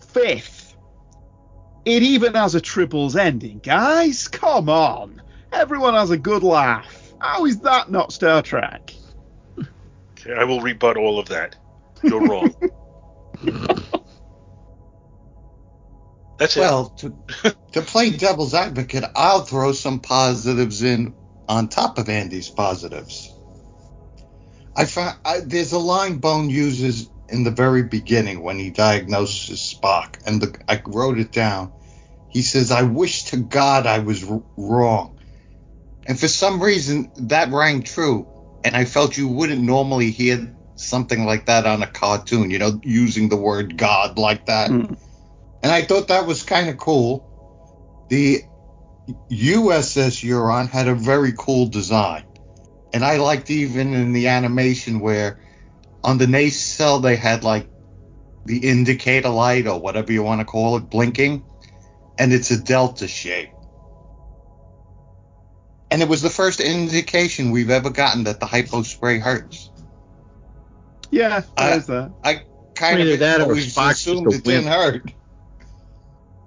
Fifth, 0.07 0.75
it 1.85 2.01
even 2.01 2.33
has 2.33 2.55
a 2.55 2.61
triples 2.61 3.15
ending, 3.15 3.59
guys. 3.59 4.27
Come 4.27 4.67
on. 4.67 5.21
Everyone 5.51 5.93
has 5.93 6.09
a 6.09 6.17
good 6.17 6.41
laugh. 6.41 7.13
How 7.19 7.45
is 7.45 7.59
that 7.59 7.91
not 7.91 8.11
Star 8.11 8.41
Trek? 8.41 8.95
Okay, 10.11 10.33
I 10.33 10.43
will 10.43 10.61
rebut 10.61 10.97
all 10.97 11.19
of 11.19 11.27
that. 11.29 11.55
You're 12.01 12.27
wrong. 12.27 12.55
That's 16.39 16.55
it. 16.57 16.61
Well, 16.61 16.89
to, 16.97 17.15
to 17.73 17.81
play 17.81 18.11
devil's 18.11 18.53
advocate, 18.53 19.03
I'll 19.15 19.41
throw 19.41 19.73
some 19.73 19.99
positives 19.99 20.81
in 20.83 21.13
on 21.47 21.67
top 21.67 21.97
of 21.97 22.09
Andy's 22.09 22.49
positives. 22.49 23.35
I 24.75 24.85
found 24.85 25.17
I, 25.25 25.41
there's 25.41 25.73
a 25.73 25.79
line 25.79 26.17
Bone 26.19 26.49
uses 26.49 27.09
in 27.27 27.43
the 27.43 27.51
very 27.51 27.83
beginning 27.83 28.41
when 28.41 28.57
he 28.57 28.69
diagnoses 28.69 29.59
Spock, 29.59 30.15
and 30.25 30.41
the, 30.41 30.57
I 30.67 30.81
wrote 30.87 31.19
it 31.19 31.33
down. 31.33 31.73
He 32.29 32.41
says, 32.41 32.71
"I 32.71 32.83
wish 32.83 33.25
to 33.25 33.37
God 33.37 33.85
I 33.85 33.99
was 33.99 34.23
r- 34.23 34.41
wrong," 34.57 35.17
and 36.07 36.19
for 36.19 36.29
some 36.29 36.63
reason 36.63 37.11
that 37.17 37.51
rang 37.51 37.83
true, 37.83 38.27
and 38.63 38.75
I 38.75 38.85
felt 38.85 39.17
you 39.17 39.27
wouldn't 39.27 39.61
normally 39.61 40.11
hear 40.11 40.55
something 40.75 41.25
like 41.25 41.47
that 41.47 41.65
on 41.65 41.83
a 41.83 41.87
cartoon. 41.87 42.51
You 42.51 42.59
know, 42.59 42.79
using 42.83 43.27
the 43.29 43.35
word 43.35 43.77
God 43.77 44.17
like 44.17 44.45
that 44.45 44.69
Hmm. 44.69 44.93
And 45.61 45.71
I 45.71 45.81
thought 45.81 46.07
that 46.07 46.25
was 46.25 46.43
kind 46.43 46.69
of 46.69 46.77
cool. 46.77 47.25
The 48.09 48.43
USS 49.31 50.19
Huron 50.19 50.67
had 50.67 50.87
a 50.87 50.95
very 50.95 51.33
cool 51.37 51.67
design, 51.67 52.23
and 52.93 53.03
I 53.03 53.17
liked 53.17 53.49
even 53.49 53.93
in 53.93 54.13
the 54.13 54.27
animation 54.27 54.99
where 54.99 55.39
on 56.03 56.17
the 56.17 56.27
nacelle 56.27 56.99
they 56.99 57.15
had 57.15 57.43
like 57.43 57.67
the 58.45 58.69
indicator 58.69 59.29
light 59.29 59.67
or 59.67 59.79
whatever 59.79 60.11
you 60.11 60.23
want 60.23 60.41
to 60.41 60.45
call 60.45 60.77
it 60.77 60.89
blinking, 60.89 61.43
and 62.17 62.33
it's 62.33 62.51
a 62.51 62.57
delta 62.57 63.07
shape. 63.07 63.49
And 65.91 66.01
it 66.01 66.07
was 66.07 66.21
the 66.21 66.29
first 66.29 66.59
indication 66.59 67.51
we've 67.51 67.71
ever 67.71 67.89
gotten 67.89 68.25
that 68.25 68.39
the 68.39 68.45
hypo 68.45 68.83
spray 68.83 69.17
hurts. 69.17 69.71
Yeah, 71.11 71.41
I- 71.57 71.69
there's 71.71 71.87
that. 71.87 72.11
I 72.23 72.41
kind 72.75 72.99
Either 73.01 73.13
of 73.13 73.19
that 73.19 73.41
or 73.41 73.43
always 73.45 73.75
assumed 73.77 74.31
a 74.31 74.35
it 74.35 74.43
didn't 74.43 74.67
hurt. 74.67 75.11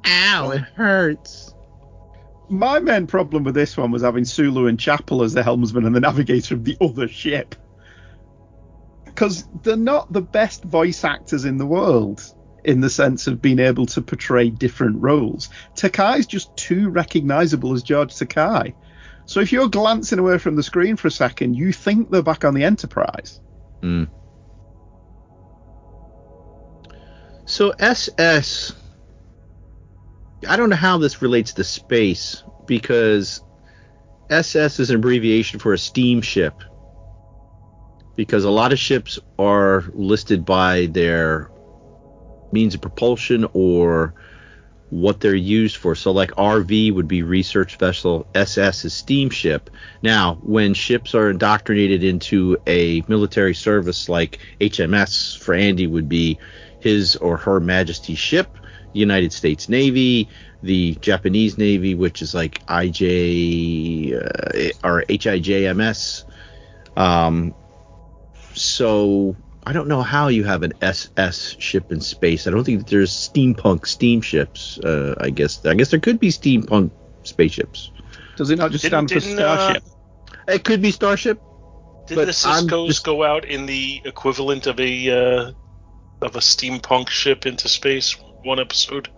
Ow, 0.07 0.51
it 0.51 0.63
hurts. 0.75 1.55
My 2.49 2.81
main 2.81 3.07
problem 3.07 3.45
with 3.45 3.55
this 3.55 3.77
one 3.77 3.91
was 3.91 4.03
having 4.03 4.25
Sulu 4.25 4.67
and 4.67 4.79
Chapel 4.79 5.23
as 5.23 5.33
the 5.33 5.43
helmsman 5.43 5.87
and 5.87 5.95
the 5.95 6.01
navigator 6.01 6.55
of 6.55 6.65
the 6.65 6.77
other 6.81 7.09
ship. 7.09 7.55
Because 9.05 9.47
they're 9.63 9.77
not 9.77 10.13
the 10.13 10.23
best 10.23 10.65
voice 10.65 11.05
actors 11.05 11.45
in 11.45 11.59
the 11.59 11.67
world 11.67 12.23
in 12.65 12.81
the 12.81 12.91
sense 12.91 13.27
of 13.27 13.43
being 13.43 13.59
able 13.59 13.87
to 13.87 14.01
portray 14.01 14.51
different 14.51 15.01
roles. 15.01 15.49
Takei's 15.75 16.27
just 16.27 16.57
too 16.57 16.89
recognizable 16.91 17.73
as 17.73 17.83
George 17.83 18.13
Takei. 18.15 18.75
So 19.27 19.41
if 19.41 19.53
you're 19.53 19.69
glancing 19.69 20.19
away 20.19 20.39
from 20.39 20.57
the 20.57 20.63
screen 20.63 20.97
for 20.97 21.09
a 21.09 21.13
second, 21.13 21.55
you 21.55 21.73
think 21.73 22.11
they're 22.11 22.23
back 22.23 22.45
on 22.45 22.55
the 22.55 22.65
Enterprise. 22.65 23.41
Mm. 23.83 24.09
So 27.45 27.71
SS, 27.79 28.73
I 30.49 30.57
don't 30.57 30.71
know 30.71 30.77
how 30.77 30.99
this 30.99 31.23
relates 31.23 31.53
to 31.55 31.65
space 31.65 32.43
because 32.67 33.43
SS 34.31 34.81
is 34.81 34.91
an 34.91 34.97
abbreviation 34.97 35.59
for 35.59 35.73
a 35.73 35.79
steamship. 35.79 36.55
Because 38.17 38.45
a 38.45 38.51
lot 38.51 38.73
of 38.73 38.79
ships 38.79 39.19
are 39.39 39.85
listed 39.95 40.45
by 40.45 40.87
their 40.87 41.51
means 42.53 42.75
of 42.75 42.83
propulsion 42.83 43.47
or 43.55 44.15
what 44.91 45.21
they're 45.21 45.35
used 45.35 45.77
for. 45.77 45.95
So, 45.95 46.11
like 46.11 46.31
RV 46.33 46.93
would 46.95 47.09
be 47.09 47.23
research 47.23 47.77
vessel, 47.77 48.27
SS 48.35 48.85
is 48.85 48.93
steamship. 48.93 49.71
Now, 50.03 50.39
when 50.43 50.75
ships 50.75 51.15
are 51.15 51.31
indoctrinated 51.31 52.05
into 52.05 52.59
a 52.67 53.03
military 53.09 53.55
service, 53.55 54.11
like 54.11 54.39
HMS 54.61 55.39
for 55.39 55.55
Andy 55.55 55.87
would 55.87 56.11
be 56.11 56.39
his 56.81 57.17
or 57.17 57.39
her 57.39 57.59
Majesty's 57.61 58.19
ship, 58.19 58.59
United 58.93 59.33
States 59.33 59.69
Navy, 59.69 60.29
the 60.63 60.95
Japanese 61.01 61.59
Navy, 61.59 61.95
which 61.95 62.23
is 62.23 62.35
like 62.35 62.65
IJ 62.67 64.15
uh, 64.15 64.87
or 64.89 65.05
HIJMS. 65.09 66.25
Um, 66.97 67.55
so 68.55 69.37
I 69.67 69.73
don't 69.73 69.89
know 69.89 70.03
how 70.03 70.29
you 70.29 70.45
have 70.45 70.63
an 70.63 70.73
SS 70.83 71.57
ship 71.59 71.93
in 71.93 72.01
space. 72.01 72.47
I 72.47 72.51
don't 72.51 72.65
think 72.65 72.81
that 72.81 72.89
there's 72.89 73.11
steampunk 73.13 73.87
steamships. 73.87 74.79
Uh, 74.79 75.15
I 75.19 75.31
guess 75.31 75.65
I 75.65 75.75
guess 75.75 75.91
there 75.91 76.01
could 76.01 76.19
be 76.21 76.29
steampunk 76.29 76.91
spaceships. 77.23 77.91
Does 78.37 78.51
it 78.51 78.57
not 78.57 78.71
just 78.73 78.83
Didn't- 78.83 79.09
stand 79.09 79.23
for 79.23 79.29
didn't, 79.29 79.45
uh, 79.45 79.57
Starship? 79.57 79.85
It 80.49 80.65
could 80.65 80.83
be 80.83 80.91
Starship. 80.91 81.41
Did 82.07 82.17
but 82.17 82.27
the 82.27 82.43
I'm 82.47 82.67
Sisko's 82.67 82.89
just- 82.89 83.05
go 83.05 83.23
out 83.23 83.45
in 83.45 83.67
the 83.67 84.03
equivalent 84.05 84.67
of 84.67 84.81
a 84.81 85.11
uh, 85.11 85.53
of 86.21 86.37
a 86.37 86.41
steampunk 86.41 87.09
ship 87.09 87.47
into 87.47 87.69
space 87.69 88.17
one 88.45 88.61
episode? 88.61 89.09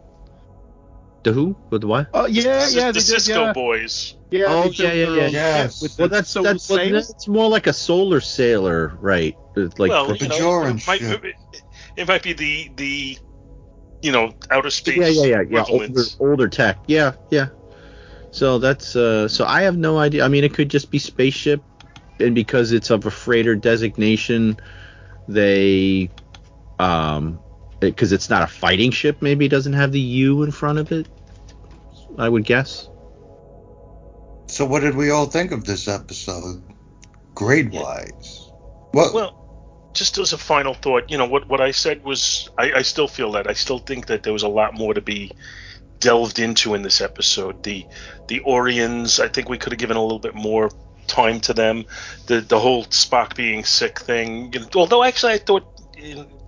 The 1.23 1.33
who? 1.33 1.57
With 1.71 1.81
the 1.81 1.87
what? 1.87 2.09
Oh 2.13 2.27
yeah, 2.27 2.43
the, 2.67 2.73
yeah, 2.77 2.87
the 2.93 3.01
they 3.01 3.07
did, 3.07 3.21
Sisko 3.21 3.29
yeah. 3.47 3.53
boys. 3.53 4.15
Yeah, 4.31 4.45
Oh, 4.49 4.65
yeah, 4.65 4.93
yeah, 4.93 5.07
their 5.07 5.17
yeah, 5.17 5.23
own 5.27 5.33
yeah. 5.33 5.69
ship 5.69 5.83
with 5.83 5.99
Well, 5.99 6.09
the 6.09 6.15
that's 6.17 6.29
solar 6.31 6.53
that's 6.53 6.69
well, 6.69 6.91
that's 6.91 7.29
more 7.29 7.49
like 7.49 7.67
a 7.67 7.73
solar 7.73 8.21
sailor, 8.21 8.93
right? 9.01 9.35
It's 9.57 9.79
Like 9.79 9.91
well, 9.91 10.09
for- 10.09 10.17
you 10.17 10.29
know, 10.29 10.65
it 10.67 10.87
might, 10.87 11.01
it, 11.01 11.35
it 11.97 12.09
might 12.09 12.23
be 12.23 12.33
the 12.35 12.71
the 12.77 13.19
you 14.03 14.13
know 14.13 14.35
outer 14.51 14.71
space 14.71 14.99
yeah, 14.99 15.09
yeah, 15.09 15.41
yeah, 15.41 15.43
yeah. 15.49 15.65
Older, 15.69 16.03
older 16.21 16.49
tech. 16.49 16.79
Yeah, 16.87 17.15
yeah. 17.31 17.49
So 18.31 18.59
that's 18.59 18.97
uh, 18.97 19.29
so 19.29 19.47
I 19.47 19.63
have 19.63 19.79
no 19.79 19.99
idea. 19.99 20.25
I 20.25 20.29
mean, 20.29 20.45
it 20.45 20.53
could 20.53 20.69
just 20.69 20.91
be 20.91 20.99
spaceship, 20.99 21.63
and 22.21 22.35
because 22.35 22.73
it's 22.73 22.91
of 22.91 23.07
a 23.07 23.11
freighter 23.11 23.55
designation, 23.55 24.59
they 25.29 26.11
um, 26.81 27.39
because 27.91 28.13
it's 28.13 28.31
not 28.31 28.43
a 28.43 28.47
fighting 28.47 28.91
ship. 28.91 29.21
Maybe 29.21 29.47
it 29.47 29.51
doesn't 29.51 29.73
have 29.73 29.93
the 29.93 30.01
U 30.01 30.43
in 30.43 30.51
front 30.51 30.79
of 30.79 30.93
it. 30.93 31.07
I 32.19 32.29
would 32.29 32.45
guess. 32.45 32.89
So, 34.47 34.65
what 34.65 34.81
did 34.81 34.95
we 34.95 35.11
all 35.11 35.27
think 35.27 35.51
of 35.53 35.65
this 35.65 35.89
episode, 35.89 36.63
grade 37.35 37.73
wise? 37.73 38.51
Well, 38.93 39.13
Well, 39.13 39.91
just 39.95 40.19
as 40.19 40.33
a 40.33 40.39
final 40.39 40.75
thought, 40.75 41.11
you 41.11 41.19
know 41.19 41.27
what 41.27 41.49
what 41.49 41.61
I 41.61 41.71
said 41.71 42.05
was 42.05 42.49
I, 42.59 42.73
I 42.73 42.83
still 42.83 43.09
feel 43.09 43.33
that 43.33 43.49
I 43.49 43.55
still 43.55 43.79
think 43.79 44.07
that 44.07 44.23
there 44.23 44.33
was 44.33 44.43
a 44.43 44.49
lot 44.49 44.75
more 44.75 44.95
to 44.95 45.01
be 45.01 45.33
delved 46.01 46.39
into 46.39 46.75
in 46.75 46.83
this 46.83 47.01
episode. 47.01 47.63
The 47.63 47.87
the 48.29 48.41
Orions, 48.41 49.19
I 49.23 49.29
think 49.29 49.49
we 49.49 49.59
could 49.59 49.73
have 49.73 49.79
given 49.79 49.97
a 49.97 50.03
little 50.03 50.19
bit 50.19 50.35
more 50.35 50.71
time 51.07 51.41
to 51.41 51.55
them. 51.55 51.87
The 52.27 52.41
the 52.41 52.59
whole 52.59 52.85
Spock 52.87 53.35
being 53.35 53.65
sick 53.65 54.01
thing. 54.01 54.55
Although 54.75 55.03
actually 55.03 55.33
I 55.33 55.39
thought 55.39 55.74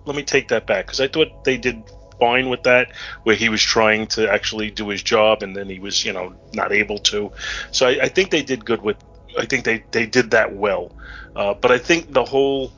let 0.05 0.15
me 0.15 0.23
take 0.23 0.49
that 0.49 0.67
back 0.67 0.85
because 0.85 0.99
I 0.99 1.07
thought 1.07 1.43
they 1.43 1.57
did 1.57 1.83
fine 2.19 2.49
with 2.49 2.63
that 2.63 2.91
where 3.23 3.35
he 3.35 3.49
was 3.49 3.61
trying 3.61 4.07
to 4.07 4.31
actually 4.31 4.71
do 4.71 4.89
his 4.89 5.03
job 5.03 5.43
and 5.43 5.55
then 5.55 5.69
he 5.69 5.79
was 5.79 6.03
you 6.03 6.13
know 6.13 6.33
not 6.53 6.71
able 6.71 6.97
to. 6.99 7.31
So 7.71 7.87
i, 7.87 8.03
I 8.03 8.07
think 8.09 8.31
they 8.31 8.41
did 8.41 8.65
good 8.65 8.81
with 8.81 8.97
i 9.37 9.45
think 9.45 9.65
they 9.65 9.83
they 9.91 10.05
did 10.05 10.31
that 10.31 10.55
well. 10.55 10.91
Uh, 11.35 11.53
but 11.53 11.71
i 11.71 11.77
think 11.77 12.11
the 12.13 12.25
whole 12.25 12.71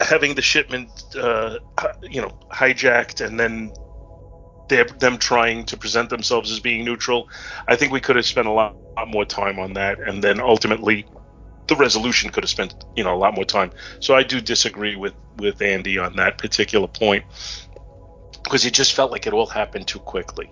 having 0.00 0.34
the 0.34 0.42
shipment 0.42 0.90
uh, 1.18 1.56
you 2.02 2.20
know 2.20 2.32
hijacked 2.52 3.24
and 3.24 3.38
then 3.38 3.72
them 4.98 5.18
trying 5.18 5.64
to 5.66 5.76
present 5.76 6.10
themselves 6.10 6.50
as 6.50 6.58
being 6.58 6.84
neutral 6.84 7.28
i 7.68 7.76
think 7.76 7.92
we 7.92 8.00
could 8.00 8.16
have 8.16 8.26
spent 8.26 8.46
a 8.48 8.50
lot, 8.50 8.74
lot 8.96 9.08
more 9.08 9.24
time 9.24 9.58
on 9.58 9.74
that 9.74 10.00
and 10.00 10.24
then 10.24 10.40
ultimately 10.40 11.06
the 11.66 11.76
resolution 11.76 12.30
could 12.30 12.42
have 12.42 12.50
spent 12.50 12.74
you 12.96 13.04
know 13.04 13.14
a 13.14 13.18
lot 13.18 13.34
more 13.34 13.44
time 13.44 13.70
so 14.00 14.14
i 14.14 14.22
do 14.22 14.40
disagree 14.40 14.96
with 14.96 15.14
with 15.38 15.60
andy 15.62 15.98
on 15.98 16.14
that 16.16 16.38
particular 16.38 16.86
point 16.86 17.24
because 18.44 18.66
it 18.66 18.74
just 18.74 18.92
felt 18.92 19.10
like 19.10 19.26
it 19.26 19.32
all 19.32 19.46
happened 19.46 19.88
too 19.88 19.98
quickly. 19.98 20.50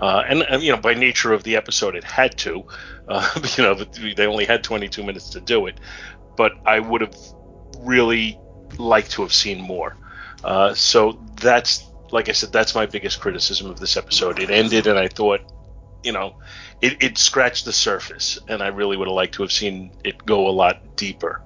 Uh, 0.00 0.24
and, 0.26 0.42
and 0.42 0.62
you 0.62 0.72
know, 0.72 0.78
by 0.78 0.94
nature 0.94 1.32
of 1.32 1.44
the 1.44 1.56
episode, 1.56 1.94
it 1.94 2.02
had 2.02 2.36
to. 2.38 2.64
Uh, 3.08 3.40
you 3.56 3.62
know, 3.62 3.72
they 4.16 4.26
only 4.26 4.44
had 4.44 4.64
22 4.64 5.04
minutes 5.04 5.30
to 5.30 5.40
do 5.40 5.66
it. 5.66 5.78
But 6.36 6.54
I 6.66 6.80
would 6.80 7.02
have 7.02 7.14
really 7.78 8.36
liked 8.78 9.12
to 9.12 9.22
have 9.22 9.32
seen 9.32 9.60
more. 9.60 9.96
Uh, 10.42 10.74
so 10.74 11.24
that's, 11.40 11.88
like 12.10 12.28
I 12.28 12.32
said, 12.32 12.52
that's 12.52 12.74
my 12.74 12.84
biggest 12.84 13.20
criticism 13.20 13.70
of 13.70 13.78
this 13.78 13.96
episode. 13.96 14.40
It 14.40 14.50
ended, 14.50 14.88
and 14.88 14.98
I 14.98 15.06
thought, 15.06 15.40
you 16.06 16.12
know, 16.12 16.36
it, 16.80 17.02
it 17.02 17.18
scratched 17.18 17.64
the 17.64 17.72
surface, 17.72 18.38
and 18.48 18.62
I 18.62 18.68
really 18.68 18.96
would 18.96 19.08
have 19.08 19.14
liked 19.14 19.34
to 19.34 19.42
have 19.42 19.50
seen 19.50 19.90
it 20.04 20.24
go 20.24 20.46
a 20.48 20.52
lot 20.52 20.96
deeper. 20.96 21.42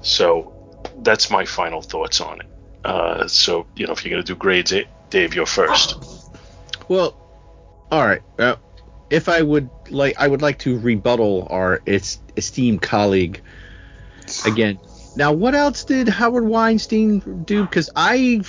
So 0.00 0.54
that's 1.02 1.28
my 1.28 1.44
final 1.44 1.82
thoughts 1.82 2.20
on 2.20 2.40
it. 2.40 2.46
Uh, 2.84 3.26
so 3.26 3.66
you 3.74 3.86
know, 3.86 3.92
if 3.92 4.04
you're 4.04 4.10
gonna 4.10 4.22
do 4.22 4.36
grades, 4.36 4.72
eh, 4.72 4.84
Dave, 5.10 5.34
you're 5.34 5.44
first. 5.44 5.96
Well, 6.88 7.16
all 7.90 8.06
right. 8.06 8.22
Uh, 8.38 8.56
if 9.10 9.28
I 9.28 9.42
would 9.42 9.68
like, 9.90 10.14
I 10.18 10.28
would 10.28 10.42
like 10.42 10.58
to 10.60 10.78
rebuttal 10.78 11.48
our 11.50 11.82
es- 11.86 12.18
esteemed 12.36 12.80
colleague 12.82 13.42
again. 14.46 14.78
Now, 15.16 15.32
what 15.32 15.54
else 15.54 15.84
did 15.84 16.08
Howard 16.08 16.46
Weinstein 16.46 17.42
do? 17.44 17.62
Because 17.62 17.90
I, 17.96 18.42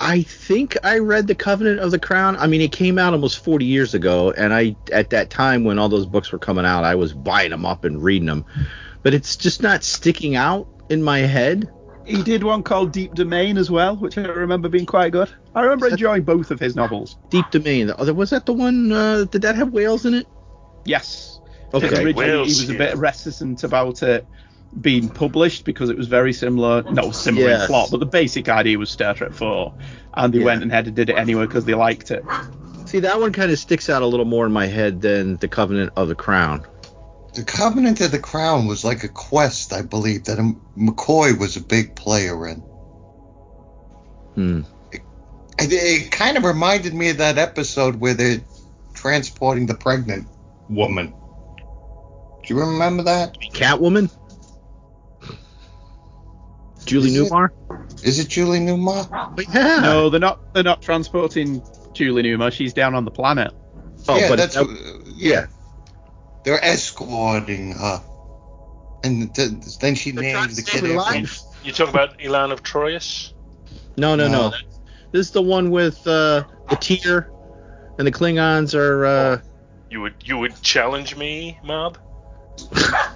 I 0.00 0.22
think 0.22 0.76
I 0.84 0.98
read 0.98 1.26
the 1.26 1.34
Covenant 1.34 1.80
of 1.80 1.90
the 1.90 1.98
Crown. 1.98 2.36
I 2.36 2.46
mean, 2.46 2.60
it 2.60 2.72
came 2.72 2.98
out 2.98 3.12
almost 3.12 3.44
40 3.44 3.64
years 3.64 3.94
ago, 3.94 4.30
and 4.30 4.52
I 4.52 4.76
at 4.92 5.10
that 5.10 5.30
time 5.30 5.64
when 5.64 5.78
all 5.78 5.88
those 5.88 6.06
books 6.06 6.32
were 6.32 6.38
coming 6.38 6.64
out, 6.64 6.84
I 6.84 6.94
was 6.94 7.12
buying 7.12 7.50
them 7.50 7.64
up 7.64 7.84
and 7.84 8.02
reading 8.02 8.26
them. 8.26 8.44
But 9.02 9.14
it's 9.14 9.36
just 9.36 9.62
not 9.62 9.82
sticking 9.84 10.36
out 10.36 10.68
in 10.88 11.02
my 11.02 11.20
head. 11.20 11.70
He 12.04 12.22
did 12.22 12.42
one 12.42 12.62
called 12.62 12.92
Deep 12.92 13.14
Domain 13.14 13.56
as 13.56 13.70
well, 13.70 13.96
which 13.96 14.18
I 14.18 14.22
remember 14.22 14.68
being 14.68 14.86
quite 14.86 15.12
good. 15.12 15.30
I 15.54 15.62
remember 15.62 15.88
enjoying 15.88 16.22
both 16.22 16.50
of 16.50 16.58
his 16.58 16.74
novels. 16.74 17.16
Deep 17.30 17.50
Domain. 17.50 17.92
Oh, 17.96 18.12
was 18.12 18.30
that 18.30 18.46
the 18.46 18.52
one? 18.52 18.90
Uh, 18.90 19.24
did 19.24 19.42
that 19.42 19.54
have 19.54 19.72
whales 19.72 20.04
in 20.04 20.14
it? 20.14 20.26
Yes. 20.84 21.40
Okay. 21.72 21.86
Originally, 21.86 22.12
Wales, 22.12 22.58
he 22.58 22.66
was 22.66 22.70
a 22.70 22.78
bit 22.78 22.96
reticent 22.96 23.64
about 23.64 24.02
it 24.02 24.26
being 24.80 25.08
published 25.08 25.64
because 25.64 25.90
it 25.90 25.96
was 25.98 26.06
very 26.08 26.32
similar, 26.32 26.82
no, 26.90 27.10
similar 27.10 27.48
Yes. 27.48 27.60
in 27.62 27.66
plot, 27.66 27.88
but 27.90 28.00
the 28.00 28.06
basic 28.06 28.48
idea 28.48 28.78
was 28.78 28.90
Star 28.90 29.14
Trek 29.14 29.32
4. 29.32 29.72
And 30.14 30.32
they 30.32 30.38
Yeah. 30.38 30.44
went 30.46 30.64
ahead 30.64 30.86
and 30.86 30.96
did 30.96 31.10
it 31.10 31.16
anyway 31.18 31.46
because 31.46 31.64
they 31.64 31.74
liked 31.74 32.10
it. 32.10 32.24
See, 32.86 33.00
that 33.00 33.20
one 33.20 33.32
kind 33.32 33.50
of 33.50 33.58
sticks 33.58 33.88
out 33.90 34.02
a 34.02 34.06
little 34.06 34.26
more 34.26 34.44
in 34.46 34.52
my 34.52 34.66
head 34.66 35.00
than 35.00 35.36
the 35.36 35.48
Covenant 35.48 35.92
of 35.96 36.08
the 36.08 36.14
Crown. 36.14 36.64
the 37.34 37.42
Covenant 37.44 37.98
of 38.02 38.10
the 38.10 38.18
Crown 38.18 38.66
was 38.66 38.84
like 38.84 39.04
a 39.04 39.08
quest, 39.08 39.72
I 39.72 39.80
believe, 39.80 40.24
that 40.24 40.36
McCoy 40.76 41.38
was 41.38 41.56
a 41.56 41.62
big 41.62 41.94
player 41.96 42.46
in. 42.46 42.62
Hmm. 44.34 44.60
It, 44.92 45.02
it 45.72 46.10
kind 46.12 46.36
of 46.36 46.44
reminded 46.44 46.92
me 46.92 47.08
of 47.10 47.16
that 47.18 47.38
episode 47.38 47.96
where 47.96 48.12
they're 48.12 48.42
transporting 48.94 49.64
the 49.64 49.74
pregnant 49.74 50.26
woman. 50.68 51.14
Do 52.44 52.54
you 52.54 52.60
remember 52.60 53.02
that? 53.04 53.38
Catwoman. 53.54 54.10
Julie 56.84 57.14
Is? 57.14 57.30
Newmar. 57.30 57.50
Is 58.04 58.18
it 58.18 58.28
Julie 58.28 58.60
Newmar? 58.60 59.08
Yeah. 59.54 59.80
No, 59.80 60.10
they're 60.10 60.20
not. 60.20 60.52
They're 60.54 60.62
not 60.62 60.82
transporting 60.82 61.62
Julie 61.92 62.22
Newmar. 62.22 62.52
She's 62.52 62.72
down 62.72 62.94
on 62.94 63.04
the 63.04 63.10
planet. 63.10 63.52
Oh, 64.08 64.16
yeah, 64.18 64.28
but 64.28 64.36
that's 64.36 64.54
that- 64.54 64.66
what- 64.66 65.06
yeah. 65.16 65.46
They're 66.44 66.62
escorting 66.64 67.70
her, 67.72 68.02
and 69.04 69.32
th- 69.32 69.50
then 69.80 69.94
she 69.94 70.10
They're 70.10 70.24
named 70.24 70.50
the 70.56 70.62
kid 70.62 70.80
her 70.84 70.98
after. 70.98 71.20
life. 71.20 71.40
You 71.62 71.70
talk 71.70 71.88
about 71.88 72.18
Elaan 72.18 72.50
of 72.50 72.64
Troyius? 72.64 73.32
no, 73.96 74.16
no, 74.16 74.26
no. 74.26 74.48
No. 74.50 74.56
This 75.12 75.26
is 75.26 75.30
the 75.32 75.42
one 75.42 75.70
with 75.70 76.04
uh, 76.06 76.42
the 76.68 76.76
tear, 76.76 77.30
and 77.98 78.06
the 78.08 78.10
Klingons 78.10 78.74
are, 78.74 79.04
uh, 79.06 79.40
You 79.88 80.00
would 80.00 80.14
you 80.24 80.36
would 80.38 80.60
challenge 80.62 81.14
me, 81.16 81.60
Mob? 81.62 81.98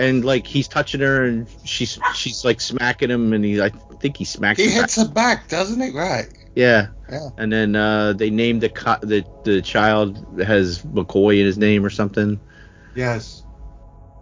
and 0.00 0.24
like 0.24 0.46
he's 0.46 0.66
touching 0.66 1.00
her, 1.00 1.24
and 1.24 1.46
she's 1.64 1.98
she's 2.14 2.44
like 2.44 2.60
smacking 2.60 3.10
him, 3.10 3.32
and 3.32 3.44
he 3.44 3.60
I 3.60 3.68
think 3.68 4.16
he 4.16 4.24
smacks. 4.24 4.58
He 4.58 4.66
her 4.70 4.80
hits 4.80 4.96
her 4.96 5.06
back, 5.06 5.48
doesn't 5.48 5.80
he? 5.80 5.90
Right. 5.90 6.26
Yeah. 6.54 6.88
Yeah. 7.10 7.28
And 7.36 7.52
then 7.52 7.76
uh, 7.76 8.14
they 8.14 8.30
named 8.30 8.62
the 8.62 8.70
co- 8.70 8.98
the 9.02 9.24
the 9.44 9.60
child 9.60 10.42
has 10.42 10.82
McCoy 10.82 11.40
in 11.40 11.46
his 11.46 11.58
name 11.58 11.84
or 11.84 11.90
something. 11.90 12.40
Yes. 12.94 13.44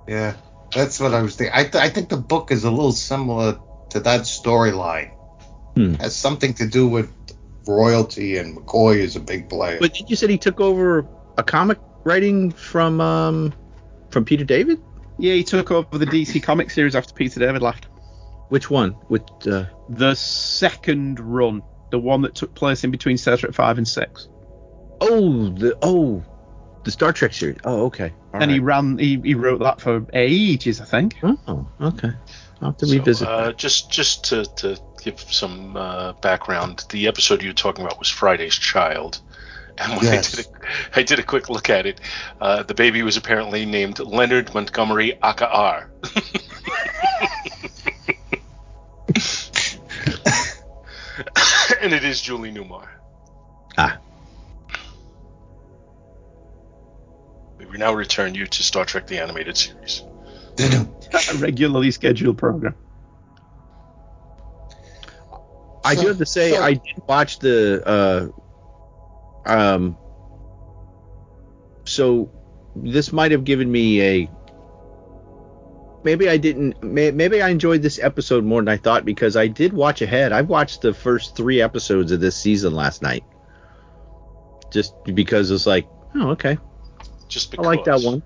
Yeah. 0.08 0.34
That's 0.74 1.00
what 1.00 1.14
I 1.14 1.22
was 1.22 1.36
thinking. 1.36 1.54
I, 1.56 1.62
th- 1.62 1.76
I 1.76 1.88
think 1.88 2.10
the 2.10 2.18
book 2.18 2.50
is 2.50 2.64
a 2.64 2.70
little 2.70 2.92
similar 2.92 3.58
to 3.90 4.00
that 4.00 4.22
storyline. 4.22 5.12
Hmm. 5.74 5.94
Has 5.94 6.14
something 6.14 6.52
to 6.54 6.66
do 6.66 6.86
with 6.88 7.10
royalty, 7.66 8.36
and 8.36 8.56
McCoy 8.56 8.96
is 8.96 9.16
a 9.16 9.20
big 9.20 9.48
player. 9.48 9.78
But 9.80 9.94
did 9.94 10.10
you 10.10 10.16
said 10.16 10.28
he 10.28 10.36
took 10.38 10.60
over 10.60 11.06
a 11.38 11.42
comic 11.42 11.78
writing 12.04 12.50
from 12.50 13.00
um 13.00 13.54
from 14.10 14.24
Peter 14.24 14.44
David. 14.44 14.78
Yeah, 15.18 15.34
he 15.34 15.42
took 15.44 15.70
over 15.70 15.98
the 15.98 16.06
DC 16.06 16.42
comic 16.42 16.70
series 16.70 16.94
after 16.94 17.12
Peter 17.14 17.40
David 17.40 17.62
left. 17.62 17.86
Which 18.48 18.70
one? 18.70 18.96
With 19.08 19.22
uh, 19.46 19.64
The 19.88 20.14
second 20.14 21.20
run, 21.20 21.62
the 21.90 21.98
one 21.98 22.22
that 22.22 22.34
took 22.34 22.54
place 22.54 22.84
in 22.84 22.90
between 22.90 23.18
Star 23.18 23.36
Trek 23.36 23.52
5 23.52 23.78
and 23.78 23.88
6. 23.88 24.28
oh 25.00 25.48
the 25.50 25.76
oh 25.82 26.24
the 26.84 26.90
Star 26.90 27.12
Trek 27.12 27.32
series. 27.34 27.58
Oh 27.64 27.86
okay. 27.86 28.12
All 28.32 28.42
and 28.42 28.50
he 28.50 28.60
ran, 28.60 28.96
he, 28.98 29.20
he 29.22 29.34
wrote 29.34 29.58
that 29.60 29.80
for 29.80 30.06
ages, 30.14 30.80
I 30.80 30.84
think. 30.84 31.16
Oh 31.22 31.68
okay. 31.80 32.10
I'll 32.60 32.68
have 32.70 32.76
to 32.78 32.86
So, 32.86 32.92
revisit. 32.94 33.28
uh, 33.28 33.52
just 33.52 33.90
just 33.90 34.24
to, 34.26 34.44
to 34.56 34.76
give 35.02 35.20
some 35.20 35.76
uh, 35.76 36.12
background, 36.14 36.84
the 36.90 37.06
episode 37.08 37.42
you 37.42 37.48
were 37.50 37.54
talking 37.54 37.84
about 37.84 37.98
was 37.98 38.08
Friday's 38.08 38.54
Child. 38.54 39.20
And 39.80 39.92
when 39.96 40.04
Yes. 40.06 40.34
I, 40.34 40.36
did 40.36 40.46
a, 40.46 40.98
I 40.98 41.02
did 41.02 41.18
a 41.18 41.22
quick 41.22 41.48
look 41.48 41.70
at 41.70 41.86
it. 41.86 42.00
Uh, 42.40 42.62
the 42.64 42.74
baby 42.74 43.02
was 43.02 43.16
apparently 43.16 43.64
named 43.64 43.98
Leonard 44.00 44.52
Montgomery 44.54 45.18
Akaar. 45.22 45.88
and 51.80 51.92
it 51.92 52.04
is 52.04 52.20
Julie 52.20 52.52
Newmar. 52.52 52.88
Ah. 53.76 53.98
We 57.58 57.76
now 57.76 57.92
return 57.92 58.34
you 58.34 58.46
to 58.46 58.62
Star 58.62 58.84
Trek 58.84 59.06
the 59.06 59.18
Animated 59.18 59.56
Series. 59.56 60.02
A 60.58 61.36
regularly 61.36 61.90
scheduled 61.90 62.38
program. 62.38 62.74
I 65.84 65.94
do 65.94 66.08
have 66.08 66.18
to 66.18 66.26
say 66.26 66.52
so- 66.52 66.62
I 66.62 66.74
did 66.74 67.02
watch 67.06 67.38
the 67.38 67.82
uh 67.86 68.28
um 69.48 69.96
so 71.84 72.30
this 72.76 73.12
might 73.12 73.32
have 73.32 73.44
given 73.44 73.70
me 73.70 74.00
a 74.02 74.30
maybe 76.04 76.28
I 76.28 76.36
didn't 76.36 76.82
may, 76.82 77.10
maybe 77.10 77.42
I 77.42 77.48
enjoyed 77.48 77.82
this 77.82 77.98
episode 77.98 78.44
more 78.44 78.60
than 78.60 78.68
I 78.68 78.76
thought 78.76 79.04
because 79.04 79.36
I 79.36 79.46
did 79.46 79.72
watch 79.72 80.02
ahead. 80.02 80.32
I 80.32 80.42
watched 80.42 80.82
the 80.82 80.94
first 80.94 81.36
3 81.36 81.60
episodes 81.60 82.12
of 82.12 82.20
this 82.20 82.36
season 82.36 82.74
last 82.74 83.02
night. 83.02 83.24
Just 84.70 84.94
because 85.04 85.50
it's 85.50 85.66
like, 85.66 85.88
oh 86.14 86.30
okay. 86.30 86.58
Just 87.28 87.50
because. 87.50 87.66
I 87.66 87.68
like 87.68 87.84
that 87.84 88.00
one. 88.02 88.22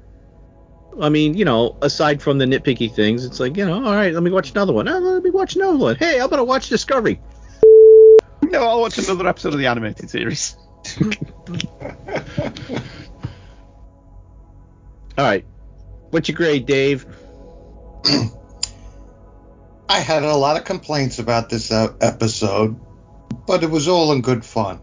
I 1.01 1.09
mean, 1.09 1.35
you 1.35 1.45
know, 1.45 1.79
aside 1.81 2.21
from 2.21 2.39
the 2.39 2.45
nitpicky 2.45 2.93
things, 2.93 3.25
it's 3.25 3.41
like, 3.41 3.57
you 3.57 3.65
know, 3.65 3.85
all 3.85 3.95
right, 3.95 4.13
let 4.13 4.23
me 4.23 4.31
watch 4.31 4.51
another 4.51 4.73
one. 4.73 4.89
Oh, 4.89 4.99
let 4.99 5.23
me 5.23 5.31
watch 5.31 5.57
another 5.57 5.79
one. 5.79 5.97
Hey, 5.97 6.21
I'm 6.21 6.29
gonna 6.29 6.45
watch 6.45 6.69
Discovery. 6.69 7.21
no, 8.43 8.63
I'll 8.63 8.81
watch 8.81 8.99
another 8.99 9.27
episode 9.27 9.55
of 9.55 9.59
the 9.59 9.67
animated 9.67 10.11
series. 10.11 10.57
All 15.19 15.25
right. 15.25 15.45
What's 16.11 16.29
your 16.29 16.37
grade, 16.37 16.67
Dave? 16.67 17.07
I 19.89 19.99
had 19.99 20.23
a 20.23 20.35
lot 20.35 20.57
of 20.57 20.65
complaints 20.65 21.19
about 21.19 21.51
this 21.51 21.71
uh, 21.71 21.93
episode, 22.01 22.81
but 23.47 23.63
it 23.63 23.71
was 23.71 23.89
all 23.89 24.13
in 24.13 24.23
good 24.23 24.45
fun. 24.45 24.81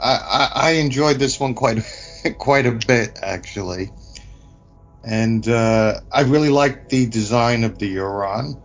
I, 0.00 0.14
I, 0.14 0.50
I 0.54 0.70
enjoyed 0.72 1.18
this 1.18 1.38
one 1.38 1.54
quite 1.54 1.84
quite 2.38 2.66
a 2.66 2.72
bit 2.72 3.18
actually, 3.22 3.90
and 5.04 5.46
uh, 5.48 6.00
I 6.10 6.22
really 6.22 6.50
liked 6.50 6.90
the 6.90 7.06
design 7.06 7.62
of 7.62 7.78
the 7.78 7.88
Huron. 7.88 8.60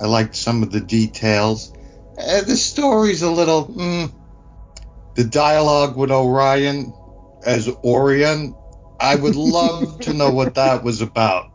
I 0.00 0.06
liked 0.06 0.34
some 0.34 0.62
of 0.62 0.72
the 0.72 0.80
details. 0.80 1.72
Uh, 2.18 2.40
the 2.40 2.56
story's 2.56 3.20
a 3.22 3.30
little. 3.30 3.66
Mm, 3.66 4.12
the 5.16 5.24
dialogue 5.24 5.96
with 5.96 6.10
Orion 6.10 6.92
as 7.44 7.68
Orion, 7.84 8.54
I 9.00 9.14
would 9.14 9.36
love 9.36 10.00
to 10.00 10.12
know 10.12 10.30
what 10.30 10.54
that 10.54 10.84
was 10.84 11.00
about. 11.00 11.50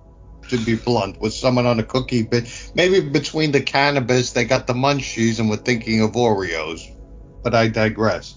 To 0.49 0.57
be 0.65 0.75
blunt, 0.75 1.21
was 1.21 1.39
someone 1.39 1.65
on 1.65 1.79
a 1.79 1.83
cookie 1.83 2.23
bit? 2.23 2.71
Maybe 2.75 2.99
between 2.99 3.53
the 3.53 3.61
cannabis, 3.61 4.33
they 4.33 4.43
got 4.43 4.67
the 4.67 4.73
munchies 4.73 5.39
and 5.39 5.49
were 5.49 5.55
thinking 5.55 6.01
of 6.01 6.11
Oreos. 6.11 6.81
But 7.41 7.55
I 7.55 7.69
digress. 7.69 8.35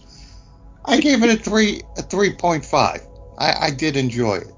I 0.85 1.01
gave 1.01 1.25
it 1.25 1.31
a 1.31 1.43
three, 1.43 1.83
a 1.97 2.03
three 2.03 2.35
point 2.35 2.64
five. 2.64 3.01
I, 3.37 3.66
I 3.66 3.70
did 3.70 3.97
enjoy 3.97 4.37
it. 4.37 4.55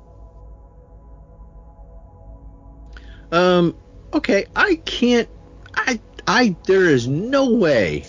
Um. 3.32 3.74
Okay. 4.12 4.46
I 4.54 4.74
can't. 4.84 5.28
I. 5.74 5.98
I. 6.26 6.56
There 6.66 6.84
is 6.84 7.08
no 7.08 7.54
way. 7.54 8.04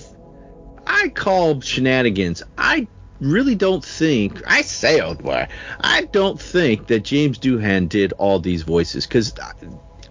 I 0.88 1.10
call 1.10 1.62
shenanigans. 1.62 2.44
I 2.58 2.88
really 3.20 3.56
don't 3.56 3.84
think. 3.84 4.42
I 4.48 4.62
say 4.62 5.02
oh 5.02 5.16
boy. 5.16 5.48
I 5.82 6.04
don't 6.06 6.40
think 6.40 6.88
that 6.88 7.04
James 7.04 7.38
Doohan 7.38 7.90
did 7.90 8.14
all 8.14 8.40
these 8.40 8.64
voices 8.64 9.06
because. 9.06 9.34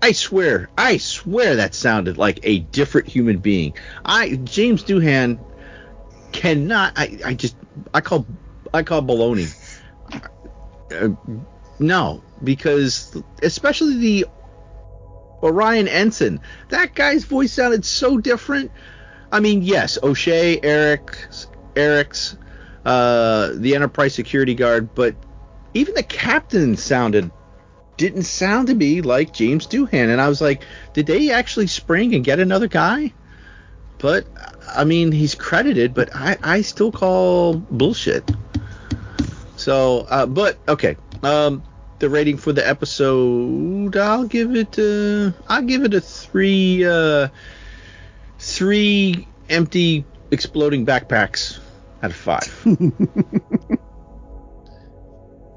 I 0.02 0.12
swear, 0.12 0.68
I 0.76 0.98
swear 0.98 1.56
that 1.56 1.74
sounded 1.74 2.18
like 2.18 2.38
a 2.42 2.58
different 2.58 3.08
human 3.08 3.38
being. 3.38 3.74
I 4.04 4.36
James 4.36 4.84
Doohan 4.84 5.38
cannot. 6.32 6.92
I, 6.96 7.18
I 7.24 7.34
just 7.34 7.56
I 7.94 8.02
call 8.02 8.26
I 8.74 8.82
call 8.82 9.02
baloney. 9.02 9.52
Uh, 10.92 11.08
no, 11.78 12.22
because 12.44 13.20
especially 13.42 13.96
the 13.96 14.26
Orion 15.42 15.88
Ensign, 15.88 16.40
that 16.68 16.94
guy's 16.94 17.24
voice 17.24 17.52
sounded 17.52 17.84
so 17.84 18.18
different. 18.18 18.70
I 19.32 19.40
mean, 19.40 19.62
yes, 19.62 19.98
O'Shea, 20.02 20.60
Eric's, 20.62 21.48
Eric's, 21.74 22.36
uh, 22.84 23.50
the 23.54 23.74
Enterprise 23.74 24.14
security 24.14 24.54
guard, 24.54 24.94
but 24.94 25.14
even 25.74 25.94
the 25.94 26.02
captain 26.02 26.76
sounded 26.76 27.30
didn't 27.96 28.24
sound 28.24 28.68
to 28.68 28.74
me 28.74 29.00
like 29.00 29.32
James 29.32 29.66
Doohan, 29.66 30.10
and 30.10 30.20
I 30.20 30.28
was 30.28 30.40
like, 30.40 30.62
did 30.92 31.06
they 31.06 31.30
actually 31.30 31.66
spring 31.66 32.14
and 32.14 32.24
get 32.24 32.38
another 32.38 32.68
guy? 32.68 33.12
But 33.98 34.26
I 34.68 34.84
mean, 34.84 35.12
he's 35.12 35.34
credited, 35.34 35.94
but 35.94 36.14
I, 36.14 36.36
I 36.42 36.60
still 36.60 36.92
call 36.92 37.54
bullshit. 37.54 38.30
So, 39.56 40.06
uh, 40.10 40.26
but 40.26 40.58
okay. 40.68 40.96
Um, 41.22 41.62
the 41.98 42.10
rating 42.10 42.36
for 42.36 42.52
the 42.52 42.66
episode, 42.66 43.96
I'll 43.96 44.26
give 44.26 44.54
it. 44.54 44.78
Uh, 44.78 45.32
I'll 45.48 45.62
give 45.62 45.84
it 45.84 45.94
a 45.94 46.00
three. 46.00 46.84
Uh, 46.84 47.28
three 48.46 49.26
empty 49.50 50.04
exploding 50.30 50.86
backpacks 50.86 51.58
out 52.02 52.10
of 52.10 52.16
five. 52.16 52.64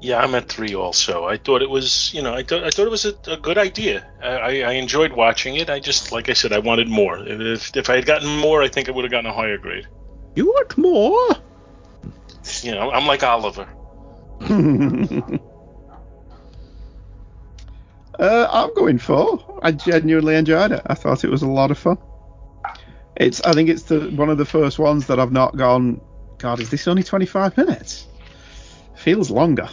Yeah, 0.02 0.18
I'm 0.18 0.34
at 0.34 0.48
three 0.48 0.74
also. 0.74 1.26
I 1.26 1.36
thought 1.36 1.60
it 1.60 1.68
was, 1.68 2.10
you 2.14 2.22
know, 2.22 2.32
I 2.32 2.42
thought 2.42 2.64
I 2.64 2.70
thought 2.70 2.86
it 2.86 2.90
was 2.90 3.04
a, 3.04 3.14
a 3.26 3.36
good 3.36 3.58
idea. 3.58 4.06
I, 4.22 4.62
I 4.62 4.72
enjoyed 4.72 5.12
watching 5.12 5.56
it. 5.56 5.68
I 5.68 5.78
just, 5.78 6.10
like 6.10 6.30
I 6.30 6.32
said, 6.32 6.54
I 6.54 6.58
wanted 6.58 6.88
more. 6.88 7.18
If 7.18 7.76
if 7.76 7.90
I 7.90 7.96
had 7.96 8.06
gotten 8.06 8.34
more, 8.38 8.62
I 8.62 8.68
think 8.68 8.88
I 8.88 8.92
would 8.92 9.04
have 9.04 9.10
gotten 9.10 9.28
a 9.28 9.32
higher 9.34 9.58
grade. 9.58 9.86
you 10.34 10.46
want 10.46 10.78
more? 10.78 11.28
You 12.62 12.72
know, 12.72 12.90
I'm 12.90 13.06
like 13.06 13.22
Oliver. 13.22 13.68
Uh, 18.18 18.46
I'm 18.52 18.74
going 18.74 18.98
for. 18.98 19.60
I 19.62 19.72
genuinely 19.72 20.36
enjoyed 20.36 20.72
it. 20.72 20.82
I 20.84 20.94
thought 20.94 21.24
it 21.24 21.30
was 21.30 21.40
a 21.40 21.48
lot 21.48 21.70
of 21.70 21.78
fun. 21.78 21.96
It's. 23.20 23.40
I 23.42 23.52
think 23.52 23.68
it's 23.68 23.84
the 23.84 24.10
one 24.10 24.30
of 24.30 24.38
the 24.38 24.44
first 24.44 24.78
ones 24.78 25.06
that 25.06 25.20
I've 25.20 25.32
not 25.32 25.56
gone. 25.56 26.00
God, 26.38 26.58
is 26.58 26.70
this 26.70 26.88
only 26.88 27.02
25 27.02 27.56
minutes? 27.56 28.06
Feels 28.96 29.30
longer. 29.30 29.68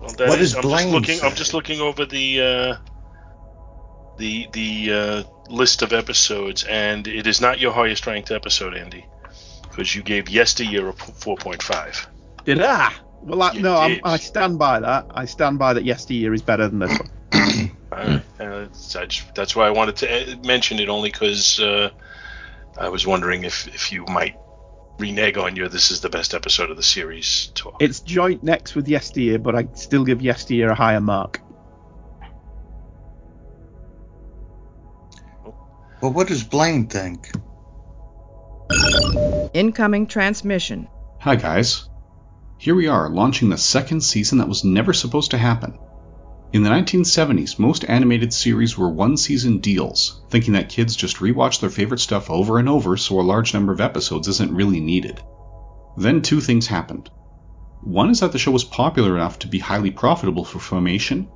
Well, 0.00 0.10
that 0.18 0.28
What 0.28 0.38
is- 0.38 0.52
does 0.52 0.64
I'm 0.64 0.70
just 0.70 0.88
looking. 0.92 1.20
I'm 1.22 1.34
just 1.34 1.54
looking 1.54 1.80
over 1.80 2.04
the 2.04 2.40
uh, 2.40 2.76
the 4.18 4.46
the 4.52 4.92
uh, 4.92 5.22
list 5.52 5.82
of 5.82 5.92
episodes, 5.92 6.64
and 6.64 7.06
it 7.08 7.26
is 7.26 7.40
not 7.40 7.58
your 7.60 7.72
highest 7.72 8.06
ranked 8.06 8.30
episode, 8.30 8.74
Andy, 8.74 9.06
because 9.62 9.94
you 9.94 10.02
gave 10.02 10.28
Yesteryear 10.28 10.88
a 10.88 10.92
4.5. 10.92 12.06
Did 12.44 12.60
I? 12.62 12.92
Well, 13.22 13.42
I, 13.42 13.52
You 13.52 13.62
no, 13.62 13.76
I'm. 13.76 14.00
I 14.04 14.16
stand 14.18 14.58
by 14.58 14.80
that. 14.80 15.06
I 15.10 15.24
stand 15.24 15.58
by 15.58 15.72
that. 15.74 15.84
Yesteryear 15.84 16.34
is 16.34 16.42
better 16.42 16.68
than 16.68 16.78
this 16.80 16.98
one. 16.98 17.70
Uh, 17.98 18.20
uh, 18.38 18.68
that's, 18.92 19.24
that's 19.34 19.56
why 19.56 19.66
I 19.66 19.70
wanted 19.70 19.96
to 19.96 20.32
uh, 20.32 20.36
mention 20.44 20.78
it 20.78 20.88
only 20.88 21.10
because 21.10 21.58
uh, 21.58 21.90
I 22.78 22.88
was 22.90 23.06
wondering 23.06 23.42
if, 23.42 23.66
if 23.66 23.90
you 23.90 24.04
might 24.06 24.36
renege 24.98 25.36
on 25.36 25.56
your 25.56 25.68
"this 25.68 25.90
is 25.90 26.00
the 26.00 26.08
best 26.08 26.32
episode 26.32 26.70
of 26.70 26.76
the 26.76 26.82
series" 26.82 27.50
talk. 27.54 27.82
It's 27.82 28.00
joint 28.00 28.44
next 28.44 28.76
with 28.76 28.86
Yesteryear, 28.86 29.38
but 29.40 29.56
I 29.56 29.66
still 29.74 30.04
give 30.04 30.22
Yesteryear 30.22 30.70
a 30.70 30.74
higher 30.76 31.00
mark. 31.00 31.40
But 36.00 36.10
what 36.10 36.28
does 36.28 36.44
Blaine 36.44 36.86
think? 36.86 37.32
Incoming 39.54 40.06
transmission. 40.06 40.86
Hi, 41.18 41.34
guys. 41.34 41.88
Here 42.58 42.76
we 42.76 42.86
are, 42.86 43.08
launching 43.08 43.48
the 43.48 43.58
second 43.58 44.02
season 44.02 44.38
that 44.38 44.48
was 44.48 44.62
never 44.62 44.92
supposed 44.92 45.32
to 45.32 45.38
happen. 45.38 45.78
In 46.52 46.62
the 46.62 46.70
1970s, 46.70 47.58
most 47.58 47.84
animated 47.88 48.32
series 48.32 48.76
were 48.76 48.88
one 48.88 49.16
season 49.16 49.58
deals, 49.58 50.22
thinking 50.30 50.54
that 50.54 50.68
kids 50.68 50.96
just 50.96 51.16
rewatch 51.18 51.60
their 51.60 51.70
favorite 51.70 52.00
stuff 52.00 52.30
over 52.30 52.58
and 52.58 52.68
over 52.68 52.96
so 52.96 53.20
a 53.20 53.22
large 53.22 53.52
number 53.52 53.72
of 53.72 53.80
episodes 53.80 54.28
isn't 54.28 54.54
really 54.54 54.80
needed. 54.80 55.20
Then 55.96 56.22
two 56.22 56.40
things 56.40 56.66
happened. 56.66 57.10
One 57.82 58.10
is 58.10 58.20
that 58.20 58.32
the 58.32 58.38
show 58.38 58.50
was 58.50 58.64
popular 58.64 59.14
enough 59.14 59.38
to 59.40 59.48
be 59.48 59.58
highly 59.58 59.90
profitable 59.90 60.44
for 60.44 60.58
Filmation, 60.58 61.28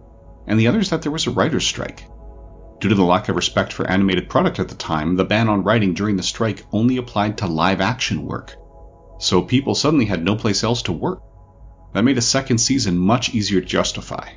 and 0.47 0.59
the 0.59 0.69
other 0.69 0.79
is 0.79 0.91
that 0.91 1.03
there 1.03 1.13
was 1.13 1.27
a 1.27 1.31
writer's 1.31 1.67
strike. 1.67 2.05
Due 2.81 2.89
to 2.89 2.95
the 2.95 3.05
lack 3.05 3.29
of 3.29 3.37
respect 3.37 3.73
for 3.73 3.87
animated 3.87 4.29
product 4.29 4.59
at 4.59 4.69
the 4.69 4.75
time, 4.75 5.17
the 5.17 5.25
ban 5.25 5.49
on 5.49 5.63
writing 5.63 5.95
during 5.95 6.17
the 6.17 6.23
strike 6.23 6.65
only 6.73 6.97
applied 6.97 7.39
to 7.39 7.47
live 7.47 7.81
action 7.81 8.25
work 8.25 8.57
so 9.23 9.41
people 9.41 9.77
suddenly 9.77 10.05
had 10.05 10.25
no 10.25 10.35
place 10.35 10.65
else 10.65 10.83
to 10.83 10.93
work. 10.93 11.23
That 11.95 12.03
made 12.03 12.19
a 12.19 12.23
second 12.23 12.59
season 12.59 12.99
much 12.99 13.33
easier 13.33 13.61
to 13.61 13.67
justify. 13.67 14.31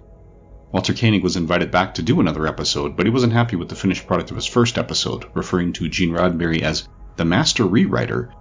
Walter 0.75 0.93
Koenig 0.93 1.23
was 1.23 1.37
invited 1.37 1.71
back 1.71 1.93
to 1.93 2.01
do 2.01 2.19
another 2.19 2.45
episode, 2.45 2.97
but 2.97 3.05
he 3.05 3.09
wasn't 3.09 3.31
happy 3.31 3.55
with 3.55 3.69
the 3.69 3.75
finished 3.75 4.05
product 4.07 4.29
of 4.29 4.35
his 4.35 4.45
first 4.45 4.77
episode, 4.77 5.23
referring 5.33 5.71
to 5.71 5.87
Gene 5.87 6.11
Roddenberry 6.11 6.63
as 6.63 6.85
the 7.15 7.23
master 7.23 7.63
rewriter 7.63 8.33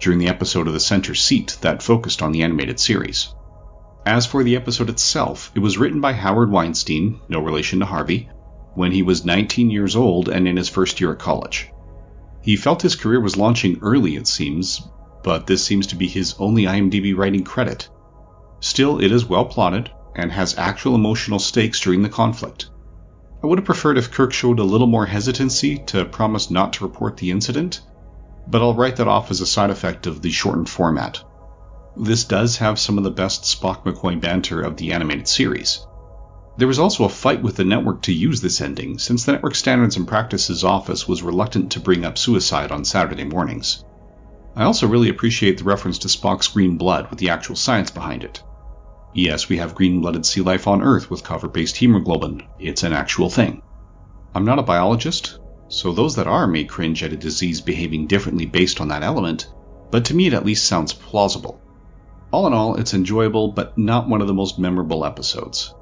during 0.00 0.18
the 0.18 0.28
episode 0.28 0.66
of 0.66 0.72
The 0.72 0.80
Center 0.80 1.14
Seat 1.14 1.58
that 1.60 1.82
focused 1.82 2.22
on 2.22 2.32
the 2.32 2.44
animated 2.44 2.80
series. 2.80 3.34
As 4.06 4.24
for 4.24 4.42
the 4.42 4.56
episode 4.56 4.88
itself, 4.88 5.52
it 5.54 5.58
was 5.58 5.76
written 5.76 6.00
by 6.00 6.14
Howard 6.14 6.50
Weinstein, 6.50 7.20
no 7.28 7.40
relation 7.40 7.80
to 7.80 7.84
Harvey, 7.84 8.30
when 8.72 8.90
he 8.90 9.02
was 9.02 9.26
19 9.26 9.68
years 9.68 9.94
old 9.94 10.30
and 10.30 10.48
in 10.48 10.56
his 10.56 10.70
first 10.70 10.98
year 10.98 11.12
at 11.12 11.18
college. 11.18 11.70
He 12.40 12.56
felt 12.56 12.80
his 12.80 12.96
career 12.96 13.20
was 13.20 13.36
launching 13.36 13.80
early, 13.82 14.16
it 14.16 14.26
seems, 14.26 14.80
but 15.22 15.46
this 15.46 15.62
seems 15.62 15.88
to 15.88 15.96
be 15.96 16.08
his 16.08 16.36
only 16.38 16.62
IMDb 16.62 17.14
writing 17.14 17.44
credit. 17.44 17.90
Still, 18.60 18.98
it 18.98 19.12
is 19.12 19.26
well 19.26 19.44
plotted 19.44 19.90
and 20.14 20.30
has 20.32 20.58
actual 20.58 20.94
emotional 20.94 21.38
stakes 21.38 21.80
during 21.80 22.02
the 22.02 22.08
conflict. 22.08 22.70
I 23.42 23.46
would 23.46 23.58
have 23.58 23.66
preferred 23.66 23.98
if 23.98 24.10
Kirk 24.10 24.32
showed 24.32 24.60
a 24.60 24.64
little 24.64 24.86
more 24.86 25.06
hesitancy 25.06 25.78
to 25.86 26.04
promise 26.04 26.50
not 26.50 26.74
to 26.74 26.84
report 26.84 27.16
the 27.16 27.30
incident, 27.30 27.80
but 28.46 28.62
I'll 28.62 28.74
write 28.74 28.96
that 28.96 29.08
off 29.08 29.30
as 29.30 29.40
a 29.40 29.46
side 29.46 29.70
effect 29.70 30.06
of 30.06 30.22
the 30.22 30.30
shortened 30.30 30.68
format. 30.68 31.22
This 31.96 32.24
does 32.24 32.58
have 32.58 32.78
some 32.78 32.98
of 32.98 33.04
the 33.04 33.10
best 33.10 33.44
Spock 33.44 33.84
McCoy 33.84 34.20
banter 34.20 34.62
of 34.62 34.76
the 34.76 34.92
animated 34.92 35.28
series. 35.28 35.86
There 36.56 36.68
was 36.68 36.78
also 36.78 37.04
a 37.04 37.08
fight 37.08 37.42
with 37.42 37.56
the 37.56 37.64
network 37.64 38.02
to 38.02 38.12
use 38.12 38.40
this 38.40 38.60
ending, 38.60 38.98
since 38.98 39.24
the 39.24 39.32
Network 39.32 39.54
Standards 39.54 39.96
and 39.96 40.06
Practices 40.06 40.64
office 40.64 41.08
was 41.08 41.22
reluctant 41.22 41.72
to 41.72 41.80
bring 41.80 42.04
up 42.04 42.18
suicide 42.18 42.70
on 42.70 42.84
Saturday 42.84 43.24
mornings. 43.24 43.84
I 44.54 44.64
also 44.64 44.86
really 44.86 45.08
appreciate 45.08 45.58
the 45.58 45.64
reference 45.64 45.98
to 45.98 46.08
Spock's 46.08 46.48
green 46.48 46.76
blood 46.76 47.08
with 47.08 47.18
the 47.18 47.30
actual 47.30 47.56
science 47.56 47.90
behind 47.90 48.22
it. 48.22 48.42
Yes, 49.14 49.48
we 49.48 49.58
have 49.58 49.74
green 49.74 50.00
blooded 50.00 50.24
sea 50.24 50.40
life 50.40 50.66
on 50.66 50.82
Earth 50.82 51.10
with 51.10 51.22
copper 51.22 51.48
based 51.48 51.76
hemoglobin. 51.76 52.44
It's 52.58 52.82
an 52.82 52.94
actual 52.94 53.28
thing. 53.28 53.60
I'm 54.34 54.46
not 54.46 54.58
a 54.58 54.62
biologist, 54.62 55.38
so 55.68 55.92
those 55.92 56.16
that 56.16 56.26
are 56.26 56.46
may 56.46 56.64
cringe 56.64 57.02
at 57.02 57.12
a 57.12 57.16
disease 57.16 57.60
behaving 57.60 58.06
differently 58.06 58.46
based 58.46 58.80
on 58.80 58.88
that 58.88 59.02
element, 59.02 59.52
but 59.90 60.06
to 60.06 60.14
me 60.14 60.28
it 60.28 60.32
at 60.32 60.46
least 60.46 60.66
sounds 60.66 60.94
plausible. 60.94 61.60
All 62.30 62.46
in 62.46 62.54
all, 62.54 62.76
it's 62.76 62.94
enjoyable, 62.94 63.52
but 63.52 63.76
not 63.76 64.08
one 64.08 64.22
of 64.22 64.26
the 64.28 64.34
most 64.34 64.58
memorable 64.58 65.04
episodes. 65.04 65.74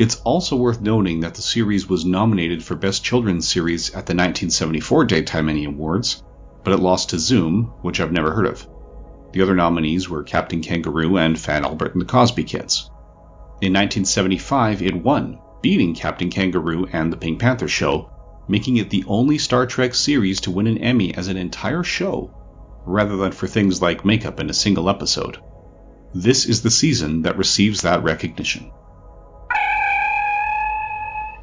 It's 0.00 0.20
also 0.24 0.56
worth 0.56 0.80
noting 0.80 1.20
that 1.20 1.34
the 1.34 1.42
series 1.42 1.88
was 1.88 2.04
nominated 2.04 2.64
for 2.64 2.74
Best 2.74 3.04
Children's 3.04 3.48
Series 3.48 3.90
at 3.90 4.06
the 4.06 4.14
1974 4.14 5.04
Daytime 5.04 5.48
Emmy 5.48 5.66
Awards, 5.66 6.24
but 6.64 6.74
it 6.74 6.80
lost 6.80 7.10
to 7.10 7.18
Zoom, 7.20 7.72
which 7.82 8.00
I've 8.00 8.10
never 8.10 8.32
heard 8.32 8.46
of. 8.46 8.66
The 9.36 9.42
other 9.42 9.54
nominees 9.54 10.08
were 10.08 10.22
Captain 10.22 10.62
Kangaroo 10.62 11.18
and 11.18 11.38
Fat 11.38 11.62
Albert 11.62 11.92
and 11.92 12.00
the 12.00 12.06
Cosby 12.06 12.44
Kids. 12.44 12.88
In 13.60 13.74
1975, 13.74 14.80
it 14.80 14.94
won, 14.94 15.38
beating 15.60 15.94
Captain 15.94 16.30
Kangaroo 16.30 16.88
and 16.90 17.12
The 17.12 17.18
Pink 17.18 17.38
Panther 17.38 17.68
Show, 17.68 18.10
making 18.48 18.78
it 18.78 18.88
the 18.88 19.04
only 19.06 19.36
Star 19.36 19.66
Trek 19.66 19.94
series 19.94 20.40
to 20.40 20.50
win 20.50 20.66
an 20.66 20.78
Emmy 20.78 21.14
as 21.14 21.28
an 21.28 21.36
entire 21.36 21.82
show, 21.82 22.34
rather 22.86 23.18
than 23.18 23.32
for 23.32 23.46
things 23.46 23.82
like 23.82 24.06
makeup 24.06 24.40
in 24.40 24.48
a 24.48 24.54
single 24.54 24.88
episode. 24.88 25.36
This 26.14 26.46
is 26.46 26.62
the 26.62 26.70
season 26.70 27.20
that 27.20 27.36
receives 27.36 27.82
that 27.82 28.02
recognition. 28.02 28.72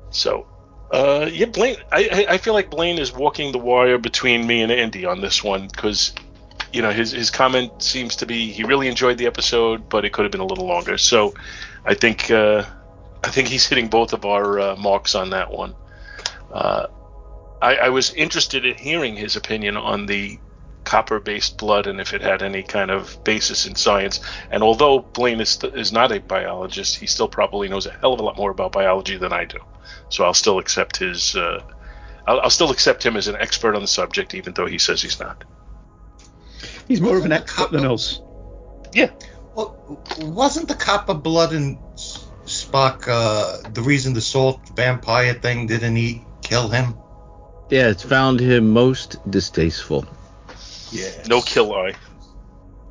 So, 0.10 0.48
uh, 0.92 1.30
yeah, 1.32 1.46
Blaine. 1.46 1.78
I, 1.92 2.26
I 2.28 2.38
feel 2.40 2.56
like 2.56 2.72
Blaine 2.72 2.98
is 2.98 3.14
walking 3.14 3.52
the 3.52 3.60
wire 3.60 4.00
between 4.00 4.48
me 4.48 4.64
and 4.64 4.72
Andy 4.72 5.06
on 5.06 5.22
this 5.22 5.44
one 5.44 5.68
because, 5.68 6.12
you 6.74 6.82
know, 6.82 6.92
his 6.92 7.12
his 7.12 7.30
comment 7.30 7.82
seems 7.82 8.16
to 8.18 8.26
be 8.26 8.52
he 8.52 8.64
really 8.64 8.88
enjoyed 8.88 9.18
the 9.18 9.28
episode, 9.28 9.88
but 9.90 10.06
it 10.06 10.12
could 10.12 10.24
have 10.24 10.32
been 10.32 10.42
a 10.42 10.46
little 10.46 10.68
longer. 10.68 10.98
So, 10.98 11.34
I 11.86 11.94
think 11.94 12.32
uh, 12.32 12.66
I 13.24 13.30
think 13.30 13.48
he's 13.48 13.66
hitting 13.66 13.88
both 13.88 14.14
of 14.14 14.26
our 14.26 14.60
uh, 14.60 14.76
marks 14.76 15.16
on 15.16 15.30
that 15.30 15.52
one. 15.52 15.76
Uh, 16.52 16.88
I, 17.62 17.76
I 17.76 17.90
was 17.90 18.14
interested 18.14 18.66
in 18.66 18.76
hearing 18.76 19.16
his 19.16 19.36
opinion 19.36 19.78
on 19.78 20.06
the 20.06 20.38
copper-based 20.84 21.58
blood 21.58 21.88
and 21.88 22.02
if 22.02 22.14
it 22.14 22.22
had 22.22 22.44
any 22.44 22.62
kind 22.62 22.92
of 22.92 23.24
basis 23.24 23.66
in 23.66 23.76
science. 23.76 24.20
And 24.52 24.62
although 24.62 25.00
Blaine 25.00 25.40
is, 25.40 25.58
is 25.74 25.94
not 25.94 26.12
a 26.12 26.20
biologist, 26.20 26.98
he 26.98 27.08
still 27.08 27.30
probably 27.30 27.70
knows 27.70 27.86
a 27.86 27.92
hell 27.92 28.14
of 28.14 28.20
a 28.20 28.24
lot 28.24 28.36
more 28.36 28.52
about 28.52 28.74
biology 28.74 29.16
than 29.16 29.32
I 29.32 29.46
do. 29.46 29.60
So 30.10 30.26
I'll 30.26 30.34
still 30.34 30.60
accept 30.60 30.98
his. 30.98 31.36
Uh, 31.36 31.64
I'll, 32.28 32.42
I'll 32.42 32.50
still 32.50 32.72
accept 32.72 33.06
him 33.06 33.16
as 33.16 33.28
an 33.28 33.36
expert 33.38 33.76
on 33.76 33.82
the 33.82 33.88
subject, 33.88 34.34
even 34.34 34.54
though 34.54 34.66
he 34.66 34.78
says 34.78 35.02
he's 35.02 35.20
not. 35.20 35.44
He's 36.88 37.02
more 37.02 37.18
of 37.18 37.26
an 37.26 37.32
Wasn't 37.32 37.44
expert 37.50 37.72
than 37.72 37.82
copper- 37.82 37.94
us. 37.94 38.22
Yeah, 38.94 39.10
Well, 39.56 40.02
wasn't 40.22 40.68
the 40.68 40.76
cup 40.76 41.10
of 41.10 41.24
blood 41.24 41.54
in 41.54 41.80
S- 41.94 42.26
Spock 42.46 43.08
uh, 43.08 43.70
the 43.72 43.82
reason 43.82 44.14
the 44.14 44.22
salt 44.22 44.60
vampire 44.76 45.34
thing 45.34 45.66
didn't 45.68 45.98
eat 45.98 46.22
kill 46.44 46.68
him? 46.70 46.96
Yeah, 47.70 47.88
it's 47.90 48.04
found 48.04 48.40
him 48.40 48.70
most 48.72 49.18
distasteful. 49.32 50.06
Yeah. 50.92 51.10
no 51.28 51.42
kill 51.42 51.74
eye. 51.74 51.94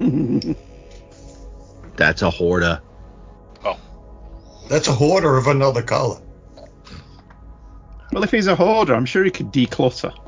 That's 1.96 2.22
a 2.22 2.30
horda. 2.30 2.80
That's 4.68 4.88
a 4.88 4.92
hoarder 4.92 5.36
of 5.36 5.48
another 5.48 5.82
color. 5.82 6.18
Well, 8.12 8.22
if 8.24 8.30
he's 8.30 8.46
a 8.46 8.54
hoarder, 8.56 8.94
I'm 8.94 9.04
sure 9.04 9.22
he 9.24 9.30
could 9.30 9.52
declutter. 9.52 10.12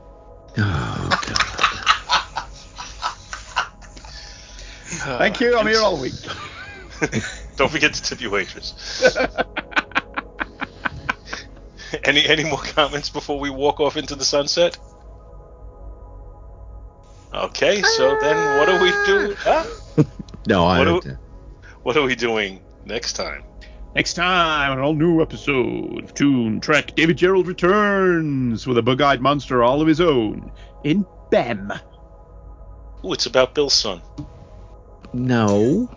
Oh, 0.57 1.09
God. 1.27 1.44
Thank 5.19 5.41
you. 5.41 5.57
I'm 5.59 5.67
here 5.67 5.81
all 5.81 6.01
week. 6.01 6.15
Don't 7.57 7.71
forget 7.71 7.95
to 7.95 8.03
tip 8.03 8.21
your 8.21 8.31
waitress. 8.31 9.03
any 12.05 12.27
any 12.27 12.45
more 12.45 12.59
comments 12.59 13.11
before 13.11 13.39
we 13.39 13.51
walk 13.51 13.81
off 13.81 13.97
into 13.97 14.15
the 14.15 14.25
sunset? 14.25 14.79
Okay, 17.33 17.83
so 17.83 18.17
then 18.21 18.59
what 18.59 18.67
do 18.67 18.81
we 18.83 18.91
ah. 18.93 19.05
do? 19.07 19.35
Huh? 19.39 19.65
No, 20.47 20.65
I. 20.67 20.79
What 20.91 21.03
do- 21.03 21.19
What 21.83 21.97
are 21.97 22.03
we 22.03 22.15
doing 22.15 22.63
next 22.85 23.15
time? 23.15 23.45
Next 23.95 24.15
time, 24.15 24.73
an 24.73 24.81
all 24.81 24.95
new 24.95 25.23
episode 25.23 26.03
of 26.03 26.15
Toon 26.15 26.61
Trek, 26.61 26.97
David 26.97 27.17
Gerrold 27.17 27.47
returns 27.47 28.67
with 28.67 28.77
a 28.77 28.83
bug 28.83 29.01
eyed 29.01 29.21
monster 29.21 29.63
all 29.63 29.81
of 29.81 29.87
his 29.87 30.01
own 30.01 30.51
in 30.83 31.07
Bem. 31.31 31.73
Ooh, 33.05 33.13
it's 33.13 33.27
about 33.27 33.55
Bill's 33.55 33.75
son. 33.75 34.03
No, 35.15 35.89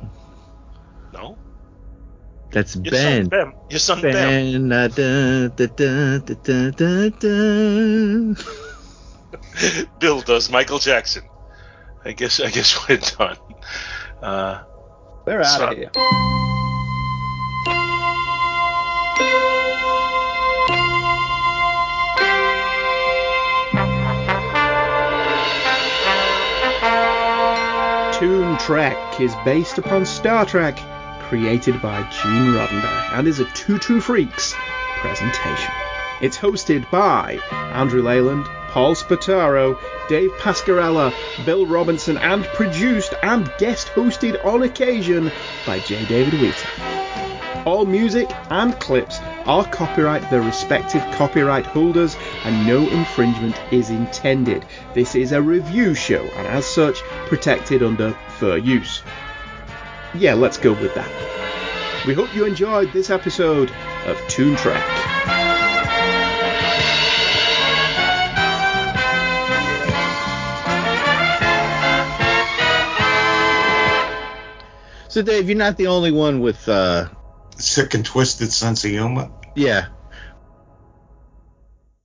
No, 1.14 1.38
that's 2.52 2.76
your 2.76 2.92
Ben. 2.92 3.24
son 3.24 3.30
Ben. 3.30 3.54
Your 3.70 3.80
son 3.80 4.02
Ben. 4.02 4.14
Ben. 4.14 4.72
uh, 4.72 4.88
da, 4.88 5.48
da, 5.50 5.68
da, 5.68 6.20
da, 6.20 6.72
da, 6.72 7.10
da, 7.10 7.10
da. 7.10 8.44
Bill 10.00 10.22
does 10.22 10.50
Michael 10.52 10.80
Jackson. 10.80 11.24
I 12.06 12.12
guess 12.14 12.40
I 12.40 12.50
guess 12.52 12.88
we're 12.88 12.98
done. 12.98 13.38
Uh, 14.22 14.64
We're 15.26 15.42
out 15.42 15.58
So- 15.60 15.68
of 15.72 15.78
here. 15.78 15.92
Trek 28.68 29.22
is 29.22 29.34
based 29.46 29.78
upon 29.78 30.06
Star 30.06 30.46
Trek, 30.46 30.78
created 31.30 31.82
by 31.82 32.02
Gene 32.02 32.52
Roddenberry, 32.52 33.18
and 33.18 33.26
is 33.26 33.40
a 33.40 33.46
Two 33.54 33.78
True 33.78 34.02
Freaks 34.02 34.54
presentation. 34.98 35.72
It's 36.20 36.38
hosted 36.38 36.92
by 36.92 37.40
Andrew 37.50 38.02
Leyland, 38.02 38.46
Paul 38.68 38.94
Spataro, 38.94 39.80
Dave 40.10 40.32
Pascarella, 40.32 41.14
Bill 41.46 41.66
Robinson, 41.66 42.18
and 42.18 42.44
produced 42.44 43.14
and 43.24 43.50
guest 43.58 43.88
hosted 43.96 44.44
on 44.44 44.64
occasion 44.64 45.32
by 45.66 45.80
J. 45.80 46.04
David 46.06 46.34
Wheaton. 46.34 47.64
All 47.66 47.86
music 47.86 48.30
and 48.50 48.78
clips 48.82 49.20
are 49.48 49.66
copyright 49.66 50.30
their 50.30 50.42
respective 50.42 51.02
copyright 51.14 51.66
holders 51.66 52.18
and 52.44 52.68
no 52.68 52.88
infringement 52.90 53.60
is 53.72 53.90
intended. 53.90 54.66
This 54.94 55.16
is 55.16 55.32
a 55.32 55.42
review 55.42 55.96
show 55.96 56.22
and 56.22 56.48
as 56.48 56.66
such 56.66 57.02
protected 57.28 57.82
under 57.82 58.12
fair 58.38 58.58
use. 58.58 59.02
Yeah, 60.14 60.34
let's 60.34 60.58
go 60.58 60.74
with 60.74 60.94
that. 60.96 61.10
We 62.06 62.14
hope 62.14 62.34
you 62.36 62.46
enjoyed 62.46 62.92
this 62.94 63.10
episode 63.10 63.72
of 64.06 64.18
Toon 64.28 64.56
Trek. 64.56 64.84
So, 75.10 75.22
Dave, 75.24 75.50
you're 75.50 75.58
not 75.58 75.78
the 75.78 75.88
only 75.88 76.12
one 76.12 76.42
with, 76.42 76.70
uh, 76.70 77.08
Sick 77.60 77.94
and 77.94 78.06
twisted 78.06 78.52
sense 78.54 78.86
of 78.86 78.92
humor. 78.92 79.30
yeah, 79.56 79.88